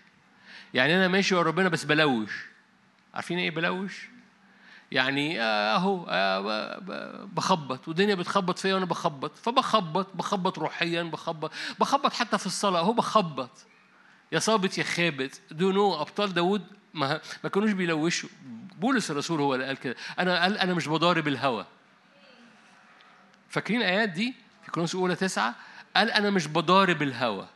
يعني 0.74 0.96
أنا 0.96 1.08
ماشي 1.08 1.34
ورا 1.34 1.42
ربنا 1.42 1.68
بس 1.68 1.84
بلوش. 1.84 2.32
عارفين 3.14 3.38
إيه 3.38 3.50
بلوش؟ 3.50 4.08
يعني 4.92 5.40
أهو 5.42 6.04
بخبط. 7.36 7.88
والدنيا 7.88 8.14
بتخبط 8.14 8.58
فيا 8.58 8.74
وأنا 8.74 8.84
بخبط. 8.84 9.38
فبخبط 9.38 10.16
بخبط 10.16 10.58
روحيا 10.58 11.02
بخبط 11.02 11.52
بخبط 11.80 12.12
حتى 12.12 12.38
في 12.38 12.46
الصلاة. 12.46 12.80
أهو 12.80 12.92
بخبط. 12.92 13.50
يا 14.32 14.38
صابت 14.38 14.78
يا 14.78 14.84
خابت. 14.84 15.40
no 15.50 15.72
no 15.72 16.00
أبطال 16.00 16.34
داوود؟ 16.34 16.62
ما 16.94 17.20
ما 17.44 17.50
كانوش 17.50 17.72
بيلوشوا. 17.72 18.28
بولس 18.78 19.10
الرسول 19.10 19.40
هو 19.40 19.54
اللي 19.54 19.66
قال 19.66 19.76
كده. 19.76 19.96
أنا 20.18 20.42
قال 20.42 20.58
أنا 20.58 20.74
مش 20.74 20.88
بضارب 20.88 21.28
الهوى 21.28 21.66
فاكرين 23.48 23.80
الآيات 23.80 24.08
دي؟ 24.08 24.34
في 24.64 24.70
كورنثوس 24.70 25.00
اولى 25.00 25.14
تسعة 25.16 25.54
قال 25.96 26.10
أنا 26.10 26.30
مش 26.30 26.46
بضارب 26.46 27.02
الهوى 27.02 27.48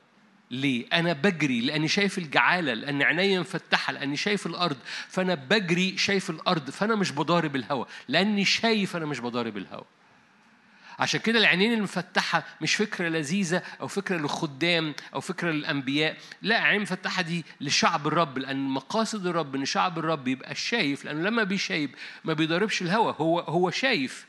ليه؟ 0.51 0.87
أنا 0.93 1.13
بجري 1.13 1.61
لأني 1.61 1.89
شايف 1.89 2.19
الجعالة 2.19 2.75
لأن 2.75 3.03
عيني 3.03 3.39
مفتحة 3.39 3.93
لأني 3.93 4.17
شايف 4.17 4.47
الأرض. 4.47 4.77
فأنا 5.09 5.35
بجري 5.35 5.99
شايف 5.99 6.31
الأرض 6.31 6.71
فأنا 6.71 6.95
مش 6.95 7.13
بضارب 7.13 7.57
الهوى 7.57 7.87
لأني 8.09 8.45
شايف 8.45 8.97
أنا 8.97 9.07
مش 9.07 9.21
بضارب 9.21 9.57
الهوى 9.57 9.85
عشان 10.99 11.21
كده 11.21 11.39
العينين 11.39 11.73
المفتحة 11.73 12.45
مش 12.61 12.75
فكرة 12.75 13.09
لذيذة 13.09 13.63
أو 13.81 13.89
فكرة 13.89 14.17
للخدام 14.17 14.95
أو 15.15 15.21
فكرة 15.21 15.51
للأنبياء. 15.51 16.17
لا 16.43 16.59
عين 16.63 16.81
مفتحة 16.83 17.23
دي 17.23 17.45
لشعب 17.61 18.07
الرب 18.07 18.39
لأن 18.39 18.69
مقاصد 18.69 19.27
الرب 19.27 19.55
إن 19.55 19.65
شعب 19.65 19.99
الرب 19.99 20.29
يبقى 20.29 20.55
شايف 20.55 21.05
لأنه 21.05 21.23
لما 21.23 21.43
بيشايف 21.45 21.91
ما 22.25 22.33
بيضربش 22.33 22.83
الهوى 22.83 23.15
هو 23.19 23.41
هو 23.41 23.71
شايف. 23.71 24.27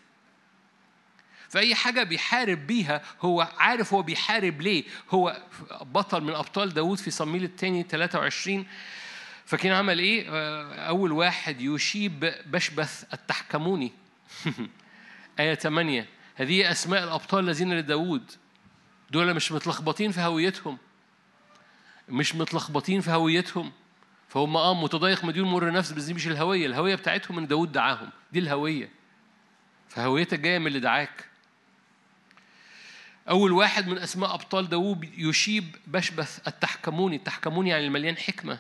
فأي 1.54 1.76
حاجة 1.76 2.04
بيحارب 2.04 2.68
بيها 2.68 3.02
هو 3.22 3.50
عارف 3.58 3.94
هو 3.94 4.02
بيحارب 4.02 4.62
ليه. 4.62 4.84
هو 5.10 5.42
بطل 5.82 6.24
من 6.24 6.34
أبطال 6.36 6.74
داود 6.74 6.98
في 6.98 7.12
صميل 7.12 7.44
الثاني 7.44 7.84
23 7.84 8.66
فكان 9.46 9.72
عمل 9.72 10.00
إيه؟ 10.00 10.30
أول 10.88 11.12
واحد 11.12 11.62
يشيب 11.62 12.34
بشبث 12.46 13.04
التحكموني. 13.14 13.92
آية 15.40 15.56
8 15.56 16.08
هذه 16.36 16.72
أسماء 16.72 17.04
الأبطال 17.04 17.44
الذين 17.44 17.74
لداود 17.74 18.32
دول 19.12 19.34
مش 19.34 19.52
متلخبطين 19.52 20.12
في 20.12 20.22
هويتهم. 20.22 20.78
مش 22.10 22.36
متلخبطين 22.36 23.02
في 23.02 23.12
هويتهم. 23.12 23.72
فهم 24.30 24.58
آه 24.58 24.84
متضايق 24.84 25.26
مديون 25.26 25.48
مر 25.48 25.72
نفس 25.72 25.92
بس 25.92 26.04
دي 26.04 26.14
مش 26.14 26.28
الهوية. 26.28 26.66
الهوية 26.66 26.96
بتاعتهم 26.96 27.38
إن 27.38 27.48
داود 27.48 27.72
دعاهم. 27.72 28.10
دي 28.32 28.40
الهوية. 28.40 28.90
فهويتك 29.90 30.40
جاية 30.40 30.60
من 30.60 30.68
اللي 30.68 30.80
دعاك. 30.80 31.33
أول 33.30 33.52
واحد 33.52 33.88
من 33.88 33.98
أسماء 33.98 34.34
أبطال 34.34 34.70
داوود 34.70 35.04
يشيب 35.18 35.76
بشبث 35.88 36.48
التحكموني. 36.48 37.16
التحكموني 37.16 37.70
يعني 37.70 37.86
المليان 37.86 38.18
حكمة. 38.18 38.60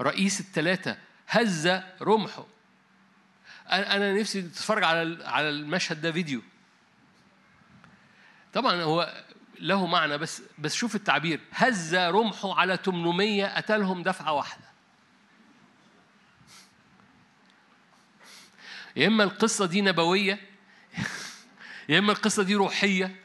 رئيس 0.00 0.40
الثلاثة 0.40 0.96
هز 1.28 1.80
رمحه. 2.02 2.46
أنا 3.70 4.12
نفسي 4.12 4.42
تتفرج 4.42 4.84
على 4.84 5.24
على 5.24 5.48
المشهد 5.48 6.00
ده 6.00 6.12
فيديو. 6.12 6.42
طبعا 8.52 8.82
هو 8.82 9.24
له 9.58 9.86
معنى 9.86 10.18
بس 10.18 10.42
بس 10.58 10.74
شوف 10.74 10.94
التعبير. 10.94 11.40
هز 11.52 11.94
رمحه 11.94 12.54
على 12.54 12.76
800 12.76 13.56
قتلهم 13.56 14.02
دفعة 14.02 14.32
واحدة. 14.32 14.64
يا 18.96 19.06
إما 19.06 19.24
القصة 19.24 19.66
دي 19.66 19.80
نبوية 19.80 20.53
يا 21.88 21.98
إما 21.98 22.12
القصة 22.12 22.42
دي 22.42 22.54
روحية. 22.54 23.20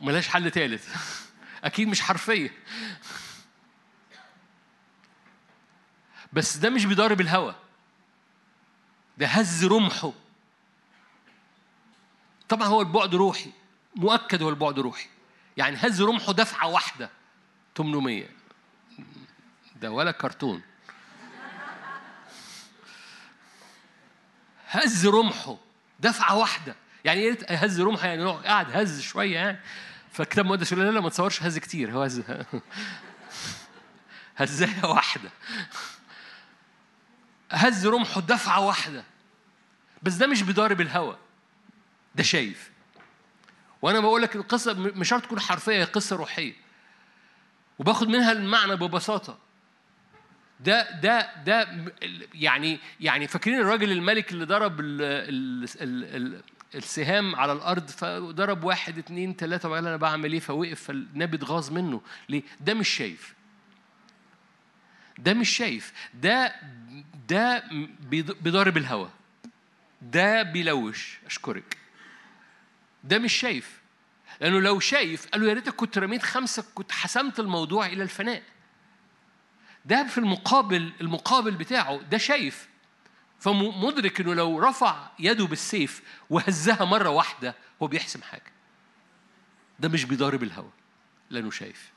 ملاش 0.00 0.28
حل 0.28 0.50
ثالث 0.50 0.96
أكيد 1.64 1.88
مش 1.88 2.00
حرفية. 2.00 2.50
بس 6.32 6.56
ده 6.56 6.70
مش 6.70 6.84
بيضارب 6.84 7.20
الهوى 7.20 7.54
ده 9.18 9.26
هز 9.26 9.64
رمحه. 9.64 10.12
طبعا 12.48 12.68
هو 12.68 12.80
البعد 12.80 13.14
روحي. 13.14 13.52
مؤكد 13.96 14.42
هو 14.42 14.48
البعد 14.48 14.78
روحي. 14.78 15.08
يعني 15.56 15.76
هز 15.76 16.02
رمحه 16.02 16.32
دفعة 16.32 16.68
واحدة. 16.68 17.10
800 17.76 18.28
ده 19.76 19.90
ولا 19.90 20.10
كرتون. 20.10 20.62
هز 24.76 25.06
رمحه 25.06 25.56
دفعة 26.00 26.36
واحدة. 26.36 26.74
يعني 27.04 27.20
إيه 27.20 27.38
هز 27.48 27.80
رمحه 27.80 28.08
يعني 28.08 28.24
قاعد 28.24 28.76
هز 28.76 29.00
شوية 29.00 29.34
يعني. 29.34 29.58
فكتاب 30.12 30.46
مقدس 30.46 30.72
يقول 30.72 30.84
لا 30.84 30.90
لا 30.90 31.00
ما 31.00 31.08
تصورش 31.08 31.42
هز 31.42 31.58
كتير. 31.58 31.92
هو 31.92 32.02
هز 32.02 32.22
هزاية 34.36 34.84
واحدة. 34.84 35.30
هز 37.50 37.86
رمحه 37.86 38.20
دفعة 38.20 38.60
واحدة. 38.60 39.04
بس 40.02 40.14
ده 40.14 40.26
مش 40.26 40.42
بيضارب 40.42 40.80
الهوى 40.80 41.16
ده 42.14 42.22
شايف. 42.22 42.70
وأنا 43.82 44.00
بقول 44.00 44.22
لك 44.22 44.36
القصة 44.36 44.74
مش 44.74 45.08
شرط 45.08 45.22
تكون 45.22 45.40
حرفية 45.40 45.72
هي 45.72 45.84
قصة 45.84 46.16
روحية. 46.16 46.54
وباخد 47.78 48.08
منها 48.08 48.32
المعنى 48.32 48.76
ببساطة. 48.76 49.38
ده 50.60 51.00
ده 51.00 51.30
ده 51.44 51.68
يعني 52.34 52.78
يعني 53.00 53.26
فاكرين 53.26 53.60
الراجل 53.60 53.92
الملك 53.92 54.32
اللي 54.32 54.44
ضرب 54.44 54.80
ال 54.80 55.02
ال 55.02 56.04
ال 56.16 56.40
السهام 56.74 57.36
على 57.36 57.52
الأرض 57.52 57.90
فضرب 57.90 58.64
واحد 58.64 58.98
اتنين 58.98 59.36
تلاتة 59.36 59.68
وقال 59.68 59.86
أنا 59.86 59.96
بعمل 59.96 60.32
إيه؟ 60.32 60.40
فوقف 60.40 60.82
فالنبي 60.82 61.36
اتغاظ 61.36 61.70
منه. 61.70 62.00
ليه؟ 62.28 62.42
ده 62.60 62.74
مش 62.74 62.88
شايف. 62.88 63.34
ده 65.18 65.34
مش 65.34 65.48
شايف. 65.48 65.92
ده 66.14 66.54
ده 67.28 67.64
بيضارب 68.40 68.76
الهوى 68.76 69.10
ده 70.02 70.42
بيلوش. 70.42 71.18
أشكرك. 71.26 71.76
ده 73.04 73.18
مش 73.18 73.32
شايف. 73.32 73.80
لأنه 74.40 74.60
لو 74.60 74.80
شايف 74.80 75.26
قال 75.26 75.40
له 75.40 75.48
يا 75.48 75.54
ريتك 75.54 75.74
كنت 75.74 75.98
رميت 75.98 76.22
خمسة 76.22 76.64
كنت 76.74 76.92
حسمت 76.92 77.40
الموضوع 77.40 77.86
إلى 77.86 78.02
الفناء. 78.02 78.42
ده 79.84 80.06
في 80.06 80.18
المقابل 80.18 80.92
المقابل 81.00 81.50
بتاعه 81.50 82.00
ده 82.10 82.18
شايف. 82.18 82.68
فمدرك 83.38 84.20
إنه 84.20 84.34
لو 84.34 84.58
رفع 84.58 85.08
يده 85.18 85.46
بالسيف 85.46 86.02
وهزها 86.30 86.84
مرة 86.84 87.08
واحدة 87.08 87.54
هو 87.82 87.86
بيحسم 87.86 88.22
حاجة. 88.22 88.52
ده 89.80 89.88
مش 89.88 90.04
بيضارب 90.04 90.42
الهوى 90.42 90.70
لأنه 91.30 91.50
شايف. 91.50 91.92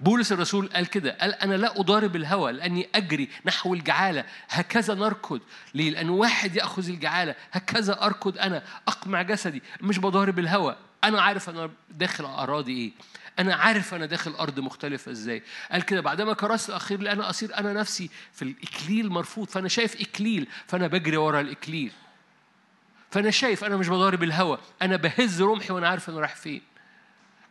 بولس 0.00 0.32
الرسول 0.32 0.66
قال 0.68 0.86
كده 0.86 1.16
قال 1.20 1.34
أنا 1.34 1.54
لا 1.54 1.80
أضارب 1.80 2.16
الهوى 2.16 2.52
لأني 2.52 2.88
أجري 2.94 3.28
نحو 3.44 3.74
الجعالة. 3.74 4.24
هكذا 4.48 4.94
نركض. 4.94 5.40
ليه؟ 5.74 5.90
لأن 5.90 6.08
واحد 6.08 6.56
يأخذ 6.56 6.88
الجعالة. 6.88 7.34
هكذا 7.52 8.02
أركض 8.02 8.38
أنا 8.38 8.62
أقمع 8.88 9.22
جسدي. 9.22 9.62
مش 9.80 9.98
بضارب 9.98 10.38
الهوى 10.38 10.76
أنا 11.08 11.22
عارف 11.22 11.48
أنا 11.50 11.70
داخل 11.90 12.24
أراضي 12.24 12.72
إيه. 12.72 12.92
أنا 13.38 13.54
عارف 13.54 13.94
أنا 13.94 14.06
داخل 14.06 14.30
أرض 14.30 14.60
مختلفة 14.60 15.10
إزاي. 15.10 15.42
قال 15.72 15.82
كده 15.82 16.00
بعدما 16.00 16.34
كرست 16.34 16.68
الأخير 16.68 17.00
لأن 17.00 17.20
أصير 17.20 17.58
أنا 17.58 17.72
نفسي 17.72 18.10
في 18.32 18.42
الإكليل 18.42 19.10
مرفوض 19.10 19.48
فأنا 19.48 19.68
شايف 19.68 20.00
إكليل 20.00 20.48
فأنا 20.66 20.86
بجري 20.86 21.16
ورا 21.16 21.40
الإكليل. 21.40 21.92
فأنا 23.10 23.30
شايف 23.30 23.64
أنا 23.64 23.76
مش 23.76 23.88
بضارب 23.88 24.22
الهوى 24.22 24.58
أنا 24.82 24.96
بهز 24.96 25.42
رمحي 25.42 25.72
وأنا 25.72 25.88
عارف 25.88 26.08
أنا 26.08 26.20
رايح 26.20 26.36
فين. 26.36 26.62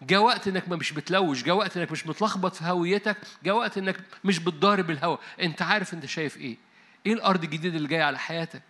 جاء 0.01 0.21
وقت 0.21 0.47
إنك 0.47 0.69
مش 0.69 0.91
بتلوش 0.91 1.43
جاء 1.43 1.55
وقت 1.55 1.77
إنك 1.77 1.91
مش 1.91 2.07
متلخبط 2.07 2.55
في 2.55 2.63
هويتك 2.63 3.17
جاء 3.43 3.55
وقت 3.55 3.77
إنك 3.77 3.97
مش 4.23 4.39
بتضارب 4.39 4.89
الهوى 4.91 5.17
أنت 5.41 5.61
عارف 5.61 5.93
أنت 5.93 6.05
شايف 6.05 6.37
إيه. 6.37 6.57
إيه 7.05 7.13
الأرض 7.13 7.43
الجديدة 7.43 7.77
اللي 7.77 7.87
جاية 7.87 8.03
على 8.03 8.19
حياتك؟ 8.19 8.61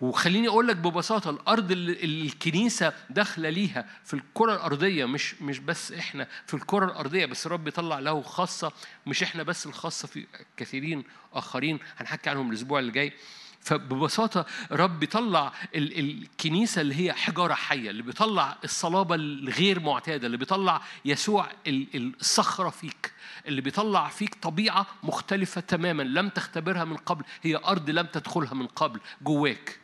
وخليني 0.00 0.48
أقول 0.48 0.68
لك 0.68 0.76
ببساطة 0.76 1.30
الأرض 1.30 1.70
اللي 1.70 2.26
الكنيسة 2.26 2.92
داخلة 3.10 3.48
ليها 3.50 3.86
في 4.04 4.14
الكرة 4.14 4.54
الأرضية 4.54 5.04
مش 5.04 5.34
مش 5.42 5.58
بس 5.58 5.92
إحنا 5.92 6.28
في 6.46 6.54
الكرة 6.54 6.84
الأرضية 6.84 7.26
بس 7.26 7.46
الرب 7.46 7.64
بيطلع 7.64 7.98
له 7.98 8.22
خاصة 8.22 8.72
مش 9.06 9.22
إحنا 9.22 9.42
بس 9.42 9.66
الخاصة 9.66 10.08
في 10.08 10.26
كثيرين 10.56 11.04
آخرين 11.32 11.78
هنحكي 11.96 12.30
عنهم 12.30 12.50
الأسبوع 12.50 12.78
اللي 12.78 12.92
جاي. 12.92 13.12
فببساطة 13.60 14.46
رب 14.72 15.00
بيطلع 15.00 15.52
الكنيسة 15.74 16.80
اللي 16.80 16.94
هي 17.00 17.12
حجارة 17.12 17.54
حية 17.54 17.90
اللي 17.90 18.02
بيطلع 18.02 18.58
الصلابة 18.64 19.14
الغير 19.14 19.80
معتادة 19.80 20.26
اللي 20.26 20.36
بيطلع 20.36 20.82
يسوع 21.04 21.48
الصخرة 21.66 22.68
فيك 22.70 23.12
اللي 23.46 23.60
بيطلع 23.60 24.08
فيك 24.08 24.34
طبيعة 24.34 24.86
مختلفة 25.02 25.60
تماما 25.60 26.02
لم 26.02 26.28
تختبرها 26.28 26.84
من 26.84 26.96
قبل 26.96 27.24
هي 27.42 27.56
أرض 27.56 27.90
لم 27.90 28.06
تدخلها 28.06 28.54
من 28.54 28.66
قبل 28.66 29.00
جواك. 29.22 29.78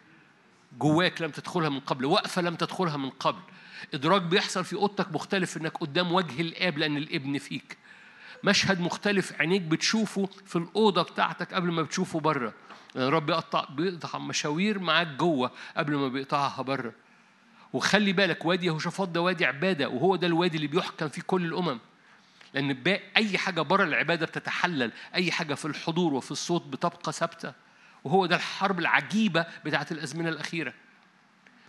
جواك 0.79 1.23
لم 1.23 1.31
تدخلها 1.31 1.69
من 1.69 1.81
قبل 1.81 2.05
وقفة 2.05 2.43
لم 2.43 2.55
تدخلها 2.55 2.97
من 2.97 3.11
قبل. 3.11 3.41
إدراك 3.95 4.23
بيحصل 4.23 4.65
في 4.65 4.77
أوضتك 4.77 5.13
مختلف 5.13 5.57
إنك 5.57 5.73
قدام 5.79 6.13
وجه 6.13 6.41
الآب 6.41 6.79
لأن 6.79 6.97
الابن 6.97 7.39
فيك. 7.39 7.79
مشهد 8.45 8.81
مختلف 8.81 9.33
عينيك 9.41 9.63
بتشوفه 9.63 10.29
في 10.47 10.57
الأوضة 10.57 11.03
بتاعتك 11.03 11.55
قبل 11.55 11.73
ما 11.73 11.83
بتشوفه 11.83 12.21
بره 12.21 12.55
يعني 12.95 13.09
رب 13.09 13.27
بيقطع 13.27 13.65
بيقطع 13.65 14.19
مشاوير 14.19 14.79
معاك 14.79 15.07
جوه 15.07 15.51
قبل 15.77 15.95
ما 15.95 16.09
بيقطعها 16.09 16.63
بره 16.63 16.93
وخلي 17.73 18.13
بالك 18.13 18.45
وادي 18.45 18.67
يهوشافاط 18.67 19.09
ده 19.09 19.21
وادي 19.21 19.47
عبادة 19.47 19.89
وهو 19.89 20.17
ده 20.17 20.27
الوادي 20.27 20.57
اللي 20.57 20.67
بيحكم 20.67 21.09
فيه 21.09 21.23
كل 21.23 21.45
الأمم. 21.45 21.79
لأن 22.55 22.99
أي 23.17 23.39
حاجة 23.39 23.61
بره 23.61 23.85
العبادة 23.85 24.27
بتتحلل 24.27 24.93
أي 25.15 25.33
حاجة 25.33 25.55
في 25.55 25.65
الحضور 25.65 26.15
وفي 26.15 26.31
الصوت 26.31 26.67
بتبقى 26.67 27.13
ثابتة. 27.13 27.53
وهو 28.05 28.27
ده 28.27 28.37
الحرب 28.37 28.79
العجيبة 28.79 29.47
بتاعت 29.65 29.93
الأزمنة 29.93 30.29
الأخيرة. 30.29 30.75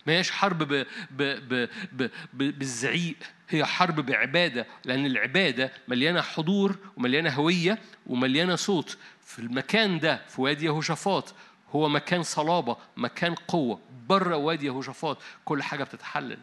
ما 0.06 0.12
هيش 0.12 0.30
حرب 0.30 0.58
ب 0.58 0.86
ب 1.10 1.22
ب 1.22 1.68
ب 1.92 2.10
ب 2.32 2.58
بالزعيق 2.58 3.16
هي 3.48 3.64
حرب 3.64 4.00
بعبادة 4.00 4.66
لأن 4.84 5.06
العبادة 5.06 5.72
مليانة 5.88 6.20
حضور 6.22 6.76
ومليانة 6.96 7.30
هوية 7.30 7.78
ومليانة 8.06 8.56
صوت. 8.56 8.98
في 9.24 9.38
المكان 9.38 9.98
ده 9.98 10.22
في 10.28 10.40
وادي 10.40 10.66
يهوشافاط 10.66 11.34
هو 11.70 11.88
مكان 11.88 12.22
صلابة 12.22 12.76
مكان 12.96 13.34
قوة. 13.34 13.80
بره 14.08 14.36
وادي 14.36 14.66
يهوشافاط 14.66 15.18
كل 15.44 15.62
حاجة 15.62 15.84
بتتحلل. 15.84 16.38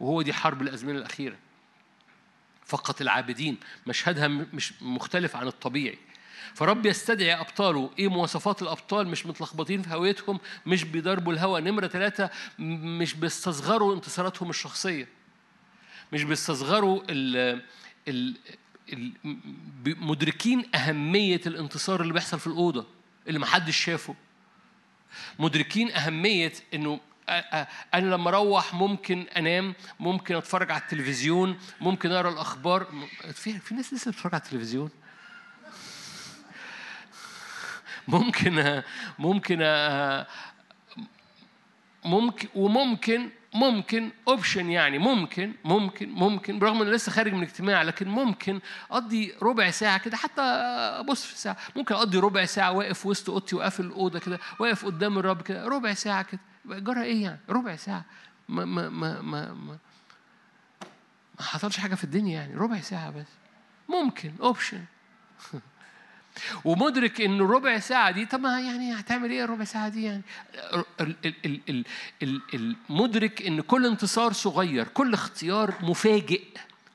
وهو 0.00 0.22
دي 0.22 0.32
حرب 0.32 0.62
الأزمنة 0.62 0.98
الأخيرة. 0.98 1.36
فقط 2.66 3.00
العابدين 3.00 3.58
مشهدها 3.86 4.28
مش 4.28 4.82
مختلف 4.82 5.36
عن 5.36 5.46
الطبيعي. 5.46 5.98
فرب 6.54 6.86
يستدعي 6.86 7.40
أبطاله. 7.40 7.90
إيه 7.98 8.08
مواصفات 8.08 8.62
الأبطال؟ 8.62 9.08
مش 9.08 9.26
متلخبطين 9.26 9.82
في 9.82 9.94
هويتهم 9.94 10.40
مش 10.66 10.84
بيضربوا 10.84 11.32
الهوى 11.32 11.60
نمرة 11.60 11.86
ثلاثة 11.86 12.30
مش 12.58 13.14
بيستصغروا 13.14 13.94
انتصاراتهم 13.94 14.50
الشخصية. 14.50 15.08
مش 16.12 16.22
بيستصغروا 16.22 17.02
ال 17.10 17.62
مدركين 19.86 20.64
أهمية 20.74 21.40
الانتصار 21.46 22.00
اللي 22.02 22.12
بيحصل 22.12 22.40
في 22.40 22.46
الأوضة 22.46 22.86
اللي 23.28 23.38
محدش 23.38 23.76
شافه. 23.76 24.14
مدركين 25.38 25.90
أهمية 25.90 26.52
إنه 26.74 27.00
أنا 27.94 28.14
لما 28.14 28.28
أروح 28.28 28.74
ممكن 28.74 29.26
أنام 29.36 29.74
ممكن 30.00 30.36
أتفرج 30.36 30.70
على 30.70 30.80
التلفزيون 30.80 31.58
ممكن 31.80 32.12
أقرأ 32.12 32.30
الأخبار. 32.30 32.86
في 33.32 33.58
في 33.58 33.74
ناس 33.74 33.94
لسه 33.94 34.10
بتتفرج 34.10 34.34
على 34.34 34.42
التلفزيون. 34.42 34.90
ممكن 38.08 38.82
ممكن 39.18 39.58
ممكن 42.04 42.48
وممكن 42.54 43.30
ممكن 43.54 44.10
اوبشن 44.28 44.70
يعني 44.70 44.98
ممكن 44.98 45.52
ممكن 45.64 46.08
ممكن 46.10 46.58
برغم 46.58 46.82
إنه 46.82 46.90
لسه 46.90 47.12
خارج 47.12 47.32
من 47.32 47.42
اجتماع 47.42 47.82
لكن 47.82 48.08
ممكن 48.08 48.60
أقضي 48.90 49.34
ربع 49.42 49.70
ساعة 49.70 49.98
كده 49.98 50.16
حتى 50.16 50.40
ابص 50.40 51.24
في 51.26 51.32
الساعة 51.32 51.56
ممكن 51.76 51.94
أقضي 51.94 52.18
ربع 52.18 52.44
ساعة 52.44 52.72
واقف 52.72 53.06
وسط 53.06 53.30
أوضتي 53.30 53.56
وقافل 53.56 53.84
الأوضة 53.84 54.18
كده 54.18 54.38
واقف 54.58 54.84
قدام 54.84 55.18
الرب 55.18 55.42
كده 55.42 55.64
ربع 55.64 55.94
ساعة 55.94 56.22
كده. 56.22 56.40
جرى 56.64 57.02
إيه 57.02 57.22
يعني؟ 57.22 57.40
ربع 57.48 57.76
ساعة. 57.76 58.04
ما 58.48 58.64
ما 58.64 58.88
ما 58.88 59.20
ما 59.22 59.52
ما, 59.52 59.78
ما 61.38 61.44
حصلش 61.44 61.76
حاجة 61.76 61.94
في 61.94 62.04
الدنيا 62.04 62.40
يعني 62.40 62.54
ربع 62.54 62.80
ساعة 62.80 63.10
بس. 63.10 63.26
ممكن 63.88 64.32
option 64.40 64.84
ومدرك 66.64 67.20
إن 67.20 67.40
ربع 67.40 67.78
ساعة 67.78 68.10
دي 68.10 68.26
طب 68.26 68.40
ما 68.40 68.60
يعني 68.60 68.94
هتعمل 68.94 69.30
إيه 69.30 69.44
الربع 69.44 69.64
ساعة 69.64 69.88
دي 69.88 70.02
يعني؟ 70.04 70.22
ال- 70.54 70.84
ال- 71.00 71.34
ال- 71.44 71.60
ال- 71.68 71.84
ال- 72.22 72.40
ال- 72.54 72.76
مدرك 72.88 73.42
إن 73.46 73.60
كل 73.60 73.86
انتصار 73.86 74.32
صغير 74.32 74.88
كل 74.88 75.12
اختيار 75.14 75.74
مفاجئ 75.80 76.42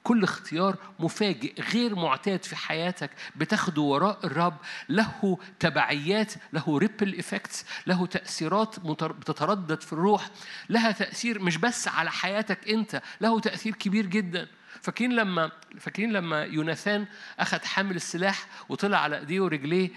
كل 0.03 0.23
اختيار 0.23 0.75
مفاجئ 0.99 1.61
غير 1.61 1.95
معتاد 1.95 2.43
في 2.43 2.55
حياتك 2.55 3.09
بتاخده 3.35 3.81
وراء 3.81 4.19
الرب 4.23 4.57
له 4.89 5.37
تبعيات 5.59 6.33
له 6.53 6.77
ripple 6.77 7.19
effects 7.19 7.65
له 7.87 8.05
تأثيرات 8.05 8.79
بتتردد 8.79 9.81
في 9.81 9.93
الروح 9.93 10.29
لها 10.69 10.91
تأثير 10.91 11.39
مش 11.39 11.57
بس 11.57 11.87
على 11.87 12.11
حياتك 12.11 12.69
أنت 12.69 13.01
له 13.21 13.39
تأثير 13.39 13.75
كبير 13.75 14.05
جدا. 14.05 14.47
فاكرين 14.81 15.15
لما 15.15 15.51
فاكرين 15.79 16.11
لما 16.11 16.43
يوناثان 16.43 17.05
أخذ 17.39 17.65
حامل 17.65 17.95
السلاح 17.95 18.45
وطلع 18.69 18.97
على 18.97 19.17
أيديه 19.19 19.41
ورجليه 19.41 19.89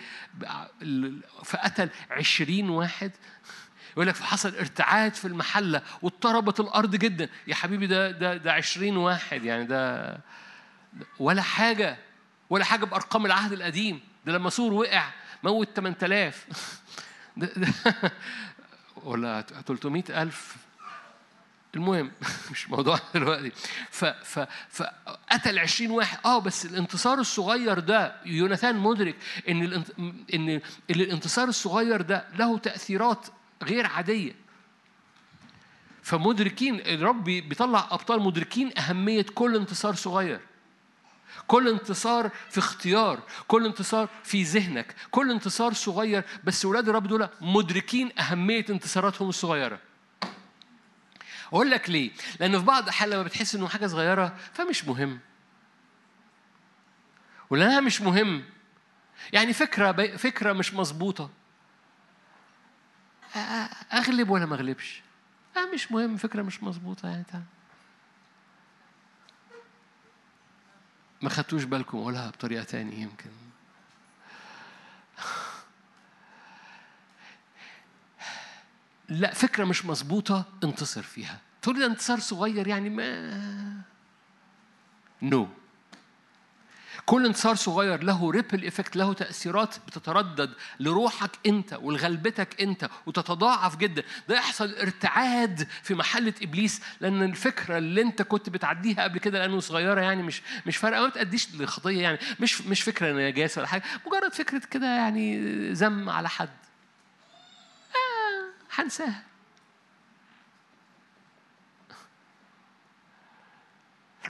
فقتل 1.44 1.88
عشرين 2.10 2.70
واحد؟ 2.70 3.12
يقول 3.92 4.06
لك 4.06 4.14
فحصل 4.14 4.54
ارتعاد 4.54 5.14
في 5.14 5.24
المحلة 5.24 5.82
واضطربت 6.02 6.60
الأرض 6.60 6.96
جدا. 6.96 7.28
يا 7.46 7.54
حبيبي 7.54 7.86
ده 7.86 8.10
ده 8.10 8.36
ده 8.36 8.52
20 8.52 8.96
واحد 8.96 9.44
يعني 9.44 9.64
ده 9.64 10.18
ولا 11.18 11.42
حاجة 11.42 11.98
ولا 12.50 12.64
حاجة 12.64 12.84
بأرقام 12.84 13.26
العهد 13.26 13.52
القديم. 13.52 14.00
ده 14.26 14.32
لما 14.32 14.50
سور 14.50 14.72
وقع 14.72 15.10
موت 15.42 15.68
8000 15.76 16.46
ده 17.36 17.50
ده 17.56 17.68
ولا 18.96 19.40
300 19.66 20.22
ألف 20.22 20.56
المهم 21.76 22.10
مش 22.52 22.70
موضوع 22.70 22.98
دلوقتي. 23.14 23.52
ف 23.90 24.04
ف 24.04 24.40
فقتل 24.70 25.58
20 25.58 25.90
واحد. 25.90 26.18
آه 26.24 26.38
بس 26.38 26.66
الانتصار 26.66 27.18
الصغير 27.18 27.78
ده 27.78 28.16
يوناثان 28.26 28.76
مدرك 28.78 29.16
إن. 29.48 29.84
إن 30.34 30.60
الانتصار 30.90 31.48
الصغير 31.48 32.02
ده 32.02 32.24
له 32.38 32.58
تأثيرات 32.58 33.26
غير 33.62 33.86
عادية. 33.86 34.32
فمدركين 36.02 36.80
الرب 36.80 37.24
بيطلع 37.24 37.88
أبطال 37.90 38.20
مدركين 38.20 38.78
أهمية 38.78 39.26
كل 39.34 39.56
انتصار 39.56 39.94
صغير. 39.94 40.40
كل 41.46 41.68
انتصار 41.68 42.30
في 42.50 42.58
اختيار 42.58 43.20
كل 43.48 43.66
انتصار 43.66 44.08
في 44.24 44.42
ذهنك 44.42 44.94
كل 45.10 45.30
انتصار 45.30 45.72
صغير. 45.72 46.24
بس 46.44 46.64
ولاد 46.64 46.88
الرب 46.88 47.06
دول 47.06 47.28
مدركين 47.40 48.18
أهمية 48.18 48.64
انتصاراتهم 48.70 49.28
الصغيرة. 49.28 49.78
أقول 51.52 51.70
لك 51.70 51.90
ليه؟ 51.90 52.10
لأن 52.40 52.58
في 52.58 52.64
بعض 52.64 52.82
الأحيان 52.82 53.10
لما 53.10 53.22
بتحس 53.22 53.54
إنه 53.54 53.68
حاجة 53.68 53.86
صغيرة 53.86 54.36
فمش 54.52 54.84
مهم. 54.84 55.18
ولأنها 57.50 57.80
مش 57.80 58.00
مهم. 58.00 58.44
يعني 59.32 59.52
فكرة 59.52 59.90
بي... 59.90 60.18
فكرة 60.18 60.52
مش 60.52 60.74
مظبوطة. 60.74 61.30
أ- 63.32 63.36
أ- 63.36 63.94
أغلب 63.94 64.30
ولا 64.30 64.46
ما 64.46 64.54
اغلبش 64.54 65.02
آه 65.56 65.74
مش 65.74 65.92
مهم 65.92 66.16
فكرة 66.16 66.42
مش 66.42 66.62
مظبوطة 66.62 67.08
يعني 67.08 67.24
تعال. 67.32 67.42
ما 71.22 71.28
خدتوش 71.30 71.64
بالكم 71.64 71.98
أقولها 71.98 72.30
بطريقة 72.30 72.64
تانية 72.64 73.02
يمكن. 73.02 73.30
لا 79.08 79.34
فكرة 79.34 79.64
مش 79.64 79.84
مظبوطة 79.84 80.44
انتصر 80.64 81.02
فيها. 81.02 81.40
تقول 81.62 81.78
لي 81.78 81.86
انتصار 81.86 82.18
صغير 82.18 82.68
يعني 82.68 82.90
ما. 82.90 83.82
no 85.22 85.44
no. 85.44 85.48
كل 87.06 87.26
انتصار 87.26 87.54
صغير 87.54 88.02
له 88.02 88.30
ripple 88.30 88.66
effect 88.66 88.96
له 88.96 89.12
تأثيرات 89.12 89.74
بتتردد 89.86 90.52
لروحك 90.80 91.30
انت 91.46 91.78
ولغلبتك 91.82 92.62
انت 92.62 92.88
وتتضاعف 93.06 93.76
جدا. 93.76 94.02
ده 94.28 94.34
يحصل 94.34 94.74
ارتعاب 94.74 95.68
في 95.82 95.94
محلة 95.94 96.34
إبليس 96.42 96.80
لأن 97.00 97.22
الفكرة 97.22 97.78
اللي 97.78 98.02
انت 98.02 98.22
كنت 98.22 98.50
بتعديها 98.50 99.02
قبل 99.02 99.18
كده 99.18 99.38
لأنه 99.38 99.60
صغيرة 99.60 100.00
يعني 100.00 100.22
مش 100.22 100.42
مش 100.66 100.76
فارقة. 100.76 101.00
ما 101.00 101.08
بتأديش 101.08 101.54
لخطيه 101.54 102.02
يعني 102.02 102.18
مش 102.40 102.62
مش 102.62 102.82
فكرة 102.82 103.12
نجاسة 103.12 103.58
ولا 103.58 103.68
حاجة. 103.68 103.82
مجرد 104.06 104.32
فكرة 104.34 104.62
كده 104.70 104.86
يعني 104.86 105.38
ذم 105.72 106.10
على 106.10 106.28
حد. 106.28 106.48
هنساها 108.76 109.22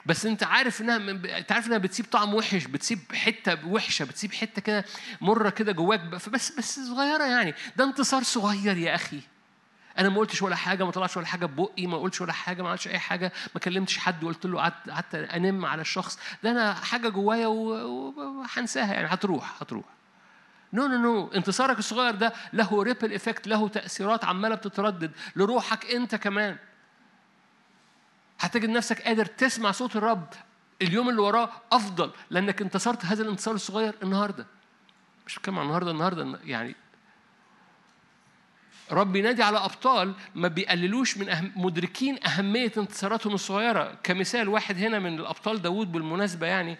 بس 0.06 0.26
انت 0.26 0.42
عارف 0.44 0.80
انها 0.80 0.96
انت 1.38 1.52
عارف 1.52 1.66
انها 1.66 1.78
بتسيب 1.78 2.06
طعم 2.06 2.34
وحش 2.34 2.64
بتسيب 2.64 2.98
حتة 3.14 3.66
وحشة 3.68 4.04
بتسيب 4.04 4.32
حتة 4.32 4.62
كده 4.62 4.84
مرة 5.20 5.50
كده 5.50 5.72
جواك 5.72 6.00
بس 6.00 6.28
بس 6.28 6.80
صغيرة 6.80 7.24
يعني. 7.24 7.54
ده 7.76 7.84
انتصار 7.84 8.22
صغير 8.22 8.76
يا 8.76 8.94
أخي. 8.94 9.20
أنا 9.98 10.08
ما 10.08 10.18
قلتش 10.18 10.42
ولا 10.42 10.56
حاجة 10.56 10.84
ما 10.84 10.90
طلعش 10.90 11.16
ولا 11.16 11.26
حاجة 11.26 11.46
ببقي 11.46 11.86
ما 11.86 11.98
قلتش 11.98 12.20
ولا 12.20 12.32
حاجة 12.32 12.62
ما 12.62 12.68
عملتش 12.68 12.88
أي 12.88 12.98
حاجة 12.98 13.32
ما 13.54 13.60
كلمتش 13.60 13.98
حد 13.98 14.24
وقلت 14.24 14.46
له 14.46 14.58
قعدت 14.60 14.90
قعدت 14.90 15.14
أنم 15.14 15.64
على 15.64 15.80
الشخص. 15.80 16.18
ده 16.42 16.50
أنا 16.50 16.74
حاجة 16.74 17.08
جوايا 17.08 17.46
وهنساها 17.46 18.94
يعني. 18.94 19.06
هتروح 19.08 19.62
هتروح. 19.62 19.84
no 20.76 20.86
no 20.86 20.98
no 20.98 21.30
انتصارك 21.34 21.78
الصغير 21.78 22.14
ده 22.14 22.32
له 22.52 22.82
ripple 22.82 23.12
effect 23.12 23.48
له 23.48 23.68
تأثيرات 23.68 24.24
عمالة 24.24 24.54
بتتردد 24.54 25.12
لروحك 25.36 25.86
انت 25.86 26.14
كمان. 26.14 26.56
هتجد 28.40 28.68
نفسك 28.68 29.02
قادر 29.02 29.24
تسمع 29.26 29.70
صوت 29.70 29.96
الرب 29.96 30.28
اليوم 30.82 31.08
اللي 31.08 31.20
وراه 31.20 31.50
أفضل 31.72 32.10
لأنك 32.30 32.62
انتصرت 32.62 33.04
هذا 33.04 33.22
الانتصار 33.22 33.54
الصغير 33.54 33.94
النهارده. 34.02 34.46
مش 35.26 35.38
بتكلم 35.38 35.58
عن 35.58 35.64
النهارده 35.64 35.90
النهارده 35.90 36.38
يعني 36.44 36.74
رب 38.92 39.16
ينادي 39.16 39.42
على 39.42 39.58
أبطال 39.58 40.14
ما 40.34 40.48
بيقللوش 40.48 41.18
من 41.18 41.28
أهم 41.28 41.52
مدركين 41.56 42.26
أهمية 42.26 42.72
انتصاراتهم 42.76 43.34
الصغيرة. 43.34 43.98
كمثال 44.02 44.48
واحد 44.48 44.78
هنا 44.78 44.98
من 44.98 45.18
الأبطال 45.20 45.62
داوود 45.62 45.92
بالمناسبة 45.92 46.46
يعني. 46.46 46.78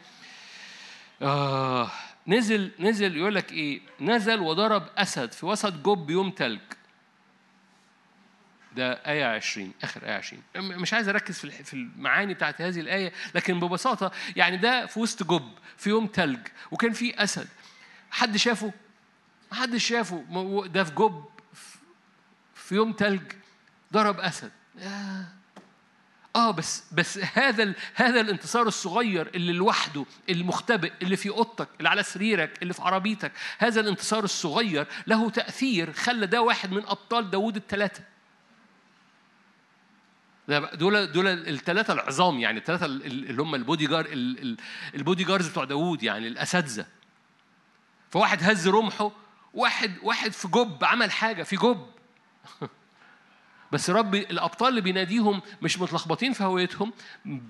آه. 1.22 1.90
نزل 2.28 2.70
نزل 2.80 3.16
يقول 3.16 3.34
لك 3.34 3.52
إيه؟ 3.52 3.80
نزل 4.00 4.40
وضرب 4.40 4.88
أسد 4.98 5.32
في 5.32 5.46
وسط 5.46 5.72
جب 5.72 6.10
يوم 6.10 6.30
تلج. 6.30 6.60
ده 8.76 8.92
آية 8.92 9.24
20 9.24 9.72
آخر 9.82 10.04
آية 10.04 10.14
20 10.14 10.42
مش 10.56 10.94
عايز 10.94 11.08
أركز 11.08 11.38
في 11.38 11.50
في 11.50 11.74
المعاني 11.74 12.34
بتاعت 12.34 12.60
هذه 12.62 12.80
الآية 12.80 13.12
لكن 13.34 13.60
ببساطة 13.60 14.12
يعني 14.36 14.56
ده 14.56 14.86
في 14.86 15.00
وسط 15.00 15.22
جب 15.22 15.50
في 15.76 15.90
يوم 15.90 16.06
تلج 16.06 16.38
وكان 16.70 16.92
في 16.92 17.22
أسد. 17.22 17.48
حد 18.10 18.36
شافه؟ 18.36 18.72
ما 19.52 19.58
حدش 19.58 19.84
شافه 19.88 20.24
ده 20.66 20.84
في 20.84 20.94
جب 20.94 21.24
في 22.54 22.74
يوم 22.74 22.92
تلج 22.92 23.32
ضرب 23.92 24.20
أسد. 24.20 24.52
آه 26.36 26.50
بس 26.50 26.84
بس 26.92 27.18
هذا 27.18 27.62
ال... 27.62 27.74
هذا 27.94 28.20
الانتصار 28.20 28.66
الصغير 28.66 29.30
اللي 29.34 29.52
لوحده 29.52 30.04
المختبئ 30.30 30.92
اللي 31.02 31.16
في 31.16 31.28
أوضتك 31.28 31.68
اللي 31.78 31.88
على 31.88 32.02
سريرك 32.02 32.62
اللي 32.62 32.74
في 32.74 32.82
عربيتك 32.82 33.32
هذا 33.58 33.80
الانتصار 33.80 34.24
الصغير 34.24 34.86
له 35.06 35.30
تأثير 35.30 35.92
خلى 35.92 36.26
ده 36.26 36.42
واحد 36.42 36.72
من 36.72 36.82
أبطال 36.86 37.30
داوود 37.30 37.56
الثلاثه 37.56 38.02
دول 40.48 41.12
دول 41.12 41.26
الثلاثه 41.26 41.92
العظام 41.92 42.38
يعني 42.38 42.58
الثلاثه 42.58 42.86
اللي 42.86 43.42
هم 43.42 43.54
البودي 43.54 43.86
جار 43.86 44.06
البودي 44.94 45.24
جارز 45.24 45.48
بتوع 45.48 45.64
داوود 45.64 46.02
يعني 46.02 46.28
الأساتذة. 46.28 46.86
فواحد 48.10 48.38
هز 48.42 48.68
رمحه 48.68 49.12
واحد 49.54 49.94
واحد 50.02 50.32
في 50.32 50.48
جب 50.48 50.84
عمل 50.84 51.10
حاجة 51.10 51.42
في 51.42 51.56
جب 51.56 51.86
بس 53.72 53.90
رب 53.90 54.14
الأبطال 54.14 54.68
اللي 54.68 54.80
بيناديهم 54.80 55.42
مش 55.62 55.78
متلخبطين 55.78 56.32
في 56.32 56.44
هويتهم 56.44 56.92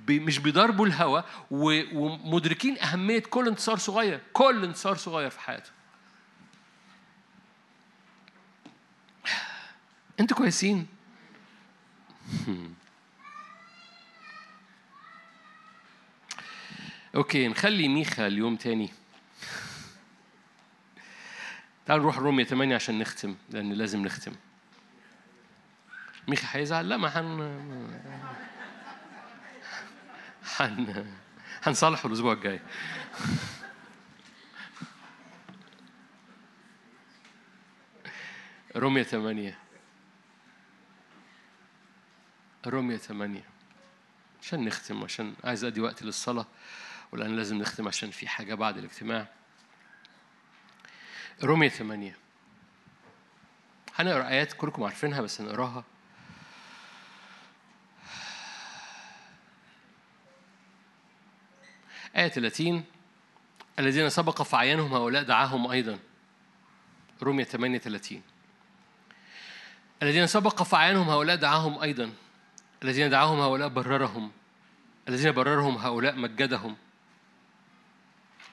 مش 0.09 0.39
بيضربوا 0.39 0.87
الهوى 0.87 1.25
ومدركين 1.51 2.79
أهمية 2.79 3.23
كل 3.23 3.49
انتصار 3.49 3.77
صغير 3.77 4.21
كل 4.33 4.65
انتصار 4.65 4.97
صغير 4.97 5.31
في 5.31 5.41
حياتهم. 5.41 5.75
أنتوا 10.21 10.37
كويسين. 10.37 10.87
أوكي 17.15 17.49
نخلي 17.49 17.89
ميخا 17.89 18.27
اليوم 18.27 18.57
تاني. 18.57 18.91
تعال 21.87 22.01
نروح 22.01 22.19
رومية 22.19 22.45
8 22.45 22.75
عشان 22.75 22.99
نختم 22.99 23.37
لأن 23.51 23.73
لازم 23.73 24.03
نختم. 24.03 24.33
ميخا 26.29 26.59
هيزعل 26.59 26.89
لا 26.89 26.97
ما 26.97 27.11
حن 27.11 28.01
حن 30.45 31.07
هنصالحه 31.63 32.07
الأسبوع 32.07 32.33
الجاي. 32.33 32.61
رومية 38.77 39.03
8 39.03 39.59
رومية 42.67 42.97
8 42.97 43.45
عشان 44.43 44.65
نختم 44.65 45.05
عشان 45.05 45.35
عايز 45.45 45.65
أدي 45.65 45.81
وقت 45.81 46.03
للصلاة 46.03 46.47
والآن 47.13 47.37
لازم 47.37 47.59
نختم 47.59 47.89
عشان 47.89 48.11
في 48.11 48.29
حاجة 48.29 48.55
بعد 48.55 48.79
الاجتماع. 48.79 49.27
رومية 51.45 51.69
ثمانية. 51.69 52.17
هنقرأ 53.95 54.29
آيات 54.29 54.53
كلكم 54.53 54.85
عارفينها 54.85 55.21
بس 55.21 55.41
هنقراها 55.41 55.85
آية 62.17 62.29
30 62.29 62.85
الذين 63.79 64.11
سبق 64.11 64.43
في 64.43 64.57
عيانهم 64.57 64.95
هؤلاء 64.95 65.23
دعاهم 65.23 65.71
أيضا. 65.71 65.99
رومية 67.23 67.45
8 67.45 67.79
30 67.79 68.23
الذين 70.03 70.27
سبق 70.27 70.63
في 70.63 70.77
عيانهم 70.77 71.11
هؤلاء 71.11 71.37
دعاهم 71.37 71.79
أيضا. 71.83 72.13
الذين 72.83 73.11
دعاهم 73.11 73.41
هؤلاء 73.41 73.69
بررهم. 73.69 74.33
الذين 75.09 75.33
بررهم 75.33 75.77
هؤلاء 75.77 76.17
مجدهم. 76.17 76.77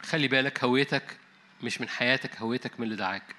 خلي 0.02 0.28
بالك 0.28 0.64
هويتك 0.64 1.18
مش 1.64 1.82
من 1.82 1.90
حياتك 1.90 2.42
هويتك 2.42 2.80
من 2.80 2.86
اللي 2.86 2.96
دعاك. 2.96 3.36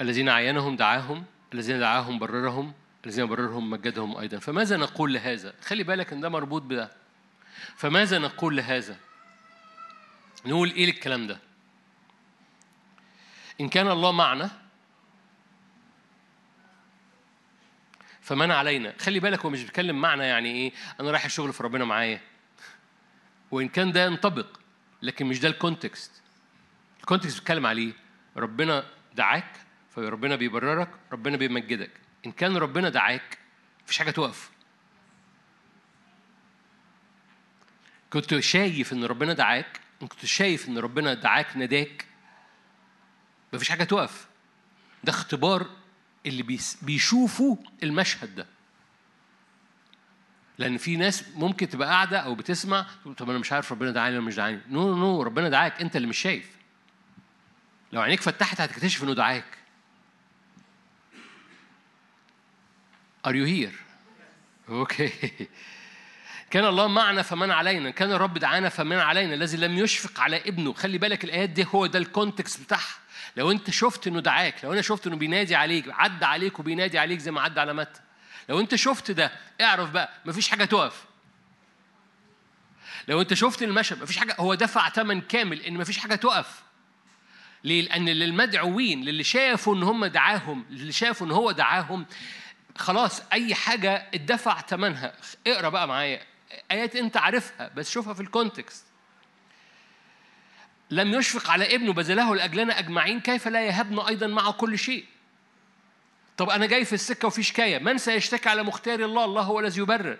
الذين 0.00 0.28
عينهم 0.28 0.76
دعاهم 0.76 1.24
الذين 1.54 1.80
دعاهم 1.80 2.18
بررهم. 2.18 2.72
الذين 3.06 3.26
بررهم 3.26 3.70
مجدهم 3.70 4.16
أيضا. 4.16 4.38
فماذا 4.38 4.76
نقول 4.76 5.14
لهذا؟ 5.14 5.54
خلي 5.62 5.82
بالك 5.82 6.12
إن 6.12 6.20
ده 6.20 6.28
مربوط 6.28 6.62
بده. 6.62 6.90
فماذا 7.76 8.18
نقول 8.18 8.56
لهذا؟ 8.56 8.96
نقول 10.46 10.70
إيه 10.70 10.90
الكلام 10.90 11.26
ده؟ 11.26 11.38
إن 13.60 13.68
كان 13.68 13.88
الله 13.88 14.12
معنا 14.12 14.50
فمن 18.20 18.50
علينا؟ 18.50 18.94
خلي 18.98 19.20
بالك 19.20 19.40
هو 19.40 19.50
مش 19.50 19.62
بيتكلم 19.62 20.00
معنا 20.00 20.24
يعني 20.24 20.48
إيه 20.52 20.72
أنا 21.00 21.10
رايح 21.10 21.24
الشغل 21.24 21.52
في 21.52 21.62
ربنا 21.62 21.84
معايا. 21.84 22.20
وإن 23.50 23.68
كان 23.68 23.92
ده 23.92 24.04
ينطبق 24.04 24.46
لكن 25.02 25.26
مش 25.26 25.40
ده 25.40 25.48
ال 25.48 25.57
context 25.57 26.22
ال 27.00 27.05
context 27.05 27.38
بيتكلم 27.38 27.66
عليه. 27.66 27.92
ربنا 28.36 28.84
دعاك 29.14 29.56
فربنا 29.90 30.36
بيبررك 30.36 30.90
ربنا 31.12 31.36
بيمجدك. 31.36 31.90
إن 32.26 32.32
كان 32.32 32.56
ربنا 32.56 32.88
دعاك 32.88 33.38
مفيش 33.84 33.98
حاجة 33.98 34.10
توقف 34.10 34.50
كنت 38.10 38.38
شايف 38.38 38.92
إن 38.92 39.04
ربنا 39.04 39.32
دعاك 39.32 39.80
كنت 40.00 40.24
شايف 40.24 40.68
إن 40.68 40.78
ربنا 40.78 41.14
دعاك 41.14 41.56
ناداك 41.56 42.06
مفيش 43.52 43.68
حاجة 43.70 43.84
توقف 43.84 44.26
ده 45.04 45.12
اختبار 45.12 45.66
اللي 46.26 46.58
بيشوفوا 46.82 47.56
المشهد 47.82 48.34
ده. 48.34 48.46
لأن 50.58 50.78
في 50.78 50.96
ناس 50.96 51.24
ممكن 51.34 51.68
تبقى 51.68 51.88
قاعدة 51.88 52.18
أو 52.18 52.34
بتسمع 52.34 52.86
طب 53.18 53.30
أنا 53.30 53.38
مش 53.38 53.52
عارف 53.52 53.72
ربنا 53.72 53.90
دعاني 53.90 54.16
ولا 54.16 54.26
مش 54.26 54.34
دعاني. 54.36 54.60
نو 54.68 54.96
نو 54.96 55.22
ربنا 55.22 55.48
دعاك 55.48 55.80
أنت 55.80 55.96
اللي 55.96 56.06
مش 56.08 56.18
شايف. 56.18 56.56
لو 57.92 58.00
عينيك 58.00 58.20
فتحت 58.20 58.60
هتكتشف 58.60 59.02
إنه 59.04 59.14
دعاك. 59.14 59.44
Are 63.26 63.34
you 63.34 63.46
here? 63.46 63.72
okay 64.68 65.12
كان 66.50 66.64
الله 66.64 66.88
معنا 66.88 67.22
فمن 67.22 67.50
علينا. 67.50 67.90
كان 67.90 68.12
الرب 68.12 68.38
دعانا 68.38 68.68
فمن 68.68 68.98
علينا. 68.98 69.34
الذي 69.34 69.56
لم 69.56 69.78
يشفق 69.78 70.20
على 70.20 70.36
ابنه. 70.36 70.72
خلي 70.72 70.98
بالك 70.98 71.24
الآيات 71.24 71.50
دي 71.50 71.66
هو 71.74 71.86
ده 71.86 71.98
ال 71.98 72.06
context 72.06 72.60
بتاعها. 72.60 72.94
لو 73.36 73.50
انت 73.50 73.70
شفت 73.70 74.06
إنه 74.06 74.20
دعاك 74.20 74.64
لو 74.64 74.72
أنا 74.72 74.82
شفت 74.82 75.06
إنه 75.06 75.16
بينادي 75.16 75.54
عليك 75.54 75.84
عدى 75.88 76.24
عليك 76.24 76.58
وبينادي 76.58 76.98
عليك 76.98 77.18
زي 77.18 77.30
ما 77.30 77.40
عدى 77.40 77.60
على 77.60 77.74
متى. 77.74 78.00
لو 78.48 78.60
انت 78.60 78.74
شفت 78.74 79.10
ده 79.10 79.32
اعرف 79.60 79.90
بقى 79.90 80.10
مفيش 80.24 80.48
حاجة 80.48 80.64
تقف. 80.64 81.04
لو 83.08 83.20
انت 83.20 83.34
شفت 83.34 83.62
المشهد 83.62 84.02
مفيش 84.02 84.16
حاجة 84.16 84.36
هو 84.38 84.54
دفع 84.54 84.88
ثمن 84.88 85.20
كامل 85.20 85.60
إن 85.60 85.74
مفيش 85.74 85.98
حاجة 85.98 86.14
تقف. 86.14 86.62
ليه؟ 87.64 87.82
لأن 87.82 88.08
للمدعوين 88.08 89.04
للي 89.04 89.24
شافوا 89.24 89.74
إن 89.74 89.82
هم 89.82 90.06
دعاهم 90.06 90.64
للي 90.70 90.92
شافوا 90.92 91.26
إن 91.26 91.32
هو 91.32 91.50
دعاهم 91.50 92.06
خلاص 92.76 93.22
أي 93.32 93.54
حاجة 93.54 94.08
اتدفع 94.14 94.60
ثمنها 94.60 95.14
اقرأ 95.46 95.68
بقى 95.68 95.88
معايا. 95.88 96.22
آيات 96.70 96.96
أنت 96.96 97.16
عارفها 97.16 97.70
بس 97.76 97.90
شوفها 97.90 98.14
في 98.14 98.20
الكونتكست 98.20 98.84
لم 100.90 101.14
يشفق 101.14 101.50
على 101.50 101.74
ابنه 101.74 101.92
بذله 101.92 102.34
لأجلنا 102.34 102.78
أجمعين 102.78 103.20
كيف 103.20 103.48
لا 103.48 103.66
يهبنا 103.66 104.08
أيضا 104.08 104.26
معه 104.26 104.52
كل 104.52 104.78
شيء؟ 104.78 105.04
طب 106.36 106.50
أنا 106.50 106.66
جاي 106.66 106.84
في 106.84 106.92
السكة 106.92 107.28
وفي 107.28 107.42
شكاية. 107.42 107.78
من 107.78 107.98
سيشتكي 107.98 108.48
على 108.48 108.62
مختار 108.62 109.00
الله؟ 109.04 109.24
الله 109.24 109.42
هو 109.42 109.60
الذي 109.60 109.80
يبرر. 109.80 110.18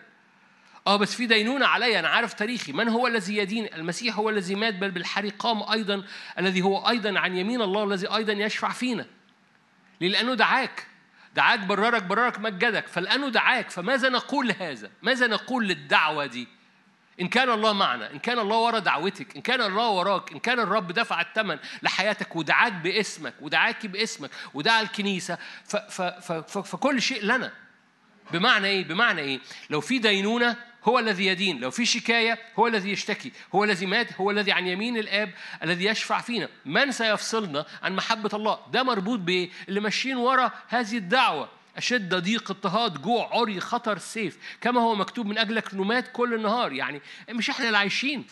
آه 0.87 0.97
بس 0.97 1.15
في 1.15 1.27
دينونة 1.27 1.67
علي 1.67 1.99
أنا 1.99 2.09
عارف 2.09 2.35
تاريخي. 2.35 2.73
من 2.73 2.89
هو 2.89 3.07
الذي 3.07 3.37
يدين؟ 3.37 3.75
المسيح 3.75 4.17
هو 4.17 4.31
الذي 4.31 4.55
مات 4.55 4.75
بل 4.75 4.91
بالحري 4.91 5.31
قام 5.31 5.63
أيضا 5.73 6.05
الذي 6.39 6.63
هو 6.63 6.89
أيضا 6.89 7.19
عن 7.19 7.37
يمين 7.37 7.63
الله 7.63 7.85
الذي 7.85 8.07
أيضا 8.07 8.33
يشفع 8.33 8.71
فينا. 8.71 9.07
لأنه 10.01 10.35
دعاك. 10.35 10.87
دعاك 11.35 11.61
بررك 11.61 12.03
بررك 12.03 12.39
مجدك 12.39 12.87
فلأنه 12.87 13.29
دعاك 13.29 13.71
فماذا 13.71 14.09
نقول 14.09 14.49
لهذا 14.49 14.91
ماذا 15.03 15.27
نقول 15.27 15.69
للدعوة 15.69 16.27
دي 16.27 16.49
إن 17.21 17.29
كان 17.29 17.51
الله 17.51 17.73
معنا 17.73 18.13
إن 18.13 18.19
كان 18.19 18.39
الله 18.39 18.57
ورا 18.59 18.79
دعوتك 18.79 19.37
إن 19.37 19.43
كان 19.43 19.61
الله 19.63 19.89
وراك 19.89 20.33
إن 20.33 20.39
كان 20.39 20.61
الرب 20.61 20.93
دفع 20.93 21.21
الثمن 21.21 21.59
لحياتك 21.83 22.37
ودعاك 22.37 22.73
باسمك 22.73 23.35
ودعاكي 23.41 23.89
باسمك 23.89 24.31
ودعا 24.55 24.81
الكنيسة 24.81 25.39
ف 25.65 25.77
ف 25.77 26.33
فكل 26.59 27.03
شيء 27.03 27.25
لنا 27.25 27.53
بمعنى 28.33 28.67
إيه؟ 28.67 28.85
بمعنى 28.85 29.21
إيه؟ 29.21 29.41
لو 29.71 29.81
في 29.81 29.99
دينونة 29.99 30.57
هو 30.85 30.99
الذي 30.99 31.27
يدين. 31.27 31.61
لو 31.61 31.71
في 31.71 31.87
شكاية 31.87 32.39
هو 32.59 32.67
الذي 32.67 32.91
يشتكي. 32.91 33.33
هو 33.55 33.65
الذي 33.65 33.87
مات 33.87 34.13
هو 34.13 34.31
الذي 34.31 34.53
عن 34.53 34.67
يمين 34.67 34.97
الآب 34.97 35.31
الذي 35.63 35.85
يشفع 35.85 36.21
فينا. 36.21 36.49
من 36.65 36.93
سيفصلنا 36.93 37.67
عن 37.83 37.97
محبة 37.97 38.31
الله؟ 38.35 38.59
ده 38.73 38.83
مربوط 38.83 39.19
بإيه؟ 39.19 39.51
اللي 39.69 39.81
ماشيين 39.81 40.17
ورا 40.17 40.53
هذه 40.69 40.97
الدعوة. 40.97 41.49
أشد 41.77 42.15
ضيق 42.15 42.51
اضطهاد 42.51 43.03
جوع 43.03 43.31
عري 43.33 43.61
خطر 43.61 43.99
سيف. 43.99 44.39
كما 44.61 44.81
هو 44.81 44.95
مكتوب 44.95 45.27
من 45.27 45.39
أجلك 45.39 45.75
نمات 45.75 46.13
كل 46.13 46.35
النهار. 46.35 46.73
يعني 46.73 47.01
مش 47.31 47.51
إحنا 47.51 47.67
اللي 47.67 47.79
عايشين. 47.79 48.25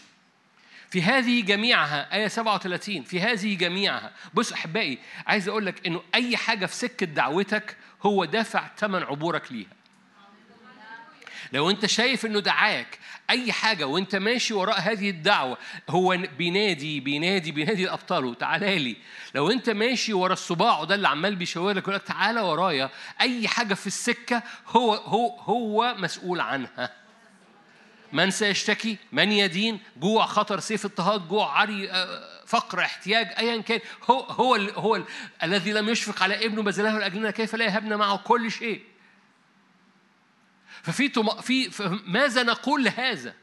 في 0.90 1.02
هذه 1.02 1.42
جميعها 1.42 2.14
آية 2.14 2.28
37 2.28 3.02
في 3.02 3.20
هذه 3.20 3.54
جميعها. 3.54 4.12
بص 4.34 4.52
أحبائي 4.52 4.98
عايز 5.26 5.48
أقول 5.48 5.66
لك 5.66 5.86
إنه 5.86 6.02
أي 6.14 6.36
حاجة 6.36 6.66
في 6.66 6.74
سكة 6.74 7.06
دعوتك 7.06 7.76
هو 8.02 8.24
دافع 8.24 8.70
ثمن 8.76 9.02
عبورك 9.02 9.52
ليها. 9.52 9.79
لو 11.52 11.70
انت 11.70 11.86
شايف 11.86 12.26
انه 12.26 12.40
دعاك 12.40 12.98
اي 13.30 13.52
حاجة 13.52 13.86
وانت 13.86 14.16
ماشي 14.16 14.54
وراء 14.54 14.80
هذه 14.80 15.10
الدعوة 15.10 15.58
هو 15.90 16.18
بينادي 16.38 17.00
بينادي 17.00 17.52
بينادي 17.52 17.84
لابطاله 17.84 18.34
تعالى 18.34 18.78
لي. 18.78 18.96
لو 19.34 19.50
انت 19.50 19.70
ماشي 19.70 20.12
ورا 20.12 20.32
الصباع 20.32 20.84
ده 20.84 20.94
اللي 20.94 21.08
عمال 21.08 21.36
بيشاور 21.36 21.72
لك 21.72 22.02
تعالى 22.02 22.40
ورايا. 22.40 22.90
أي 23.20 23.48
حاجة 23.48 23.74
في 23.74 23.86
السكة 23.86 24.42
هو 24.68 24.94
هو 24.94 25.38
هو 25.38 25.94
مسؤول 25.98 26.40
عنها. 26.40 26.92
من 28.12 28.30
سيشتكي؟ 28.30 28.96
من 29.12 29.32
يدين؟ 29.32 29.80
جوع 29.96 30.26
خطر 30.26 30.60
سيف 30.60 30.84
اضطهاد 30.84 31.28
جوع 31.28 31.60
عري 31.60 31.90
فقر 32.46 32.80
احتياج 32.80 33.26
ايا 33.38 33.62
كان. 33.62 33.80
هو 34.10 34.20
هو 34.20 34.54
هو 34.54 34.96
ال 34.96 35.04
الذي 35.42 35.72
لم 35.72 35.88
يشفق 35.88 36.22
على 36.22 36.46
ابنه 36.46 36.62
بذله 36.62 36.98
لأجلنا 36.98 37.30
كيف 37.30 37.54
لا 37.54 37.64
يهبنا 37.64 37.96
معه 37.96 38.16
كل 38.16 38.50
شيء؟ 38.50 38.89
ففي 40.82 41.08
في 41.42 41.70
ماذا 42.06 42.42
نقول 42.42 42.84
لهذا؟ 42.84 43.34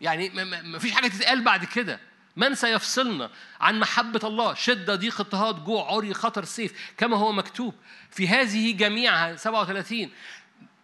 يعني 0.00 0.28
ما 0.62 0.78
فيش 0.78 0.92
حاجة 0.92 1.08
تتقال 1.08 1.44
بعد 1.44 1.64
كده. 1.64 2.00
من 2.36 2.54
سيفصلنا 2.54 3.30
عن 3.60 3.80
محبة 3.80 4.20
الله؟ 4.24 4.54
شدة 4.54 4.94
ضيق 4.94 5.20
اضطهاد 5.20 5.64
جوع 5.64 5.92
عري 5.92 6.14
خطر 6.14 6.44
سيف 6.44 6.72
كما 6.96 7.16
هو 7.16 7.32
مكتوب 7.32 7.74
في 8.10 8.28
هذه 8.28 8.72
جميعها 8.76 9.36
37 9.36 10.10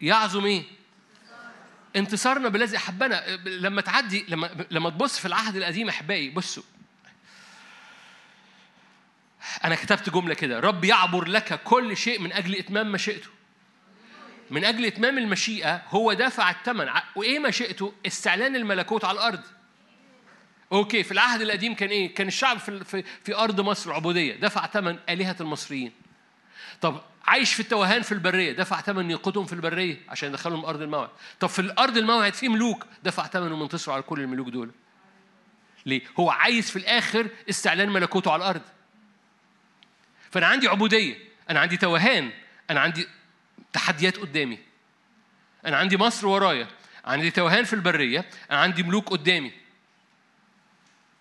يعظم 0.00 0.46
إيه؟ 0.46 0.64
انتصارنا 1.96 2.48
بالذي 2.48 2.76
أحبنا. 2.76 3.36
لما 3.36 3.80
تعدي 3.80 4.24
لما 4.28 4.66
لما 4.70 4.90
تبص 4.90 5.18
في 5.18 5.26
العهد 5.26 5.56
القديم 5.56 5.88
أحبائي 5.88 6.30
بصوا. 6.30 6.62
أنا 9.64 9.74
كتبت 9.74 10.10
جملة 10.10 10.34
كده. 10.34 10.60
رب 10.60 10.84
يعبر 10.84 11.28
لك 11.28 11.62
كل 11.62 11.96
شيء 11.96 12.20
من 12.20 12.32
أجل 12.32 12.56
إتمام 12.56 12.92
مشيئته. 12.92 13.35
من 14.50 14.64
أجل 14.64 14.84
إتمام 14.84 15.18
المشيئة 15.18 15.82
هو 15.88 16.12
دفع 16.12 16.50
الثمن 16.50 16.88
وإيه 17.16 17.38
مشيئته؟ 17.38 17.92
استعلان 18.06 18.56
الملكوت 18.56 19.04
على 19.04 19.18
الأرض 19.18 19.40
أوكي 20.72 21.02
في 21.02 21.12
العهد 21.12 21.40
القديم 21.40 21.74
كان 21.74 21.88
إيه؟ 21.88 22.14
كان 22.14 22.28
الشعب 22.28 22.58
في, 22.58 23.02
في, 23.24 23.36
أرض 23.36 23.60
مصر 23.60 23.90
العبودية 23.90 24.36
دفع 24.36 24.66
ثمن 24.66 24.98
آلهة 25.08 25.36
المصريين 25.40 25.92
طب 26.80 27.00
عايش 27.26 27.54
في 27.54 27.60
التوهان 27.60 28.02
في 28.02 28.12
البرية 28.12 28.52
دفع 28.52 28.80
ثمن 28.80 29.10
يقودهم 29.10 29.46
في 29.46 29.52
البرية 29.52 30.00
عشان 30.08 30.28
يدخلهم 30.28 30.64
أرض 30.64 30.82
الموعد 30.82 31.08
طب 31.40 31.48
في 31.48 31.58
الأرض 31.58 31.96
الموعد 31.96 32.34
في 32.34 32.48
ملوك 32.48 32.86
دفع 33.02 33.26
ثمن 33.26 33.52
ومنتصروا 33.52 33.94
على 33.94 34.02
كل 34.02 34.20
الملوك 34.20 34.48
دول 34.48 34.70
ليه؟ 35.86 36.02
هو 36.20 36.30
عايز 36.30 36.70
في 36.70 36.76
الآخر 36.76 37.28
استعلان 37.50 37.88
ملكوته 37.88 38.32
على 38.32 38.42
الأرض 38.42 38.62
فأنا 40.30 40.46
عندي 40.46 40.68
عبودية 40.68 41.18
أنا 41.50 41.60
عندي 41.60 41.76
توهان 41.76 42.30
أنا 42.70 42.80
عندي 42.80 43.08
تحديات 43.76 44.16
قدامي. 44.16 44.58
أنا 45.66 45.76
عندي 45.76 45.96
مصر 45.96 46.26
ورايا. 46.26 46.68
عندي 47.04 47.30
توهان 47.30 47.64
في 47.64 47.72
البرية. 47.72 48.24
أنا 48.50 48.60
عندي 48.60 48.82
ملوك 48.82 49.08
قدامي. 49.08 49.52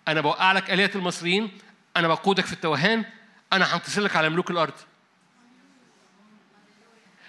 أنا 0.08 0.20
بوقع 0.20 0.52
لك 0.52 0.70
الهه 0.70 0.90
المصريين. 0.94 1.58
أنا 1.96 2.08
بقودك 2.08 2.46
في 2.46 2.52
التوهان. 2.52 3.04
أنا 3.52 3.76
هنتصل 3.76 4.04
لك 4.04 4.16
على 4.16 4.28
ملوك 4.28 4.50
الأرض. 4.50 4.74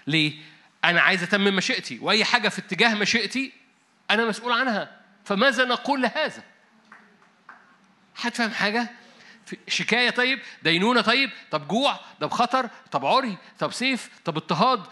ليه؟ 0.07 0.41
أنا 0.85 1.01
عايز 1.01 1.23
أتمم 1.23 1.55
مشيئتي. 1.55 1.99
وأي 2.01 2.25
حاجة 2.25 2.49
في 2.49 2.59
اتجاه 2.59 2.95
مشيئتي 2.95 3.53
أنا 4.11 4.25
مسؤول 4.25 4.51
عنها. 4.51 5.01
فماذا 5.25 5.65
نقول 5.65 6.01
لهذا؟ 6.01 6.43
حد 8.15 8.35
فاهم 8.35 8.51
حاجة؟ 8.51 8.89
شكاية 9.67 10.09
طيب 10.09 10.39
دينونة 10.63 11.01
طيب 11.01 11.29
طب 11.51 11.67
جوع 11.67 11.99
طب 12.21 12.31
خطر 12.31 12.69
طب 12.91 13.05
عري 13.05 13.37
طب 13.59 13.71
سيف 13.71 14.09
طب 14.25 14.37
اضطهاد 14.37 14.83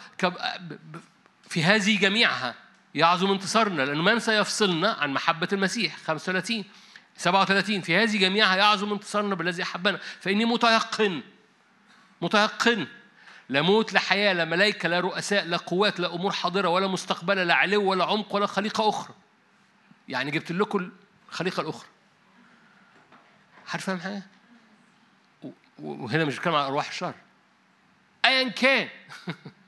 في 1.50 1.64
هذه 1.64 2.00
جميعها 2.00 2.56
يعظم 2.96 3.32
انتصارنا 3.32 3.82
لأنه 3.82 4.04
من 4.04 4.20
سيفصلنا 4.20 4.92
عن 4.92 5.14
محبة 5.14 5.48
المسيح؟ 5.54 5.98
35 5.98 6.64
37 7.18 7.82
في 7.82 7.96
هذه 7.98 8.18
جميعها 8.18 8.56
يعظم 8.56 8.92
انتصارنا 8.94 9.36
بالذي 9.36 9.64
أحبنا. 9.64 10.00
فإني 10.20 10.46
متيقن 10.46 11.22
متيقن 12.22 12.88
لا 13.50 13.62
موت 13.62 13.94
لا 13.94 14.00
حياة 14.00 14.34
لا 14.34 14.46
ملائكة 14.46 14.90
لا 14.90 15.00
رؤساء 15.00 15.46
لا 15.46 15.58
قوات 15.58 16.00
لا 16.00 16.16
أمور 16.16 16.32
حاضرة 16.32 16.70
ولا 16.70 16.88
مستقبلة 16.88 17.44
لا 17.44 17.54
علو 17.54 17.84
ولا 17.84 18.06
عمق 18.06 18.36
ولا 18.36 18.46
خليقة 18.46 18.90
أخرى. 18.90 19.16
يعني 20.08 20.32
جبت 20.32 20.52
لكم 20.52 20.92
الخليقة 21.30 21.62
الأخرى. 21.62 21.88
حد 23.66 23.80
فاهم 23.80 24.00
حاجة؟ 24.00 24.24
وهنا 25.80 26.26
مش 26.26 26.36
بتكلم 26.36 26.56
على 26.56 26.68
أرواح 26.68 26.90
الشر. 26.90 27.14
أيا 28.26 28.50
كان. 28.50 28.90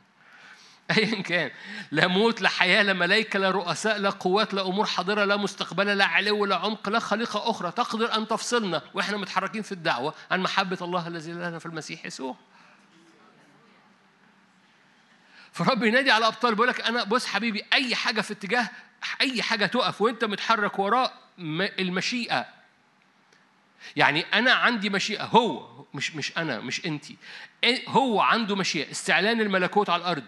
ايا 0.97 1.22
كان. 1.22 1.51
لا 1.91 2.08
موت 2.08 2.41
لا 2.41 2.49
حياة 2.49 2.84
لا 2.84 2.93
ملائكة 2.93 3.39
لا 3.39 3.51
رؤساء 3.51 3.97
لا 3.97 4.10
قوات 4.10 4.53
لا 4.53 4.68
أمور 4.68 4.86
حاضرة 4.86 5.26
لا 5.26 5.36
مستقبله 5.38 5.93
لا 5.93 6.05
علو 6.05 6.45
لا 6.45 6.55
عمق 6.55 6.89
لا 6.89 6.99
خليقة 6.99 7.49
أخرى. 7.49 7.72
تقدر 7.72 8.16
أن 8.16 8.28
تفصلنا. 8.28 8.82
وإحنا 8.93 9.18
متحركين 9.18 9.62
في 9.62 9.72
الدعوة 9.72 10.14
عن 10.32 10.41
محبة 10.41 10.78
الله 10.82 11.08
الذي 11.08 11.32
لنا 11.32 11.60
في 11.60 11.66
المسيح 11.66 12.05
يسوع. 12.05 12.36
فرب 15.51 15.84
ينادي 15.84 16.12
على 16.12 16.28
أبطال 16.28 16.55
بيقول 16.55 16.68
لك 16.68 16.82
أنا 16.82 17.03
بص 17.03 17.26
حبيبي 17.26 17.66
أي 17.74 17.95
حاجة 17.95 18.22
في 18.22 18.34
اتجاه 18.34 18.70
أي 19.22 19.41
حاجة 19.41 19.66
تقف 19.66 20.01
وأنت 20.01 20.26
متحرك 20.26 20.80
وراء 20.80 21.14
المشيئة 21.80 22.45
يعني 23.95 24.21
أنا 24.21 24.51
عندي 24.51 24.89
مشيئة 24.89 25.23
هو 25.23 25.78
مش 25.93 26.15
مش 26.15 26.38
أنا 26.38 26.59
مش 26.59 26.86
انت 26.86 27.05
هو 27.88 28.21
عنده 28.21 28.55
مشيئة 28.55 28.91
استعلان 28.91 29.41
الملكوت 29.41 29.89
على 29.89 30.01
الأرض. 30.01 30.23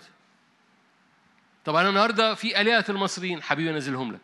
طب 1.66 1.76
أنا 1.76 1.90
النهارده 1.90 2.36
في 2.36 2.62
آلهة 2.62 2.86
المصريين 2.90 3.44
حبيبي 3.44 3.70
أنزلهم 3.70 4.12
لك. 4.14 4.22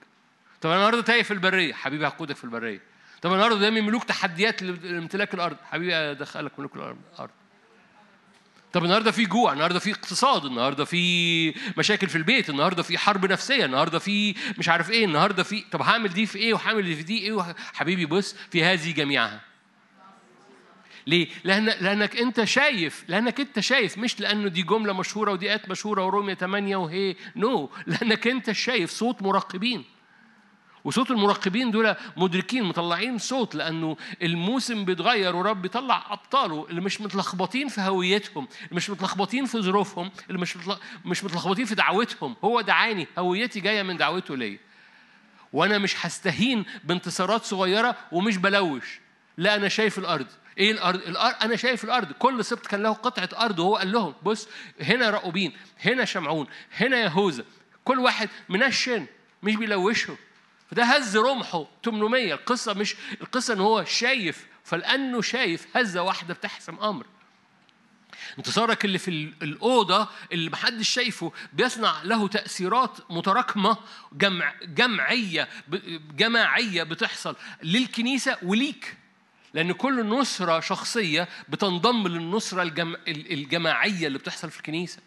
طب 0.61 0.69
أنا 0.69 0.75
النهارده 0.77 1.01
تايه 1.01 1.23
في 1.23 1.31
البرية 1.31 1.73
حبيبي 1.73 2.07
هقودك 2.07 2.35
في 2.35 2.43
البرية. 2.43 2.81
طب 3.21 3.33
النهارده 3.33 3.55
قدامي 3.55 3.81
ملوك 3.81 4.03
تحديات 4.03 4.63
لامتلاك 4.63 5.33
الأرض 5.33 5.57
حبيبي 5.71 5.95
أدخلك 5.95 6.59
ملوك 6.59 6.75
الأرض. 6.75 6.97
طب 8.75 8.83
النهارده 8.83 9.11
في 9.11 9.25
جوع 9.25 9.53
النهارده 9.53 9.79
في 9.79 9.91
اقتصاد 9.91 10.45
النهارده 10.45 10.85
في 10.85 11.53
مشاكل 11.77 12.09
في 12.09 12.15
البيت 12.15 12.49
النهارده 12.49 12.83
في 12.83 12.97
حرب 12.97 13.25
نفسية 13.25 13.65
النهارده 13.65 13.99
في 13.99 14.35
مش 14.57 14.69
عارف 14.69 14.91
إيه 14.91 15.05
النهارده 15.05 15.43
في 15.43 15.63
طب 15.71 15.81
هعمل 15.81 16.09
دي 16.09 16.25
في 16.25 16.39
إيه 16.39 16.53
وهعمل 16.53 16.95
في 16.95 17.03
دي 17.03 17.17
إيه 17.17 17.55
حبيبي 17.73 18.05
بص 18.05 18.35
في 18.51 18.63
هذه 18.63 18.91
جميعها 18.91 19.41
ليه؟ 21.07 21.27
لأن 21.43 21.65
لأنك 21.65 22.17
أنت 22.17 22.43
شايف 22.43 23.03
لأنك 23.07 23.39
أنت 23.39 23.59
شايف 23.59 23.97
مش 23.97 24.19
لأنه 24.19 24.47
دي 24.47 24.61
جملة 24.61 24.93
مشهورة 24.93 25.31
ودي 25.31 25.49
آيات 25.49 25.69
مشهورة 25.69 26.05
ورومية 26.05 26.33
8 26.33 26.75
وهي 26.75 27.15
نو 27.35 27.67
no. 27.67 27.69
لأنك 27.87 28.27
أنت 28.27 28.51
شايف 28.51 28.91
صوت 28.91 29.21
مراقبين 29.21 29.83
وصوت 30.85 31.11
المراقبين 31.11 31.71
دول 31.71 31.95
مدركين 32.17 32.63
مطلعين 32.63 33.17
صوت 33.17 33.55
لأنه 33.55 33.97
الموسم 34.21 34.85
بيتغير 34.85 35.35
ورب 35.35 35.61
بيطلع 35.61 36.03
أبطاله 36.09 36.67
اللي 36.69 36.81
مش 36.81 37.01
متلخبطين 37.01 37.67
في 37.67 37.81
هويتهم 37.81 38.47
اللي 38.63 38.75
مش 38.75 38.89
متلخبطين 38.89 39.45
في 39.45 39.61
ظروفهم 39.61 40.11
اللي 40.29 40.39
مش 40.39 40.57
مش 41.05 41.23
متلخبطين 41.23 41.65
في 41.65 41.75
دعوتهم. 41.75 42.35
هو 42.43 42.61
دعاني 42.61 43.07
هويتي 43.17 43.59
جاية 43.59 43.83
من 43.83 43.97
دعوته 43.97 44.37
ليا. 44.37 44.57
وأنا 45.53 45.77
مش 45.77 46.05
هستهين 46.05 46.65
بانتصارات 46.83 47.43
صغيرة 47.43 47.95
ومش 48.11 48.37
بلوش. 48.37 48.99
لا 49.37 49.55
أنا 49.55 49.67
شايف 49.67 49.99
الأرض. 49.99 50.27
إيه 50.57 50.71
الأرض؟ 50.71 51.01
الأرض 51.07 51.35
أنا 51.43 51.55
شايف 51.55 51.83
الأرض. 51.83 52.11
كل 52.11 52.45
سبط 52.45 52.67
كان 52.67 52.83
له 52.83 52.93
قطعة 52.93 53.45
أرض 53.45 53.59
وهو 53.59 53.75
قال 53.75 53.91
لهم 53.91 54.13
بص 54.23 54.47
هنا 54.81 55.09
رأوبين 55.09 55.53
هنا 55.81 56.05
شمعون 56.05 56.47
هنا 56.77 56.97
يهوذا. 56.97 57.45
كل 57.85 57.99
واحد 57.99 58.29
منشن 58.49 59.05
مش 59.43 59.55
بيلوشه. 59.55 60.15
فده 60.75 60.83
هز 60.83 61.17
رمحه 61.17 61.65
800 61.85 62.33
القصة 62.33 62.73
مش 62.73 62.95
القصة 63.21 63.53
إن 63.53 63.59
هو 63.59 63.83
شايف 63.83 64.47
فلأنه 64.63 65.21
شايف 65.21 65.67
هزة 65.77 66.01
واحدة 66.01 66.33
بتحسم 66.33 66.79
أمر. 66.79 67.05
انتصارك 68.37 68.85
اللي 68.85 68.97
في 68.97 69.11
الأوضة 69.41 70.07
اللي 70.31 70.49
محدش 70.49 70.89
شايفه 70.89 71.31
بيصنع 71.53 72.01
له 72.03 72.27
تأثيرات 72.27 72.97
متراكمة 73.11 73.77
جمع 74.13 74.53
جمعية 74.63 75.49
جماعية 76.15 76.83
بتحصل 76.83 77.35
للكنيسة 77.63 78.37
وليك. 78.43 78.97
لأن 79.53 79.71
كل 79.71 80.05
نصرة 80.05 80.59
شخصية 80.59 81.27
بتنضم 81.49 82.07
للنصرة 82.07 82.61
الجم... 82.61 82.95
الجماعية 83.07 84.07
اللي 84.07 84.17
بتحصل 84.17 84.51
في 84.51 84.57
الكنيسة. 84.57 84.99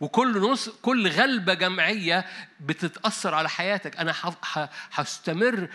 وكل 0.00 0.40
نص 0.40 0.68
كل 0.68 1.08
غلبة 1.08 1.54
جمعية 1.54 2.26
بتتأثر 2.60 3.34
على 3.34 3.48
حياتك. 3.48 3.96
أنا 3.96 4.14
هستمر 4.92 5.68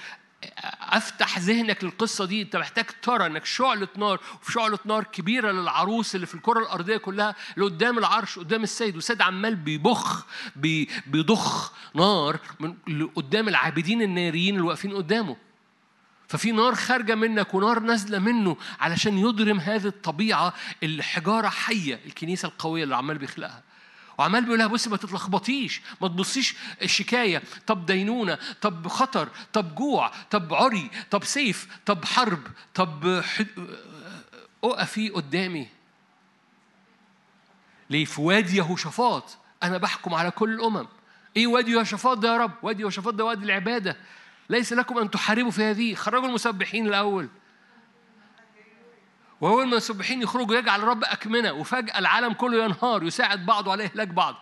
أفتح 0.81 1.39
ذهنك 1.39 1.83
للقصة 1.83 2.25
دي. 2.25 2.41
أنت 2.41 2.55
محتاج 2.55 2.85
ترى 3.01 3.25
إنك 3.25 3.45
شعلة 3.45 3.87
نار 3.97 4.19
وفي 4.41 4.51
شعلة 4.51 4.79
نار 4.85 5.03
كبيرة 5.03 5.51
للعروس 5.51 6.15
اللي 6.15 6.25
في 6.25 6.35
الكرة 6.35 6.59
الأرضية 6.59 6.97
كلها 6.97 7.35
اللي 7.57 7.65
قدام 7.65 7.97
العرش 7.97 8.39
قدام 8.39 8.63
السيد. 8.63 8.95
والسيد 8.95 9.21
عمال 9.21 9.55
بيبخ 9.55 10.25
بيضخ 11.07 11.73
نار 11.95 12.39
من 12.59 13.07
قدام 13.07 13.47
العابدين 13.49 14.01
الناريين 14.01 14.55
اللي 14.55 14.67
واقفين 14.67 14.95
قدامه. 14.95 15.37
ففي 16.27 16.51
نار 16.51 16.75
خارجة 16.75 17.15
منك 17.15 17.53
ونار 17.53 17.79
نازلة 17.79 18.19
منه 18.19 18.57
علشان 18.79 19.17
يضرم 19.17 19.59
هذه 19.59 19.87
الطبيعة 19.87 20.53
اللي 20.83 21.03
حجارة 21.03 21.49
حية 21.49 21.99
الكنيسة 22.05 22.47
القوية 22.47 22.83
اللي 22.83 22.95
عمال 22.95 23.17
بيخلقها. 23.17 23.63
وعمال 24.21 24.43
بيقول 24.43 24.59
لها 24.59 24.67
بصي 24.67 24.89
ما 24.89 24.97
تتلخبطيش 24.97 25.81
ما 26.01 26.07
تبصيش 26.07 26.55
الشكاية. 26.81 27.41
طب 27.67 27.85
دينونة 27.85 28.37
طب 28.61 28.87
خطر 28.87 29.29
طب 29.53 29.75
جوع 29.75 30.11
طب 30.31 30.53
عري 30.53 30.89
طب 31.11 31.23
سيف 31.23 31.67
طب 31.85 32.05
حرب 32.05 32.39
طب. 32.73 33.23
اقفي 34.63 35.09
قدامي. 35.09 35.67
ليه؟ 37.89 38.05
في 38.05 38.21
وادي 38.21 38.57
يهوشافاط. 38.57 39.37
أنا 39.63 39.77
بحكم 39.77 40.13
على 40.13 40.31
كل 40.31 40.53
الأمم. 40.53 40.87
إيه 41.37 41.47
وادي 41.47 41.71
يهوشافاط 41.71 42.17
ده 42.17 42.33
يا 42.33 42.37
رب؟ 42.37 42.51
وادي 42.63 42.81
يهوشافاط 42.81 43.13
ده 43.13 43.25
وادي 43.25 43.45
العبادة. 43.45 43.97
ليس 44.49 44.73
لكم 44.73 44.97
أن 44.97 45.11
تحاربوا 45.11 45.51
في 45.51 45.63
هذه. 45.63 45.95
خرجوا 45.95 46.27
المسبحين 46.27 46.87
الأول. 46.87 47.29
ما 49.41 49.63
المسبحين 49.63 50.21
يخرجوا 50.21 50.55
يجعل 50.55 50.79
الرب 50.79 51.03
أكمنة 51.03 51.51
وفجأة 51.53 51.99
العالم 51.99 52.33
كله 52.33 52.63
ينهار 52.63 53.03
يساعد 53.03 53.45
بعضه 53.45 53.71
على 53.71 53.85
إهلاك 53.85 54.07
بعض. 54.07 54.35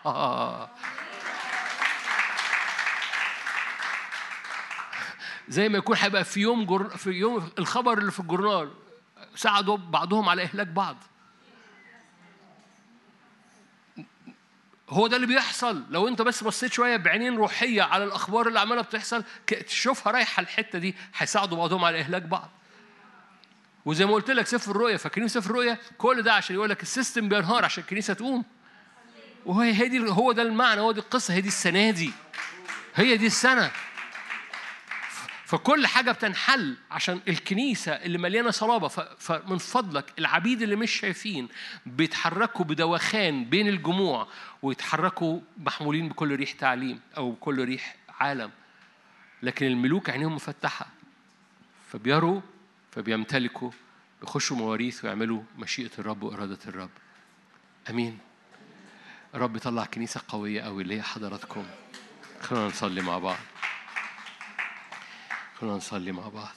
زي 5.47 5.69
ما 5.69 5.77
يكون 5.77 5.97
هيبقى 5.99 6.23
في 6.23 6.39
يوم 6.39 6.65
جر... 6.65 6.89
في 6.97 7.09
يوم 7.09 7.49
الخبر 7.59 7.97
اللي 7.97 8.11
في 8.11 8.19
الجورنال 8.19 8.71
ساعدوا 9.35 9.77
بعضهم 9.77 10.29
على 10.29 10.43
إهلاك 10.43 10.67
بعض. 10.67 10.97
هو 14.89 15.07
ده 15.07 15.15
اللي 15.15 15.27
بيحصل. 15.27 15.83
لو 15.89 16.07
انت 16.07 16.21
بس 16.21 16.43
بصيت 16.43 16.73
شوية 16.73 16.97
بعينين 16.97 17.35
روحية 17.35 17.81
على 17.81 18.03
الأخبار 18.03 18.47
اللي 18.47 18.59
عمالة 18.59 18.81
بتحصل 18.81 19.23
تشوفها 19.67 20.11
رايحة 20.13 20.41
الحتة 20.41 20.79
دي 20.79 20.95
هيساعدوا 21.17 21.57
بعضهم 21.57 21.85
على 21.85 21.99
إهلاك 21.99 22.21
بعض. 22.21 22.49
وزي 23.85 24.05
ما 24.05 24.13
قلت 24.13 24.31
لك 24.31 24.47
سفر 24.47 24.71
الرؤيا 24.71 24.97
فاكرين 24.97 25.27
سفر 25.27 25.49
الرؤيا 25.49 25.77
كل 25.97 26.21
ده 26.21 26.33
عشان 26.33 26.55
يقول 26.55 26.69
لك 26.69 26.83
السيستم 26.83 27.29
بينهار 27.29 27.65
عشان 27.65 27.83
الكنيسة 27.83 28.13
تقوم. 28.13 28.45
وهي 29.45 29.73
هي 29.73 29.87
دي 29.87 30.09
هو 30.09 30.31
ده 30.31 30.41
المعنى 30.41 30.81
هو 30.81 30.91
دي 30.91 30.99
القصة 30.99 31.33
هي 31.33 31.41
دي 31.41 31.47
السنة 31.47 31.91
دي. 31.91 32.11
هي 32.95 33.17
دي 33.17 33.27
السنة. 33.27 33.71
فكل 35.45 35.87
حاجة 35.87 36.11
بتنحل 36.11 36.77
عشان 36.91 37.21
الكنيسة 37.27 37.91
اللي 37.91 38.17
مليانة 38.17 38.51
صلابة. 38.51 38.87
فمن 39.19 39.57
فضلك 39.57 40.13
العبيد 40.19 40.61
اللي 40.61 40.75
مش 40.75 40.91
شايفين 40.91 41.47
بيتحركوا 41.85 42.65
بدوخان 42.65 43.45
بين 43.45 43.67
الجموع 43.67 44.27
ويتحركوا 44.61 45.39
محمولين 45.57 46.09
بكل 46.09 46.35
ريح 46.35 46.51
تعليم 46.51 46.99
أو 47.17 47.31
بكل 47.31 47.65
ريح 47.65 47.95
عالم. 48.19 48.51
لكن 49.43 49.65
الملوك 49.65 50.09
عينيهم 50.09 50.35
مفتحة. 50.35 50.87
فبيروا 51.91 52.41
فبيمتلكوا 52.99 53.71
بيخشوا 54.21 54.57
مواريث 54.57 55.05
ويعملوا 55.05 55.43
مشيئة 55.57 55.91
الرب 55.99 56.23
وإرادة 56.23 56.59
الرب. 56.67 56.89
أمين. 57.89 58.19
رب 59.35 59.57
طلع 59.57 59.85
كنيسة 59.85 60.21
قوية 60.27 60.61
قوي 60.61 60.83
اللي 60.83 60.97
هي 60.97 61.01
حضراتكم. 61.01 61.65
خلونا 62.41 62.67
نصلي 62.67 63.01
مع 63.01 63.17
بعض. 63.17 63.37
خلونا 65.59 65.77
نصلي 65.77 66.11
مع 66.11 66.27
بعض. 66.27 66.55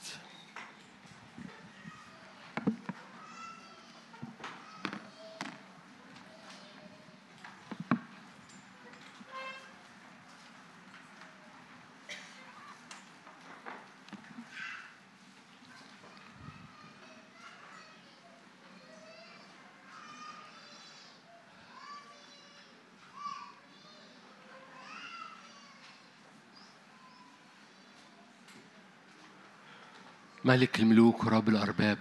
ملك 30.53 30.79
الملوك 30.79 31.23
ورب 31.23 31.49
الأرباب. 31.49 31.99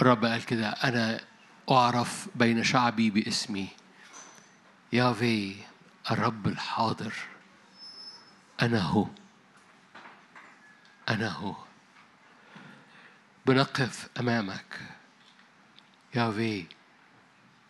الرب 0.00 0.24
قال 0.24 0.44
كده 0.44 0.68
أنا 0.68 1.20
أعرف 1.70 2.28
بين 2.34 2.64
شعبي 2.64 3.10
باسمي. 3.10 3.68
يافي 4.92 5.56
الرب 6.10 6.46
الحاضر. 6.46 7.14
أنا 8.62 8.80
هو. 8.80 9.06
أنا 11.08 11.28
هو. 11.28 11.56
بنقف 13.46 14.08
أمامك. 14.20 14.80
يافي 16.14 16.66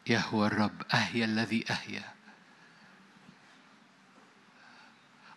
يهوى 0.06 0.46
الرب 0.46 0.82
أهيا 0.94 1.24
الذي 1.24 1.64
أهيا. 1.70 2.15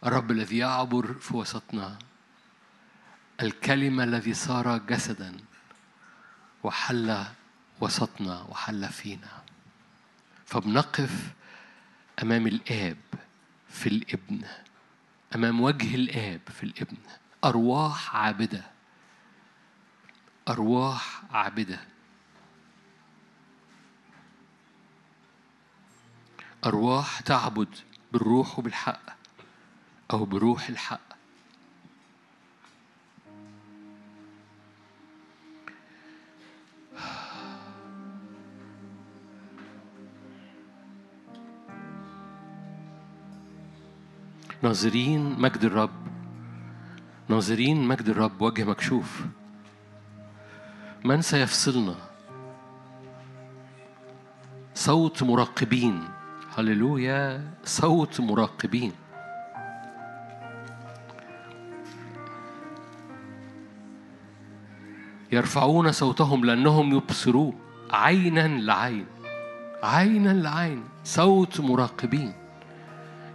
الرب 0.05 0.31
الذي 0.31 0.57
يعبر 0.57 1.13
في 1.13 1.35
وسطنا. 1.35 1.99
الكلمة 3.41 4.03
الذي 4.03 4.33
صار 4.33 4.77
جسدا 4.77 5.37
وحل 6.63 7.25
وسطنا 7.81 8.41
وحل 8.41 8.89
فينا. 8.89 9.43
فبنقف 10.45 11.33
أمام 12.23 12.47
الآب 12.47 12.97
في 13.69 13.89
الإبن 13.89 14.41
أمام 15.35 15.61
وجه 15.61 15.95
الآب 15.95 16.41
في 16.49 16.63
الإبن. 16.63 16.97
أرواح 17.43 18.15
عابدة 18.15 18.63
أرواح 20.49 21.21
عابدة. 21.31 21.79
أرواح 26.65 27.19
تعبد 27.19 27.75
بالروح 28.11 28.59
وبالحق. 28.59 29.18
أو 30.11 30.25
بروح 30.25 30.69
الحق. 30.69 30.99
ناظرين 44.63 45.39
مجد 45.39 45.63
الرب. 45.63 45.89
ناظرين 47.29 47.87
مجد 47.87 48.09
الرب 48.09 48.41
وجه 48.41 48.63
مكشوف. 48.63 49.25
من 51.05 51.21
سيفصلنا؟ 51.21 51.95
صوت 54.73 55.23
مراقبين. 55.23 56.09
هللويا 56.57 57.53
صوت 57.63 58.19
مراقبين. 58.19 59.08
يرفعون 65.31 65.91
صوتهم 65.91 66.45
لأنهم 66.45 66.95
يبصرون. 66.95 67.53
عينا 67.91 68.47
لعين 68.47 69.05
عينا 69.83 70.29
لعين 70.29 70.83
صوت 71.03 71.59
مراقبين. 71.59 72.33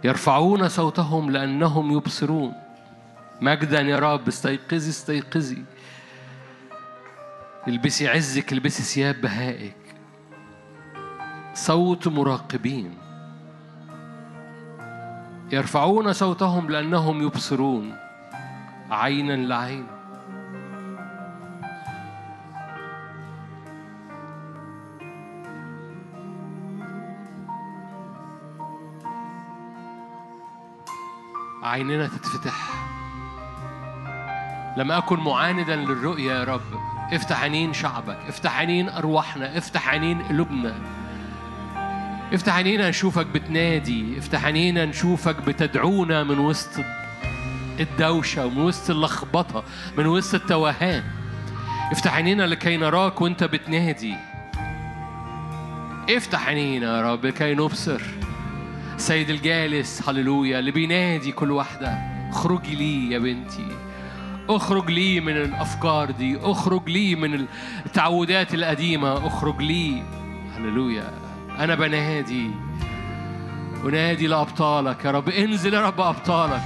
يرفعون 0.03 0.67
صوتهم 0.69 1.31
لأنهم 1.31 1.91
يبصرون. 1.91 2.53
مجدا 3.41 3.81
يا 3.81 3.99
رب 3.99 4.27
استيقظي 4.27 4.89
استيقظي. 4.89 5.63
البسي 7.67 8.07
عزك 8.07 8.53
البسي 8.53 8.83
ثياب 8.83 9.21
بهائك. 9.21 9.75
صوت 11.53 12.07
مراقبين. 12.07 12.97
يرفعون 15.51 16.13
صوتهم 16.13 16.69
لأنهم 16.69 17.21
يبصرون. 17.21 17.95
عينا 18.91 19.33
لعين. 19.33 19.94
عيننا 31.75 32.07
تتفتح. 32.07 32.53
لم 34.77 34.91
أكن 34.91 35.19
معاندا 35.19 35.75
للرؤية 35.75 36.31
يا 36.31 36.43
رب. 36.43 36.61
افتح 37.13 37.41
عينين 37.41 37.73
شعبك 37.73 38.17
افتح 38.27 38.57
عينين 38.57 38.89
أرواحنا 38.89 39.57
افتح 39.57 39.89
عينين 39.89 40.21
قلوبنا. 40.21 40.75
افتح 42.33 42.55
عينينا 42.55 42.89
نشوفك 42.89 43.25
بتنادي 43.25 44.19
افتح 44.19 44.45
عينينا 44.45 44.85
نشوفك 44.85 45.35
بتدعونا 45.35 46.23
من 46.23 46.39
وسط 46.39 46.83
الدوشة 47.79 48.45
ومن 48.45 48.57
وسط 48.57 48.89
اللخبطة 48.89 49.63
من 49.97 50.05
وسط 50.05 50.35
التوهان. 50.35 51.03
افتح 51.91 52.13
عينينا 52.13 52.43
لكي 52.43 52.77
نراك 52.77 53.21
وانت 53.21 53.43
بتنادي. 53.43 54.15
افتح 56.09 56.47
عينينا 56.47 56.97
يا 56.97 57.13
رب 57.13 57.25
لكي 57.25 57.55
نبصر. 57.55 58.01
سيد 59.05 59.29
الجالس 59.29 60.09
هللويا 60.09 60.59
اللي 60.59 60.71
بينادي 60.71 61.31
كل 61.31 61.51
واحدة 61.51 61.87
اخرجي 62.29 62.75
لي 62.75 63.11
يا 63.11 63.19
بنتي. 63.19 63.67
اخرج 64.49 64.91
لي 64.91 65.19
من 65.19 65.37
الأفكار 65.37 66.11
دي 66.11 66.37
اخرج 66.41 66.89
لي 66.89 67.15
من 67.15 67.45
التعودات 67.85 68.53
القديمة 68.53 69.27
اخرج 69.27 69.61
لي. 69.61 70.03
هللويا. 70.57 71.13
أنا 71.59 71.75
بنادي 71.75 72.49
ونادي 73.83 74.27
لأبطالك 74.27 75.05
يا 75.05 75.11
رب. 75.11 75.29
انزل 75.29 75.73
يا 75.73 75.87
رب 75.87 76.01
أبطالك. 76.01 76.63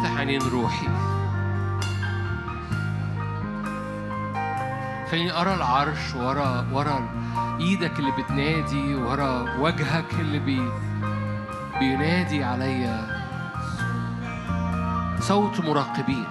أفتح 0.00 0.16
عينين 0.16 0.42
روحي. 0.42 0.88
خليني 5.10 5.40
أرى 5.40 5.54
العرش 5.54 6.14
ورا 6.14 6.66
ورا 6.72 7.08
إيدك 7.60 7.98
اللي 7.98 8.10
بتنادي 8.10 8.94
ورا 8.94 9.58
وجهك 9.58 10.14
اللي 10.20 10.38
بي 10.38 10.62
بينادي 11.80 12.44
عليا. 12.44 13.20
صوت 15.20 15.60
مراقبين. 15.60 16.26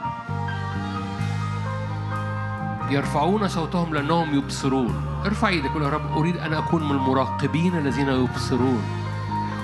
يرفعون 2.89 3.47
صوتهم 3.47 3.93
لأنهم 3.93 4.35
يبصرون. 4.35 5.21
ارفع 5.25 5.47
إيدك 5.47 5.69
قول 5.69 5.83
يا 5.83 5.89
رب 5.89 6.17
أريد 6.17 6.37
أن 6.37 6.53
أكون 6.53 6.83
من 6.83 6.91
المراقبين 6.91 7.77
الذين 7.77 8.09
يبصرون. 8.09 8.83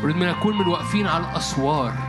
أريد 0.04 0.16
أن 0.16 0.24
أكون 0.24 0.56
من 0.56 0.62
الواقفين 0.62 1.08
على 1.08 1.24
الأسوار. 1.30 2.05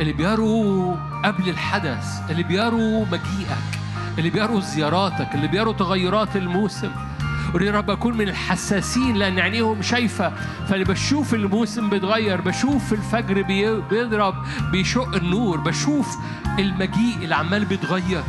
اللي 0.00 0.12
بيروا 0.12 0.96
قبل 1.24 1.48
الحدث 1.48 2.06
اللي 2.30 2.42
بيروا 2.42 3.06
مجيئك 3.06 3.80
اللي 4.18 4.30
بيروا 4.30 4.60
زياراتك 4.60 5.34
اللي 5.34 5.48
بيروا 5.48 5.72
تغيرات 5.72 6.36
الموسم. 6.36 6.90
يا 7.60 7.72
رب 7.72 7.90
أكون 7.90 8.16
من 8.16 8.28
الحساسين 8.28 9.16
لأن 9.16 9.38
عينيهم 9.38 9.82
شايفة 9.82 10.32
فاللي 10.68 10.84
بشوف 10.84 11.34
الموسم 11.34 11.90
بيتغير 11.90 12.40
بشوف 12.40 12.92
الفجر 12.92 13.42
بي- 13.42 13.80
بيضرب 13.80 14.34
بيشق 14.72 15.14
النور 15.14 15.60
بشوف 15.60 16.16
المجيء 16.58 17.16
اللي 17.22 17.34
عمال 17.34 17.64
بيتغير. 17.64 18.22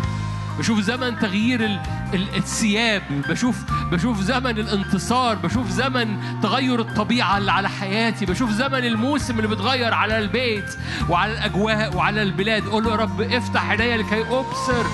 بشوف 0.60 0.80
زمن 0.80 1.20
تغيير 1.20 1.66
ال- 1.66 1.80
ال- 2.14 2.36
الثياب 2.36 3.02
بشوف 3.30 3.56
بشوف 3.92 4.22
زمن 4.22 4.60
الانتصار 4.60 5.36
بشوف 5.36 5.70
زمن 5.70 6.18
تغير 6.42 6.80
الطبيعة 6.80 7.38
اللي 7.38 7.52
على 7.52 7.70
حياتي 7.70 8.26
بشوف 8.26 8.50
زمن 8.50 8.86
الموسم 8.86 9.38
اللي 9.38 9.48
بيتغير 9.48 9.94
على 9.94 10.18
البيت 10.18 10.76
وعلى 11.10 11.32
الأجواء 11.34 11.96
وعلى 11.96 12.22
البلاد. 12.24 12.64
قول 12.68 12.86
يا 12.88 12.96
رب 12.96 13.22
افتح 13.22 13.70
عينيا 13.70 13.98
لكي 13.98 14.22
أبصر 14.22 14.86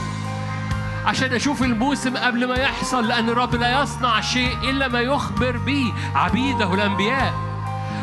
عشان 1.06 1.34
أشوف 1.34 1.64
الموسم 1.64 2.18
قبل 2.18 2.48
ما 2.48 2.56
يحصل 2.56 3.08
لأن 3.08 3.30
الرب 3.30 3.56
لا 3.56 3.82
يصنع 3.82 4.22
شيء 4.22 4.58
إلا 4.70 4.88
ما 4.88 5.00
يخبر 5.00 5.58
به 5.58 5.94
عبيده 6.16 6.74
الأنبياء. 6.74 7.34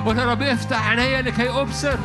قول 0.05 0.19
يا 0.19 0.25
رب 0.25 0.43
افتح 0.43 0.89
عينيا 0.89 1.23
لكي 1.23 1.51
أبصر. 1.51 1.97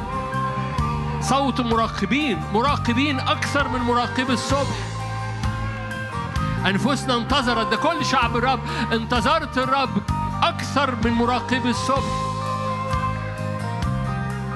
صوت 1.21 1.61
مراقبين 1.61 2.37
مراقبين 2.53 3.19
أكثر 3.19 3.67
من 3.67 3.79
مراقب 3.79 4.29
الصبح. 4.31 4.92
أنفسنا 6.65 7.17
انتظرت 7.17 7.71
ده 7.71 7.77
كل 7.77 8.05
شعب 8.05 8.37
الرب 8.37 8.59
انتظرت 8.93 9.57
الرب 9.57 9.89
أكثر 10.43 10.95
من 11.05 11.11
مراقب 11.11 11.65
الصبح. 11.65 12.33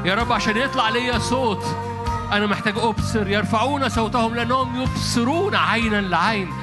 يا 0.06 0.16
رب 0.16 0.32
عشان 0.32 0.58
يطلع 0.58 0.90
ليا 0.90 1.20
صوت 1.20 1.66
أنا 2.32 2.46
محتاج 2.46 2.78
أبصر. 2.78 3.28
يرفعون 3.28 3.90
صوتهم 3.90 4.36
لأنهم 4.36 4.82
يبصرون 4.82 5.56
عينا 5.56 6.02
لعين. 6.02 6.54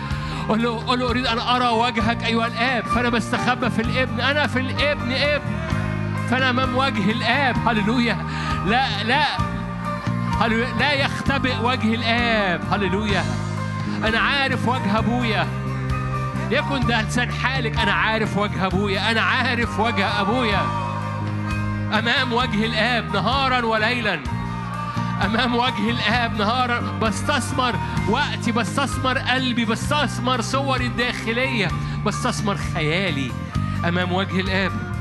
قل 0.48 0.62
له 0.62 0.78
قل 0.86 0.98
له 0.98 1.10
أريد 1.10 1.26
أن 1.26 1.38
أرى 1.38 1.68
وجهك 1.68 2.24
أيها 2.24 2.46
الآب. 2.46 2.84
فأنا 2.84 3.08
بستخبى 3.08 3.70
في 3.70 3.82
الإبن. 3.82 4.20
أنا 4.20 4.46
في 4.46 4.58
الإبن 4.60 5.12
إبن. 5.12 5.54
فأنا 6.30 6.50
أمام 6.50 6.76
وجه 6.76 7.10
الآب. 7.10 7.68
هللويا. 7.68 8.26
لا 8.66 9.02
لا. 9.02 9.24
لا 10.78 10.92
يختبئ 10.92 11.54
وجه 11.62 11.94
الآب. 11.94 12.60
هللويا. 12.72 13.24
أنا 14.04 14.18
عارف 14.18 14.68
وجه 14.68 14.98
أبويا. 14.98 15.46
يكن 16.50 16.86
ده 16.86 17.02
لسان 17.02 17.32
حالك 17.32 17.78
أنا 17.78 17.92
عارف 17.92 18.36
وجه 18.36 18.66
أبويا. 18.66 19.10
أنا 19.10 19.20
عارف 19.20 19.80
وجه 19.80 20.20
أبويا. 20.20 20.62
أمام 21.98 22.32
وجه 22.32 22.64
الآب 22.64 23.14
نهارا 23.14 23.64
وليلا. 23.64 24.20
أمام 25.24 25.54
وجه 25.54 25.90
الآب 25.90 26.38
نهارا. 26.38 26.80
بستثمر 27.02 27.74
وقتي 28.08 28.52
بستثمر 28.52 29.18
قلبي 29.18 29.64
بستثمر 29.64 30.40
صوري 30.40 30.86
الداخلية 30.86 31.68
بستثمر 32.06 32.56
خيالي 32.74 33.30
أمام 33.88 34.12
وجه 34.12 34.40
الآب. 34.40 34.93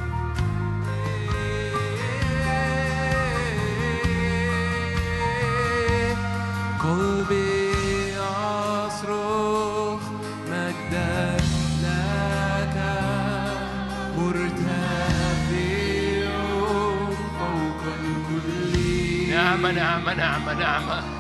نعمة 19.54 19.72
نعمة 19.72 20.14
نعمة 20.14 20.54
نعمة 20.54 21.13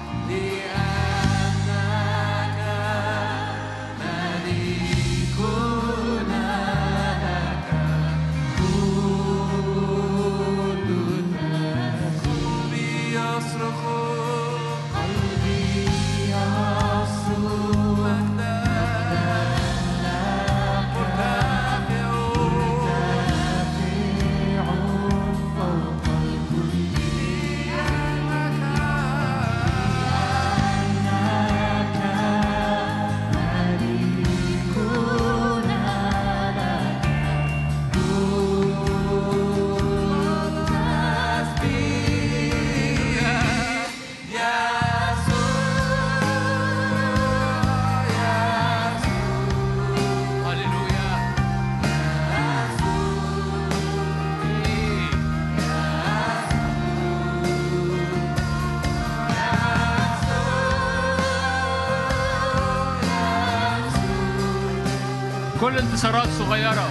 كل 65.74 65.80
انتصارات 65.80 66.28
صغيرة. 66.40 66.90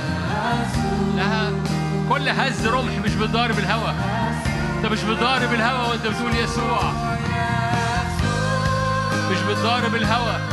لها 1.17 1.51
كل 2.09 2.29
هز 2.29 2.67
رمح 2.67 2.93
مش 3.05 3.15
بتضارب 3.15 3.59
الهوا. 3.59 3.91
انت 4.77 4.87
مش 4.87 5.03
بتضارب 5.03 5.53
الهوا 5.53 5.89
وانت 5.89 6.07
بتقول 6.07 6.37
يسوع. 6.37 6.93
مش 9.31 9.39
بتضارب 9.49 9.95
الهوا. 9.95 10.52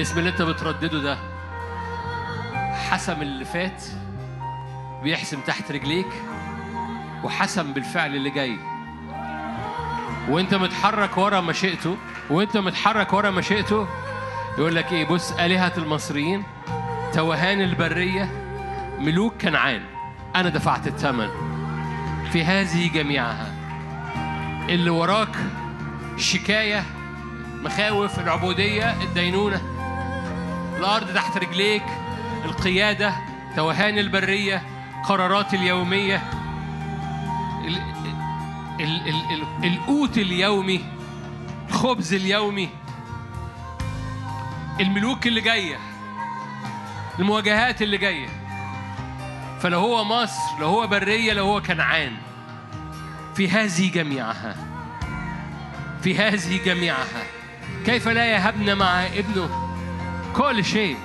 الاسم 0.00 0.18
اللي 0.18 0.30
انت 0.30 0.42
بتردده 0.42 0.98
ده 0.98 1.18
حسم 2.90 3.22
اللي 3.22 3.44
فات 3.44 3.84
بيحسم 5.02 5.40
تحت 5.40 5.72
رجليك 5.72 6.06
وحسم 7.24 7.72
بالفعل 7.72 8.14
اللي 8.14 8.30
جاي. 8.30 8.56
وانت 10.28 10.54
متحرك 10.54 11.18
ورا 11.18 11.40
مشيئته 11.40 11.96
وانت 12.30 12.56
متحرك 12.56 13.12
ورا 13.12 13.30
مشيئته 13.30 13.88
يقول 14.58 14.74
لك 14.74 14.92
إيه 14.92 15.08
بص 15.08 15.32
آلهة 15.32 15.72
المصريين 15.78 16.42
توهان 17.12 17.60
البرية 17.60 18.28
ملوك 18.98 19.34
كنعان. 19.40 19.82
أنا 20.36 20.48
دفعت 20.48 20.86
الثمن 20.86 21.28
في 22.32 22.44
هذه 22.44 22.88
جميعها. 22.92 23.54
اللي 24.68 24.90
وراك 24.90 25.36
شكاية 26.16 26.84
مخاوف 27.62 28.18
العبودية 28.18 29.02
الدينونة. 29.02 29.79
الأرض 30.80 31.14
تحت 31.14 31.36
رجليك 31.36 31.82
القيادة 32.44 33.14
توهان 33.56 33.98
البرية 33.98 34.62
قرارات 35.04 35.54
اليومية 35.54 36.22
ال 37.64 37.76
ال 38.80 39.08
ال 39.08 39.32
ال 39.32 39.64
القوت 39.64 40.18
اليومي 40.18 40.84
الخبز 41.68 42.14
اليومي 42.14 42.68
الملوك 44.80 45.26
اللي 45.26 45.40
جاية 45.40 45.78
المواجهات 47.18 47.82
اللي 47.82 47.98
جاية. 47.98 48.28
فلو 49.60 49.80
هو 49.80 50.04
مصر 50.04 50.58
لو 50.60 50.66
هو 50.66 50.86
برية 50.86 51.32
لو 51.32 51.44
هو 51.46 51.62
كنعان. 51.62 52.16
في 53.34 53.48
هذه 53.48 53.90
جميعها 53.90 54.56
في 56.02 56.18
هذه 56.18 56.64
جميعها 56.64 57.22
كيف 57.86 58.08
لا 58.08 58.26
يهبنا 58.26 58.74
مع 58.74 59.06
ابنه؟ 59.06 59.69
كل 60.36 60.64
شيء. 60.64 60.96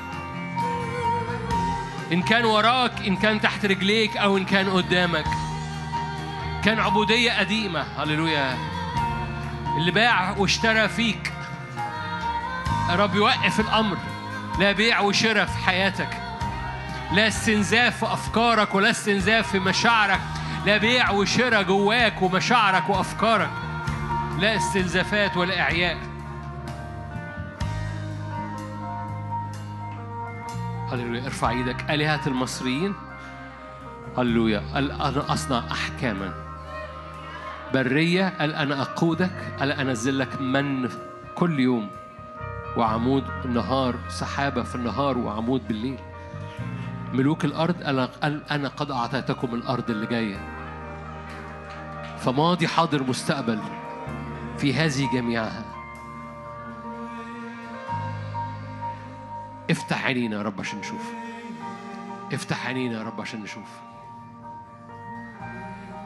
إن 2.12 2.22
كان 2.22 2.46
وراك 2.46 3.08
إن 3.08 3.16
كان 3.16 3.42
تحت 3.42 3.66
رجليك 3.66 4.18
أو 4.18 4.38
إن 4.38 4.46
كان 4.46 4.70
قدامك. 4.70 5.26
كان 6.64 6.80
عبودية 6.80 7.40
قديمة. 7.40 7.86
هللويا. 7.98 8.58
اللي 9.78 9.92
باع 9.92 10.36
واشترى 10.38 10.88
فيك. 10.88 11.34
رب 12.90 13.16
يوقف 13.16 13.60
الأمر. 13.60 13.98
لا 14.60 14.72
بيع 14.72 15.00
وشراء 15.00 15.46
في 15.46 15.58
حياتك. 15.58 16.10
لا 17.12 17.28
استنزاف 17.28 18.00
في 18.00 18.14
أفكارك 18.14 18.76
ولا 18.76 18.90
استنزاف 18.90 19.52
في 19.52 19.60
مشاعرك. 19.60 20.22
لا 20.66 20.78
بيع 20.78 21.12
وشراء 21.12 21.64
جواك 21.64 22.22
ومشاعرك 22.22 22.90
وأفكارك. 22.90 23.52
لا 24.40 24.56
استنزافات 24.56 25.38
ولا 25.38 25.62
إعياء. 25.62 25.98
هللويا 30.96 31.26
ارفع 31.26 31.50
إيدك 31.50 31.92
آلهة 31.92 32.28
المصريين. 32.28 32.94
هللويا 34.18 34.64
قال 34.74 34.92
أنا 34.92 35.34
أصنع 35.34 35.64
أحكاما. 35.72 36.34
برية. 37.74 38.34
قال 38.40 38.54
أنا 38.54 38.82
أقودك؟ 38.82 39.54
قال 39.60 39.72
أنزل 39.72 40.20
لك 40.20 40.42
من 40.42 40.90
كل 41.36 41.60
يوم 41.60 41.90
وعمود 42.78 43.24
النهار 43.46 43.96
سحابة 44.10 44.64
في 44.64 44.76
النهار 44.76 45.18
وعمود 45.18 45.68
بالليل. 45.68 46.00
ملوك 47.14 47.46
الأرض. 47.46 47.84
قال 47.84 48.44
أنا 48.52 48.68
قد 48.68 48.92
أعطيتكم 48.92 49.56
الأرض 49.56 49.90
اللي 49.90 50.06
جاية؟ 50.06 50.38
فماضي 52.20 52.68
حاضر 52.68 53.04
مستقبل 53.04 53.60
في 54.58 54.74
هذه 54.74 55.10
جميعها. 55.14 55.75
افتح 59.70 60.06
عينينا 60.06 60.38
يا 60.38 60.42
رب 60.42 60.60
عشان 60.60 60.80
نشوف. 60.80 61.14
افتح 62.34 62.68
عينينا 62.68 62.98
يا 62.98 63.04
رب 63.04 63.22
عشان 63.22 63.42
نشوف. 63.42 63.80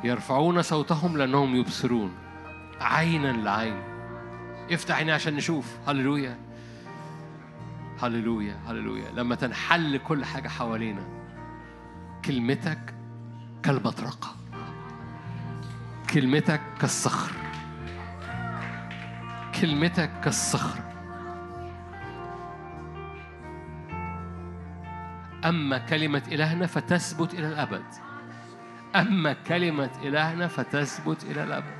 يرفعون 0.03 0.61
صوتهم 0.61 1.17
لأنهم 1.17 1.55
يبصرون. 1.55 2.11
عينا 2.81 3.27
لعين. 3.27 3.83
افتح 4.71 4.95
عينينا 4.95 5.15
عشان 5.15 5.35
نشوف. 5.35 5.65
هللويا. 5.87 6.37
هللويا 8.01 8.59
هللويا. 8.67 9.11
لما 9.11 9.35
تنحل 9.35 9.97
كل 9.97 10.25
حاجة 10.25 10.47
حوالينا 10.47 11.03
كلمتك 12.25 12.93
كالبطرقة 13.63 14.35
كلمتك 16.13 16.61
كالصخر. 16.79 17.31
كلمتك 19.61 20.11
كالصخر. 20.23 20.88
أما 25.45 25.77
كلمة 25.77 26.23
إلهنا 26.31 26.67
فتثبت 26.67 27.33
إلى 27.33 27.47
الأبد. 27.47 27.85
أما 28.95 29.33
كلمة 29.33 29.89
إلهنا 30.03 30.47
فتثبت 30.47 31.23
إلى 31.23 31.43
الأبد. 31.43 31.78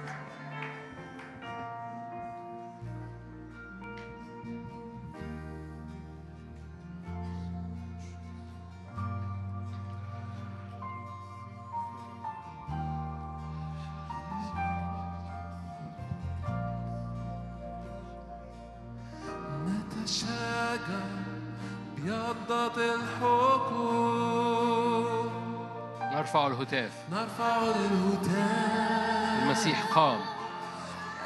نرفع 26.29 26.47
الهتاف. 26.47 26.91
نرفع 27.11 27.57
الهتاف. 27.57 29.43
المسيح 29.43 29.85
قام. 29.95 30.19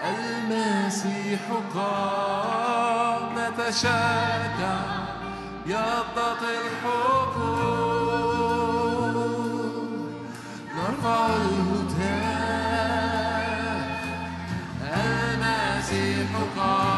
المسيح 0.04 1.40
قام. 1.76 3.40
نتشجع 3.40 4.80
يضت 5.66 6.42
الحقول 6.42 7.54
نرفع 10.76 11.26
الهتاف. 11.26 12.54
المسيح 14.82 16.30
قام. 16.58 16.93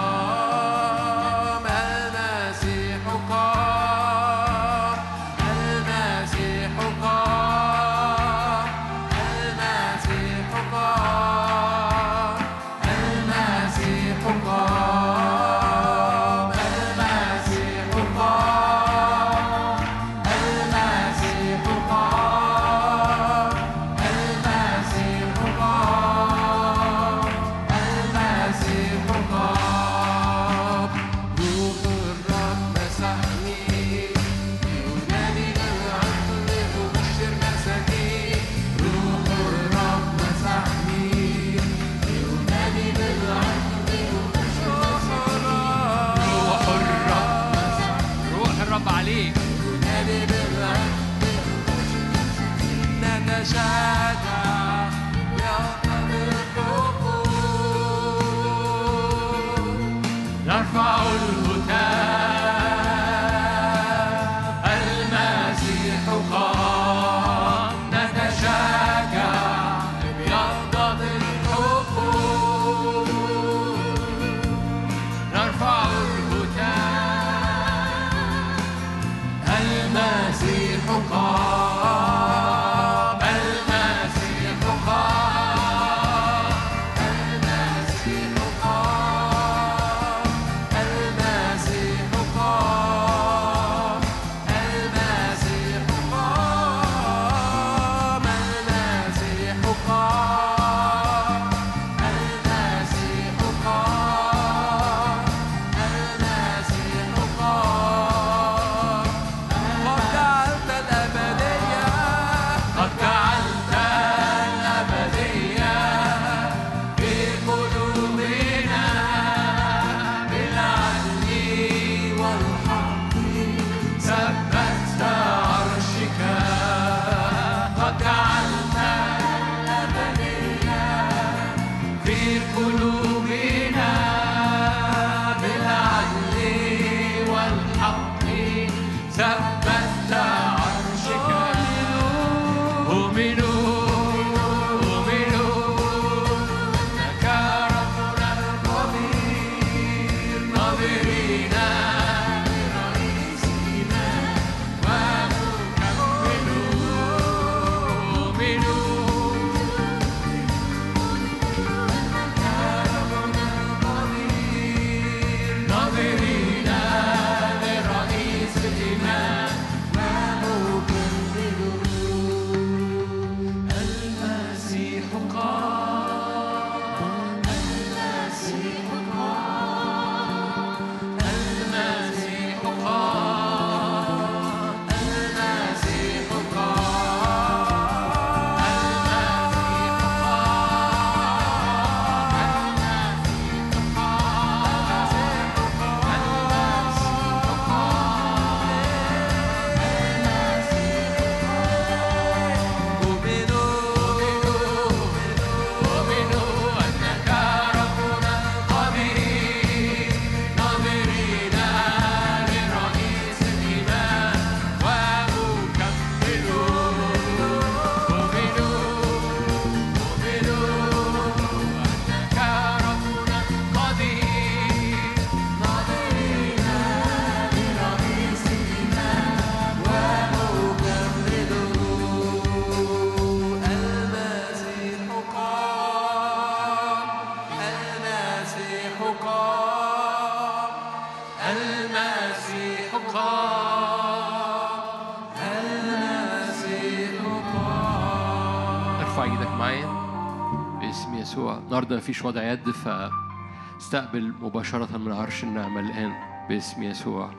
النهارده 251.76 251.98
مفيش 251.98 252.26
وضع 252.26 252.44
يد 252.44 252.70
فاستقبل 252.72 254.34
مباشرة 254.42 254.98
من 254.98 255.12
عرش 255.12 255.44
النعمة 255.44 255.80
الآن 255.80 256.12
باسم 256.50 256.84
يسوع. 256.84 257.32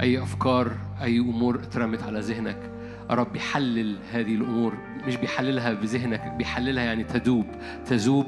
أي 0.00 0.22
أفكار 0.22 0.72
أي 1.02 1.18
أمور 1.18 1.54
اترمت 1.54 2.02
على 2.02 2.20
ذهنك 2.20 2.70
رب 3.10 3.32
بيحلل 3.32 3.96
هذه 4.12 4.34
الأمور 4.34 4.74
مش 5.06 5.16
بيحللها 5.16 5.72
بذهنك 5.72 6.32
بيحللها 6.38 6.84
يعني 6.84 7.04
تذوب 7.04 7.46
تذوب 7.86 8.26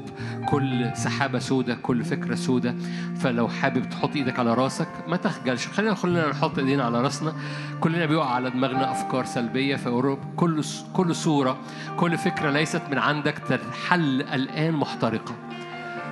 كل 0.49 0.91
سحابة 0.95 1.39
سودة 1.39 1.75
كل 1.75 2.03
فكرة 2.03 2.35
سودة. 2.35 2.75
فلو 3.15 3.47
حابب 3.47 3.89
تحط 3.89 4.15
إيدك 4.15 4.39
على 4.39 4.53
راسك 4.53 4.87
ما 5.07 5.17
تخجلش 5.17 5.67
خلينا 5.67 5.93
كلنا 5.93 6.29
نحط 6.29 6.59
إيدينا 6.59 6.83
على 6.83 7.01
راسنا. 7.01 7.33
كلنا 7.79 8.05
بيقع 8.05 8.29
على 8.29 8.49
دماغنا 8.49 8.91
أفكار 8.91 9.25
سلبية 9.25 9.75
فأوروب 9.75 10.19
كل 10.35 10.63
كل 10.93 11.15
صورة 11.15 11.57
كل 11.97 12.17
فكرة 12.17 12.51
ليست 12.51 12.81
من 12.91 12.97
عندك 12.97 13.37
تنحل 13.49 14.21
الآن 14.21 14.73
محترقة. 14.73 15.35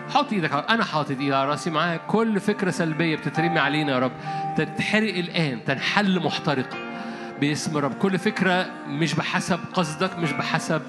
حط 0.10 0.34
إيدك 0.34 0.52
أنا 0.70 0.84
حاطط 0.84 1.10
إيدي 1.10 1.34
على 1.34 1.50
راسي 1.50 1.70
معاك. 1.70 2.02
كل 2.08 2.40
فكرة 2.40 2.72
سلبية 2.72 3.16
بتترمي 3.16 3.60
علينا 3.60 3.92
يا 3.92 4.00
رب 4.00 4.12
تتحرق 4.58 5.18
الآن 5.18 5.64
تنحل 5.64 6.20
محترقة. 6.20 6.93
باسم 7.42 7.78
رب 7.78 7.94
كل 7.94 8.20
فكرة 8.20 8.66
مش 8.88 9.14
بحسب 9.14 9.60
قصدك 9.74 10.18
مش 10.18 10.32
بحسب 10.32 10.82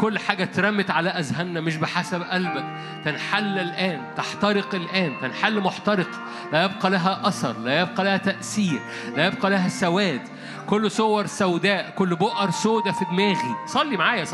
كل 0.00 0.18
حاجة 0.18 0.42
اترمت 0.42 0.90
على 0.90 1.10
أذهاننا 1.10 1.60
مش 1.60 1.76
بحسب 1.76 2.22
قلبك. 2.22 2.64
تنحل 3.04 3.58
الآن 3.58 4.00
تحترق 4.16 4.74
الآن 4.74 5.12
تنحل 5.22 5.60
محترق. 5.60 6.10
لا 6.52 6.64
يبقى 6.64 6.90
لها 6.90 7.28
أثر 7.28 7.58
لا 7.58 7.80
يبقى 7.80 8.04
لها 8.04 8.16
تأثير 8.16 8.80
لا 9.16 9.26
يبقى 9.26 9.50
لها 9.50 9.68
سواد. 9.68 10.20
كل 10.66 10.90
صور 10.90 11.26
سوداء 11.26 11.90
كل 11.96 12.16
بؤر 12.16 12.50
سوداء 12.50 12.92
في 12.92 13.04
دماغي. 13.04 13.56
صلي 13.66 13.96
معايا 13.96 14.24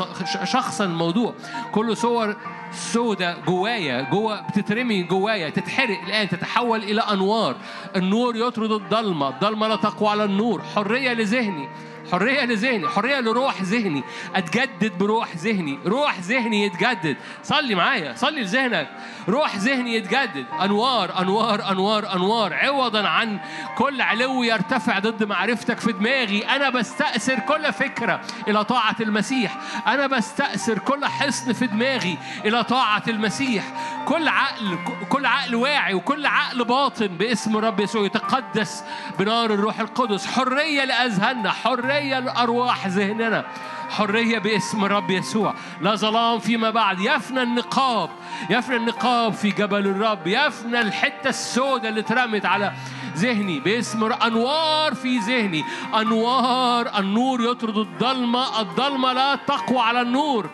شخصا 0.43 0.85
الموضوع. 0.85 1.33
كل 1.71 1.97
صور 1.97 2.35
سوداء 2.71 3.39
جوايا 3.47 4.01
جوا 4.01 4.41
بتترمي 4.49 5.03
جوايا 5.03 5.49
تتحرق 5.49 6.01
الآن 6.07 6.29
تتحول 6.29 6.83
إلى 6.83 7.01
أنوار. 7.01 7.55
النور 7.95 8.35
يطرد 8.35 8.71
الضلمة 8.71 9.29
الضلمة 9.29 9.67
لا 9.67 9.75
تقوى 9.75 10.09
على 10.09 10.23
النور. 10.23 10.61
حرية 10.75 11.13
لذهني. 11.13 11.69
حرية 12.11 12.45
لذهني 12.45 12.89
حرية 12.89 13.19
لروح 13.19 13.61
ذهني. 13.61 14.03
أتجدد 14.35 14.97
بروح 14.97 15.35
ذهني. 15.35 15.79
روح 15.85 16.19
ذهني 16.19 16.65
يتجدد. 16.65 17.17
صلي 17.43 17.75
معايا 17.75 18.15
صلي 18.15 18.41
لذهنك. 18.41 18.89
روح 19.29 19.55
ذهني 19.55 19.95
يتجدد. 19.95 20.45
أنوار 20.61 21.21
أنوار 21.21 21.71
أنوار 21.71 22.15
أنوار. 22.15 22.53
عوضا 22.53 23.07
عن 23.07 23.39
كل 23.77 24.01
علو 24.01 24.43
يرتفع 24.43 24.99
ضد 24.99 25.23
معرفتك 25.23 25.79
في 25.79 25.91
دماغي. 25.91 26.45
أنا 26.45 26.69
بستأثر 26.69 27.39
كل 27.39 27.73
فكرة 27.73 28.21
إلى 28.47 28.63
طاعة 28.63 28.95
المسيح. 29.01 29.57
أنا 29.87 30.07
بستأثر 30.07 30.79
كل 30.79 31.05
حصن 31.05 31.53
في 31.53 31.67
دماغي 31.67 32.17
إلى 32.45 32.63
طاعة 32.63 33.03
المسيح. 33.07 33.63
كل 34.05 34.27
عقل 34.27 34.77
كل 35.09 35.25
عقل 35.25 35.55
واعي 35.55 35.93
وكل 35.93 36.25
عقل 36.25 36.65
باطن 36.65 37.07
باسم 37.07 37.57
رب 37.57 37.79
يسوع 37.79 38.05
يتقدس 38.05 38.83
بنار 39.19 39.53
الروح 39.53 39.79
القدس. 39.79 40.27
حرية 40.27 40.83
لأذهاننا 40.83 41.51
حرية 41.51 41.98
لأرواح 42.03 42.87
ذهننا. 42.87 43.45
حرية 43.89 44.39
باسم 44.39 44.85
رب 44.85 45.11
يسوع. 45.11 45.53
لا 45.81 45.95
ظلام 45.95 46.39
فيما 46.39 46.69
بعد. 46.69 46.99
يفنى 46.99 47.43
النقاب. 47.43 48.09
يفنى 48.49 48.75
النقاب 48.75 49.33
في 49.33 49.49
جبل 49.49 49.87
الرب. 49.87 50.27
يفنى 50.27 50.81
الحتة 50.81 51.29
السوداء 51.29 51.89
اللي 51.89 51.99
اترمت 51.99 52.45
على 52.45 52.73
ذهني. 53.17 53.59
باسم 53.59 54.03
أنوار 54.03 54.95
في 54.95 55.17
ذهني. 55.17 55.63
أنوار 55.95 56.99
النور 56.99 57.41
يطرد 57.41 57.77
الضلمة 57.77 58.61
الضلمة 58.61 59.13
لا 59.13 59.35
تقوى 59.35 59.79
على 59.79 60.01
النور. 60.01 60.49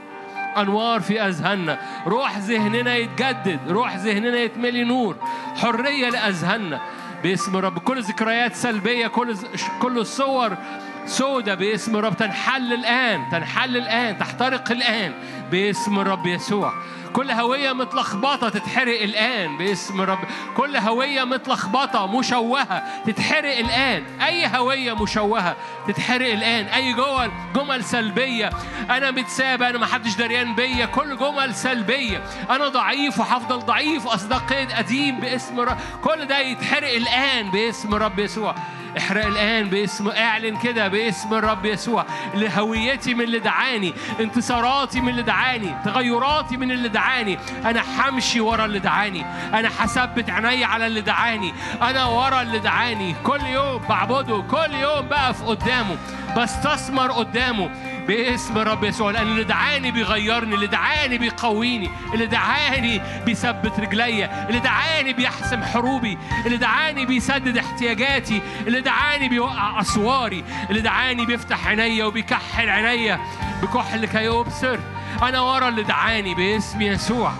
أنوار 0.57 1.01
في 1.01 1.21
أذهاننا. 1.21 1.79
روح 2.07 2.37
ذهننا 2.37 2.95
يتجدد. 2.95 3.59
روح 3.69 3.95
ذهننا 3.95 4.37
يتملي 4.37 4.83
نور. 4.83 5.15
حرية 5.55 6.09
لأذهاننا. 6.09 6.81
باسم 7.23 7.57
رب 7.57 7.79
كل 7.79 8.01
ذكريات 8.01 8.55
سلبية 8.55 9.07
كل 9.07 9.35
كل 9.81 9.97
الصور 9.97 10.57
سودة 11.05 11.55
باسم 11.55 11.97
رب 11.97 12.17
تنحل 12.17 12.73
الآن 12.73 13.29
تنحل 13.31 13.77
الآن 13.77 14.17
تحترق 14.17 14.71
الآن 14.71 15.13
باسم 15.51 15.99
الرب 15.99 16.25
يسوع. 16.25 16.73
كل 17.13 17.31
هوية 17.31 17.73
متلخبطة 17.73 18.49
تتحرق 18.49 19.01
الآن 19.01 19.57
باسم 19.57 20.01
رب 20.01 20.19
كل 20.57 20.77
هوية 20.77 21.23
متلخبطة 21.23 22.17
مشوهة 22.17 22.83
تتحرق 23.05 23.57
الآن. 23.57 24.03
أي 24.21 24.47
هوية 24.47 24.93
مشوهة 24.93 25.55
تتحرق 25.87 26.31
الآن؟ 26.33 26.65
أي 26.65 26.93
جمل 26.93 27.31
جمل 27.55 27.83
سلبية. 27.83 28.49
أنا 28.89 29.11
متساب 29.11 29.61
أنا 29.63 29.77
ما 29.77 29.85
حدش 29.85 30.15
دريان 30.15 30.55
بيا. 30.55 30.85
كل 30.85 31.17
جمل 31.17 31.55
سلبية. 31.55 32.23
أنا 32.49 32.67
ضعيف 32.67 33.19
وهفضل 33.19 33.59
ضعيف 33.59 34.07
قيد 34.49 34.71
قديم 34.71 35.19
باسم 35.19 35.59
رب 35.59 35.77
كل 36.03 36.25
ده 36.25 36.39
يتحرق 36.39 36.95
الآن 36.95 37.51
باسم 37.51 37.93
رب 37.93 38.19
يسوع. 38.19 38.55
احرق 38.97 39.25
الآن 39.25 39.69
باسم 39.69 40.07
أعلن 40.09 40.57
كده 40.57 40.87
باسم 40.87 41.33
الرب 41.33 41.65
يسوع 41.65 42.05
لهويتي 42.33 43.13
من 43.13 43.21
اللي 43.21 43.39
دعاني 43.39 43.93
انتصاراتي 44.19 45.01
من 45.01 45.09
اللي 45.09 45.21
دعاني 45.21 45.75
تغيراتي 45.85 46.57
من 46.57 46.71
اللي 46.71 46.89
دعاني. 46.89 47.37
أنا 47.65 47.83
همشي 47.97 48.39
ورا 48.39 48.65
اللي 48.65 48.79
دعاني 48.79 49.25
أنا 49.53 49.69
هثبت 49.79 50.29
عيني 50.29 50.65
على 50.65 50.87
اللي 50.87 51.01
دعاني 51.01 51.53
أنا 51.81 52.05
ورا 52.05 52.41
اللي 52.41 52.59
دعاني. 52.59 53.15
كل 53.23 53.41
يوم 53.41 53.81
بعبده 53.89 54.41
كل 54.41 54.73
يوم 54.73 55.07
بقف 55.07 55.43
قدامه 55.43 55.97
بستثمر 56.37 57.11
قدامه. 57.11 57.69
باسم 58.07 58.57
الرب 58.57 58.83
يسوع 58.83 59.11
لأن 59.11 59.27
اللي 59.27 59.43
دعاني 59.43 59.91
بيغيرني 59.91 60.55
اللي 60.55 60.67
دعاني 60.67 61.17
بيقويني 61.17 61.89
اللي 62.13 62.25
دعاني 62.25 63.01
بيثبت 63.25 63.79
رجليا 63.79 64.47
اللي 64.49 64.59
دعاني 64.59 65.13
بيحسم 65.13 65.63
حروبي 65.63 66.17
اللي 66.45 66.57
دعاني 66.57 67.05
بيسدد 67.05 67.57
احتياجاتي 67.57 68.41
اللي 68.67 68.81
دعاني 68.81 69.29
بيوقع 69.29 69.81
أسواري 69.81 70.43
اللي 70.69 70.81
دعاني 70.81 71.25
بيفتح 71.25 71.67
عينيا 71.67 72.05
وبيكحل 72.05 72.69
عينيا. 72.69 73.19
بكحل 73.61 74.05
كي 74.05 74.29
أبصر 74.29 74.77
أنا 75.21 75.41
ورا 75.41 75.67
اللي 75.69 75.83
دعاني 75.83 76.35
باسم 76.35 76.81
يسوع. 76.81 77.31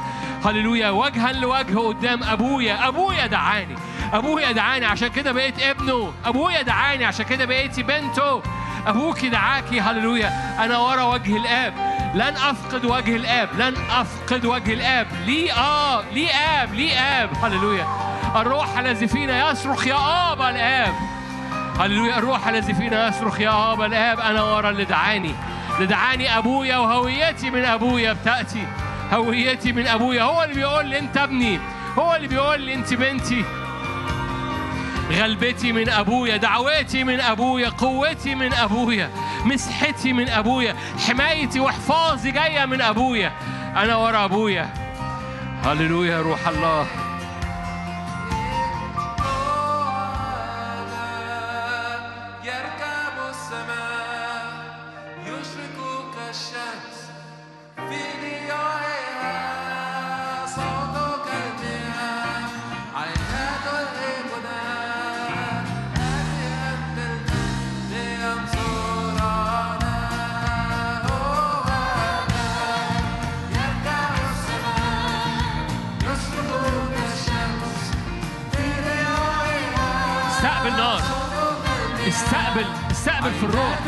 هللويا 0.45 0.89
وجها 0.89 1.31
لوجه 1.31 1.77
قدام 1.79 2.23
أبويا 2.23 2.87
أبويا 2.87 3.27
دعاني 3.27 3.75
أبويا 4.13 4.51
دعاني 4.51 4.85
عشان 4.85 5.07
كده 5.07 5.31
بقيت 5.31 5.59
ابنه 5.61 6.13
أبويا 6.25 6.61
دعاني 6.61 7.05
عشان 7.05 7.25
كده 7.25 7.45
بقيتي 7.45 7.83
بنته. 7.83 8.41
أبوكي 8.87 9.29
دعاكي 9.29 9.81
هللويا. 9.81 10.55
أنا 10.65 10.77
ورا 10.77 11.03
وجه 11.03 11.37
الآب. 11.37 11.73
لن 12.15 12.35
أفقد 12.37 12.85
وجه 12.85 13.15
الآب. 13.15 13.49
لن 13.57 13.73
أفقد 13.89 14.45
وجه 14.45 14.73
الآب. 14.73 15.07
لي 15.25 15.51
آه 15.51 16.03
لي 16.13 16.27
آب 16.31 16.73
لي 16.73 16.93
آب. 16.97 17.29
هللويا. 17.43 17.87
الروح 18.35 18.77
الذي 18.77 19.07
فينا 19.07 19.51
يصرخ 19.51 19.87
يا 19.87 20.31
آبا 20.31 20.49
الآب. 20.49 20.93
هللويا. 21.79 22.17
الروح 22.17 22.47
الذي 22.47 22.73
فينا 22.73 23.07
يصرخ 23.07 23.39
يا 23.39 23.73
آبا 23.73 23.85
الآب. 23.85 24.19
أنا 24.19 24.43
ورا 24.43 24.69
اللي 24.69 24.85
دعاني. 24.85 25.35
اللي 25.75 25.85
دعاني 25.85 26.37
أبويا 26.37 26.77
وهويتي 26.77 27.49
من 27.49 27.65
أبويا 27.65 28.13
بتأتي. 28.13 28.67
هويتي 29.13 29.71
من 29.71 29.87
أبويا. 29.87 30.23
هو 30.23 30.43
اللي 30.43 30.55
بيقول 30.55 30.85
لي 30.85 30.99
أنت 30.99 31.17
ابني. 31.17 31.59
هو 31.99 32.15
اللي 32.15 32.27
بيقول 32.27 32.61
لي 32.61 32.73
أنت 32.73 32.93
بنتي. 32.93 33.45
غلبتي 35.11 35.71
من 35.71 35.89
أبويا 35.89 36.37
دعواتي 36.37 37.03
من 37.03 37.19
أبويا 37.19 37.69
قوتي 37.69 38.35
من 38.35 38.53
أبويا 38.53 39.09
مسحتي 39.45 40.13
من 40.13 40.29
أبويا 40.29 40.75
حمايتي 41.07 41.59
وحفاظي 41.59 42.31
جاية 42.31 42.65
من 42.65 42.81
أبويا. 42.81 43.31
أنا 43.75 43.95
ورا 43.95 44.25
أبويا. 44.25 44.69
هللويا 45.63 46.21
روح 46.21 46.47
الله. 46.47 47.04
الروح. 83.55 83.79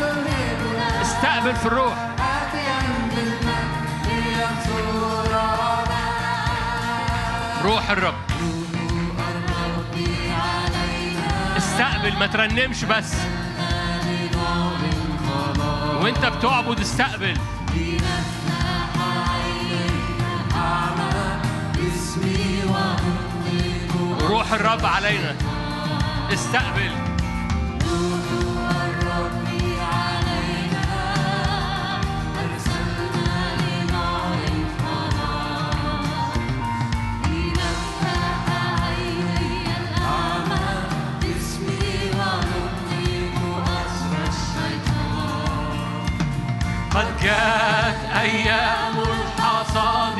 استقبل 1.02 1.56
في 1.56 1.66
الروح. 1.66 1.94
روح 7.64 7.90
الرب. 7.90 8.14
استقبل 11.56 12.16
ما 12.18 12.26
ترنمش 12.26 12.84
بس. 12.84 13.14
وانت 16.02 16.26
بتعبد 16.26 16.80
استقبل. 16.80 17.36
روح 24.20 24.52
الرب 24.52 24.86
علينا. 24.86 25.34
استقبل. 26.32 27.07
جاءت 47.28 47.98
أيام 48.22 48.96
الحصاد. 48.98 50.18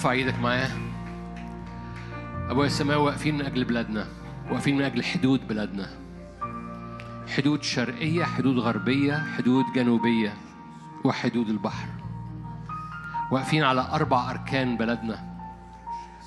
ارفع 0.00 0.10
إيدك 0.10 0.38
معايا؟ 0.38 0.70
ابويا 2.48 2.66
السماوي 2.66 3.02
واقفين 3.02 3.34
من 3.34 3.44
أجل 3.44 3.64
بلادنا 3.64 4.06
واقفين 4.50 4.76
من 4.76 4.82
أجل 4.82 5.04
حدود 5.04 5.48
بلادنا. 5.48 5.86
حدود 7.36 7.62
شرقية 7.62 8.24
حدود 8.24 8.58
غربية 8.58 9.24
حدود 9.36 9.64
جنوبية 9.74 10.34
وحدود 11.04 11.48
البحر. 11.48 11.88
واقفين 13.30 13.64
على 13.64 13.80
أربع 13.92 14.30
أركان 14.30 14.76
بلدنا 14.76 15.36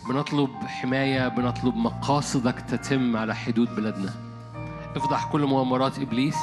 بنطلب 0.09 0.49
حماية 0.65 1.27
بنطلب 1.27 1.75
مقاصدك 1.75 2.61
تتم 2.61 3.17
على 3.17 3.35
حدود 3.35 3.75
بلادنا. 3.75 4.13
افضح 4.95 5.31
كل 5.31 5.45
مؤامرات 5.45 5.99
إبليس. 5.99 6.37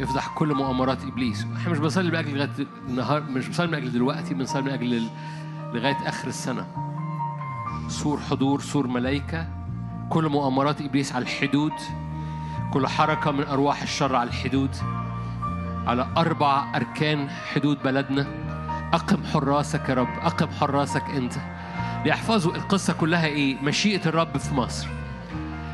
افضح 0.00 0.28
كل 0.34 0.54
مؤامرات 0.54 1.04
إبليس. 1.04 1.46
إحنا 1.56 1.72
مش 1.72 1.78
بنصلي 1.78 2.10
من 2.10 2.16
أجل 2.16 2.50
النهار 2.88 3.22
مش 3.22 3.46
بنصلي 3.46 3.66
من 3.66 3.74
أجل 3.74 3.92
دلوقتي 3.92 4.34
بنصلي 4.34 4.62
من 4.62 4.70
أجل 4.70 5.08
ال- 5.72 5.76
لغاية 5.76 6.08
آخر 6.08 6.28
السنة. 6.28 6.66
سور 7.88 8.20
حضور 8.20 8.60
سور 8.60 8.86
ملائكة 8.86 9.46
كل 10.10 10.28
مؤامرات 10.28 10.80
إبليس 10.80 11.12
على 11.12 11.22
الحدود 11.22 11.72
كل 12.72 12.86
حركة 12.86 13.30
من 13.30 13.44
أرواح 13.44 13.82
الشر 13.82 14.16
على 14.16 14.28
الحدود. 14.28 14.76
على 15.86 16.06
أربع 16.16 16.76
أركان 16.76 17.30
حدود 17.30 17.82
بلدنا. 17.84 18.26
أقم 18.92 19.24
حراسك 19.24 19.88
يا 19.88 19.94
رب 19.94 20.18
أقم 20.22 20.48
حراسك 20.60 21.02
أنت. 21.16 21.32
ليحفظوا 22.04 22.54
القصة 22.54 22.92
كلها 22.92 23.26
إيه؟ 23.26 23.56
مشيئة 23.62 24.08
الرب 24.08 24.36
في 24.38 24.54
مصر. 24.54 24.86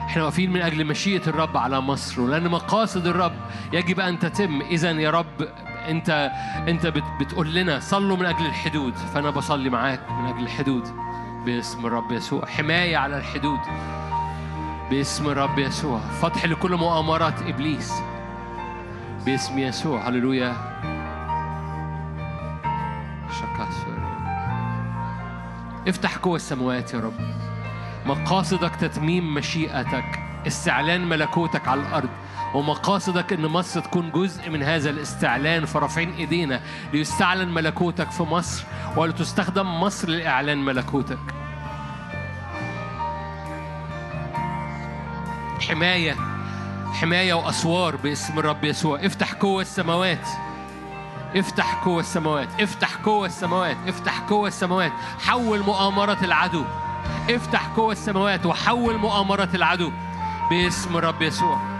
إحنا 0.00 0.22
واقفين 0.22 0.52
من 0.52 0.62
أجل 0.62 0.86
مشيئة 0.86 1.26
الرب 1.26 1.56
على 1.56 1.80
مصر 1.80 2.20
ولأن 2.20 2.48
مقاصد 2.48 3.06
الرب 3.06 3.32
يجب 3.72 4.00
أن 4.00 4.18
تتم. 4.18 4.60
اذا 4.60 4.90
يا 4.90 5.10
رب 5.10 5.48
انت 5.88 6.32
انت 6.68 6.86
بت 6.86 7.04
بتقول 7.20 7.54
لنا 7.54 7.80
صلوا 7.80 8.16
من 8.16 8.26
أجل 8.26 8.46
الحدود 8.46 8.94
فأنا 8.94 9.30
بصلي 9.30 9.70
معاك 9.70 10.10
من 10.10 10.26
أجل 10.26 10.42
الحدود 10.42 10.88
باسم 11.46 11.86
الرب 11.86 12.12
يسوع. 12.12 12.46
حماية 12.46 12.96
على 12.96 13.18
الحدود 13.18 13.60
باسم 14.90 15.28
الرب 15.28 15.58
يسوع. 15.58 15.98
فتح 15.98 16.44
لكل 16.44 16.76
مؤامرات 16.76 17.42
إبليس 17.42 17.92
باسم 19.26 19.58
يسوع. 19.58 20.08
هللويا. 20.08 20.72
افتح 25.88 26.16
قوى 26.16 26.36
السماوات 26.36 26.94
يا 26.94 27.00
رب. 27.00 27.20
مقاصدك 28.06 28.76
تتميم 28.76 29.34
مشيئتك. 29.34 30.18
استعلان 30.46 31.08
ملكوتك 31.08 31.68
على 31.68 31.80
الأرض. 31.80 32.08
ومقاصدك 32.54 33.32
إن 33.32 33.46
مصر 33.46 33.80
تكون 33.80 34.10
جزء 34.10 34.50
من 34.50 34.62
هذا 34.62 34.90
الاستعلان 34.90 35.64
فرافعين 35.64 36.12
إيدينا 36.12 36.60
ليستعلن 36.92 37.48
ملكوتك 37.48 38.10
في 38.10 38.22
مصر 38.22 38.64
ولتستخدم 38.96 39.80
مصر 39.80 40.08
لإعلان 40.08 40.64
ملكوتك. 40.64 41.18
حماية 45.68 46.16
حماية 46.92 47.34
وأسوار 47.34 47.96
باسم 47.96 48.38
الرب 48.38 48.64
يسوع. 48.64 49.06
افتح 49.06 49.32
قوة 49.32 49.62
السماوات. 49.62 50.28
افتح 51.36 51.74
قوة 51.74 52.00
السماوات. 52.00 52.48
افتح 52.60 52.96
قوة 52.96 53.26
السماوات. 53.26 53.76
افتح 53.88 54.20
قوة 54.20 54.48
السماوات. 54.48 54.92
حول 55.18 55.60
مؤامرة 55.60 56.18
العدو. 56.24 56.64
افتح 57.30 57.66
قوة 57.66 57.92
السماوات 57.92 58.46
وحول 58.46 58.96
مؤامرة 58.96 59.48
العدو 59.54 59.92
باسم 60.50 60.96
الرب 60.96 61.22
يسوع. 61.22 61.71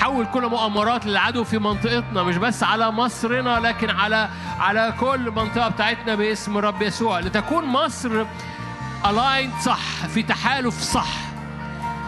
حول 0.00 0.26
كل 0.26 0.46
مؤامرات 0.46 1.06
العدو 1.06 1.44
في 1.44 1.58
منطقتنا 1.58 2.22
مش 2.22 2.36
بس 2.36 2.62
على 2.62 2.90
مصرنا 2.90 3.60
لكن 3.60 3.90
على 3.90 4.28
على 4.58 4.94
كل 5.00 5.30
منطقة 5.30 5.68
بتاعتنا 5.68 6.14
باسم 6.14 6.58
الرب 6.58 6.82
يسوع. 6.82 7.20
لتكون 7.20 7.64
مصر 7.64 8.24
الايند 9.06 9.52
صح 9.62 10.06
في 10.14 10.22
تحالف 10.22 10.80
صح 10.80 11.08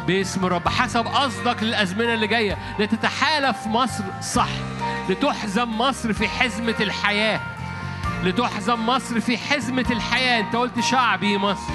باسم 0.07 0.47
الرب 0.47 0.69
حسب 0.69 1.07
قصدك 1.07 1.63
للأزمنة 1.63 2.15
اللي 2.15 2.27
جاية. 2.27 2.59
لتتحالف 2.79 3.67
مصر 3.67 4.05
صح 4.23 4.49
لتحزم 5.09 5.79
مصر 5.79 6.13
في 6.13 6.29
حزمة 6.29 6.75
الحياة. 6.81 7.41
لتحزم 8.25 8.87
مصر 8.87 9.21
في 9.21 9.39
حزمة 9.39 9.87
الحياة. 9.91 10.41
أنت 10.41 10.57
قلت 10.57 10.81
شعبي 10.81 11.39
مصر. 11.39 11.73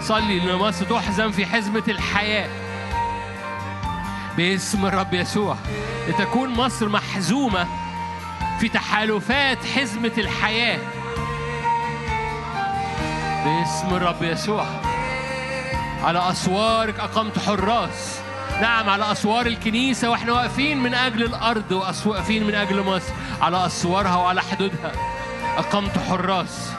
صلي 0.00 0.42
إن 0.42 0.56
مصر 0.56 0.84
تحزم 0.84 1.30
في 1.30 1.46
حزمة 1.46 1.82
الحياة. 1.88 2.61
باسم 4.36 4.86
الرب 4.86 5.14
يسوع. 5.14 5.56
لتكون 6.08 6.48
مصر 6.48 6.88
محزومة 6.88 7.66
في 8.60 8.68
تحالفات 8.68 9.58
حزمة 9.64 10.12
الحياة. 10.18 10.78
باسم 13.44 13.96
الرب 13.96 14.22
يسوع. 14.22 14.66
على 16.02 16.30
أسوارك 16.30 17.00
أقمت 17.00 17.38
حراس. 17.38 18.20
نعم 18.60 18.88
على 18.88 19.12
أسوار 19.12 19.46
الكنيسة 19.46 20.10
وإحنا 20.10 20.32
واقفين 20.32 20.82
من 20.82 20.94
أجل 20.94 21.22
الأرض 21.22 21.72
واقفين 22.06 22.46
من 22.46 22.54
أجل 22.54 22.82
مصر. 22.82 23.12
على 23.40 23.66
أسوارها 23.66 24.16
وعلى 24.16 24.42
حدودها 24.42 24.92
أقمت 25.58 25.98
حراس. 25.98 26.72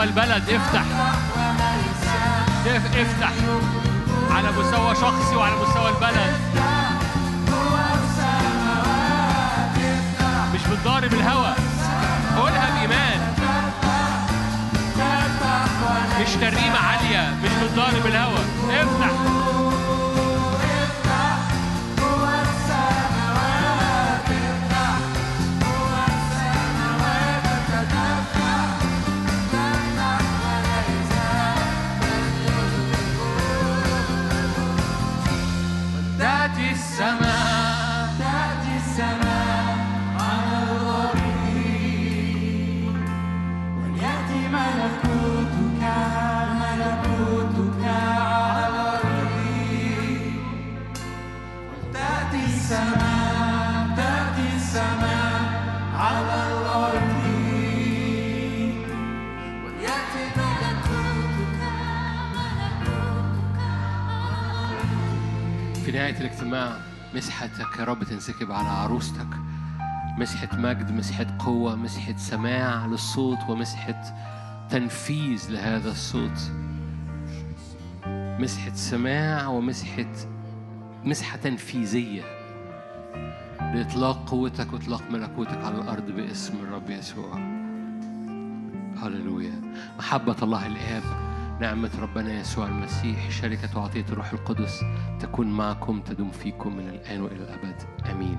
مستوى 0.00 0.04
البلد. 0.08 0.50
افتح. 0.50 0.82
اف- 2.66 2.96
افتح. 2.96 3.32
على 4.30 4.48
مستوى 4.52 4.94
شخصي 4.94 5.36
وعلى 5.36 5.54
مستوى 5.56 5.88
البلد. 5.88 6.34
مش 10.54 10.60
بتضارب 10.72 11.12
الهوى 11.12 11.54
قولها 12.38 12.70
بإيمان. 12.78 13.20
مش 16.20 16.30
ترنيمة 16.40 16.78
عالية. 16.78 17.34
مش 17.44 17.50
بتضارب 17.64 18.06
الهوى 18.06 18.38
افتح. 18.70 19.29
الاجتماع 66.50 66.80
مسحتك 67.14 67.78
يا 67.78 67.84
رب 67.84 68.04
تنسكب 68.04 68.52
على 68.52 68.68
عروستك. 68.68 69.26
مسحة 70.18 70.56
مجد 70.56 70.92
مسحة 70.92 71.26
قوة 71.38 71.76
مسحة 71.76 72.16
سماع 72.16 72.86
للصوت 72.86 73.38
ومسحة 73.48 74.02
تنفيذ 74.70 75.50
لهذا 75.50 75.90
الصوت. 75.90 76.52
مسحة 78.40 78.74
سماع 78.74 79.46
ومسحة 79.46 80.12
مسحة 81.04 81.36
تنفيذية. 81.36 82.22
لإطلاق 83.60 84.30
قوتك 84.30 84.72
وإطلاق 84.72 85.02
ملكوتك 85.10 85.64
على 85.64 85.74
الأرض 85.74 86.10
باسم 86.10 86.54
الرب 86.62 86.90
يسوع. 86.90 87.34
هللويا. 89.02 89.60
محبة 89.98 90.36
الله 90.42 90.66
الآب. 90.66 91.29
نعمة 91.60 91.90
ربنا 92.00 92.40
يسوع 92.40 92.66
المسيح 92.66 93.30
شركة 93.30 93.78
وعطية 93.78 94.04
الروح 94.12 94.32
القدس 94.32 94.80
تكون 95.20 95.46
معكم 95.46 96.00
تدوم 96.00 96.30
فيكم 96.30 96.76
من 96.76 96.88
الآن 96.88 97.20
وإلى 97.20 97.36
الأبد. 97.44 97.82
آمين. 98.12 98.38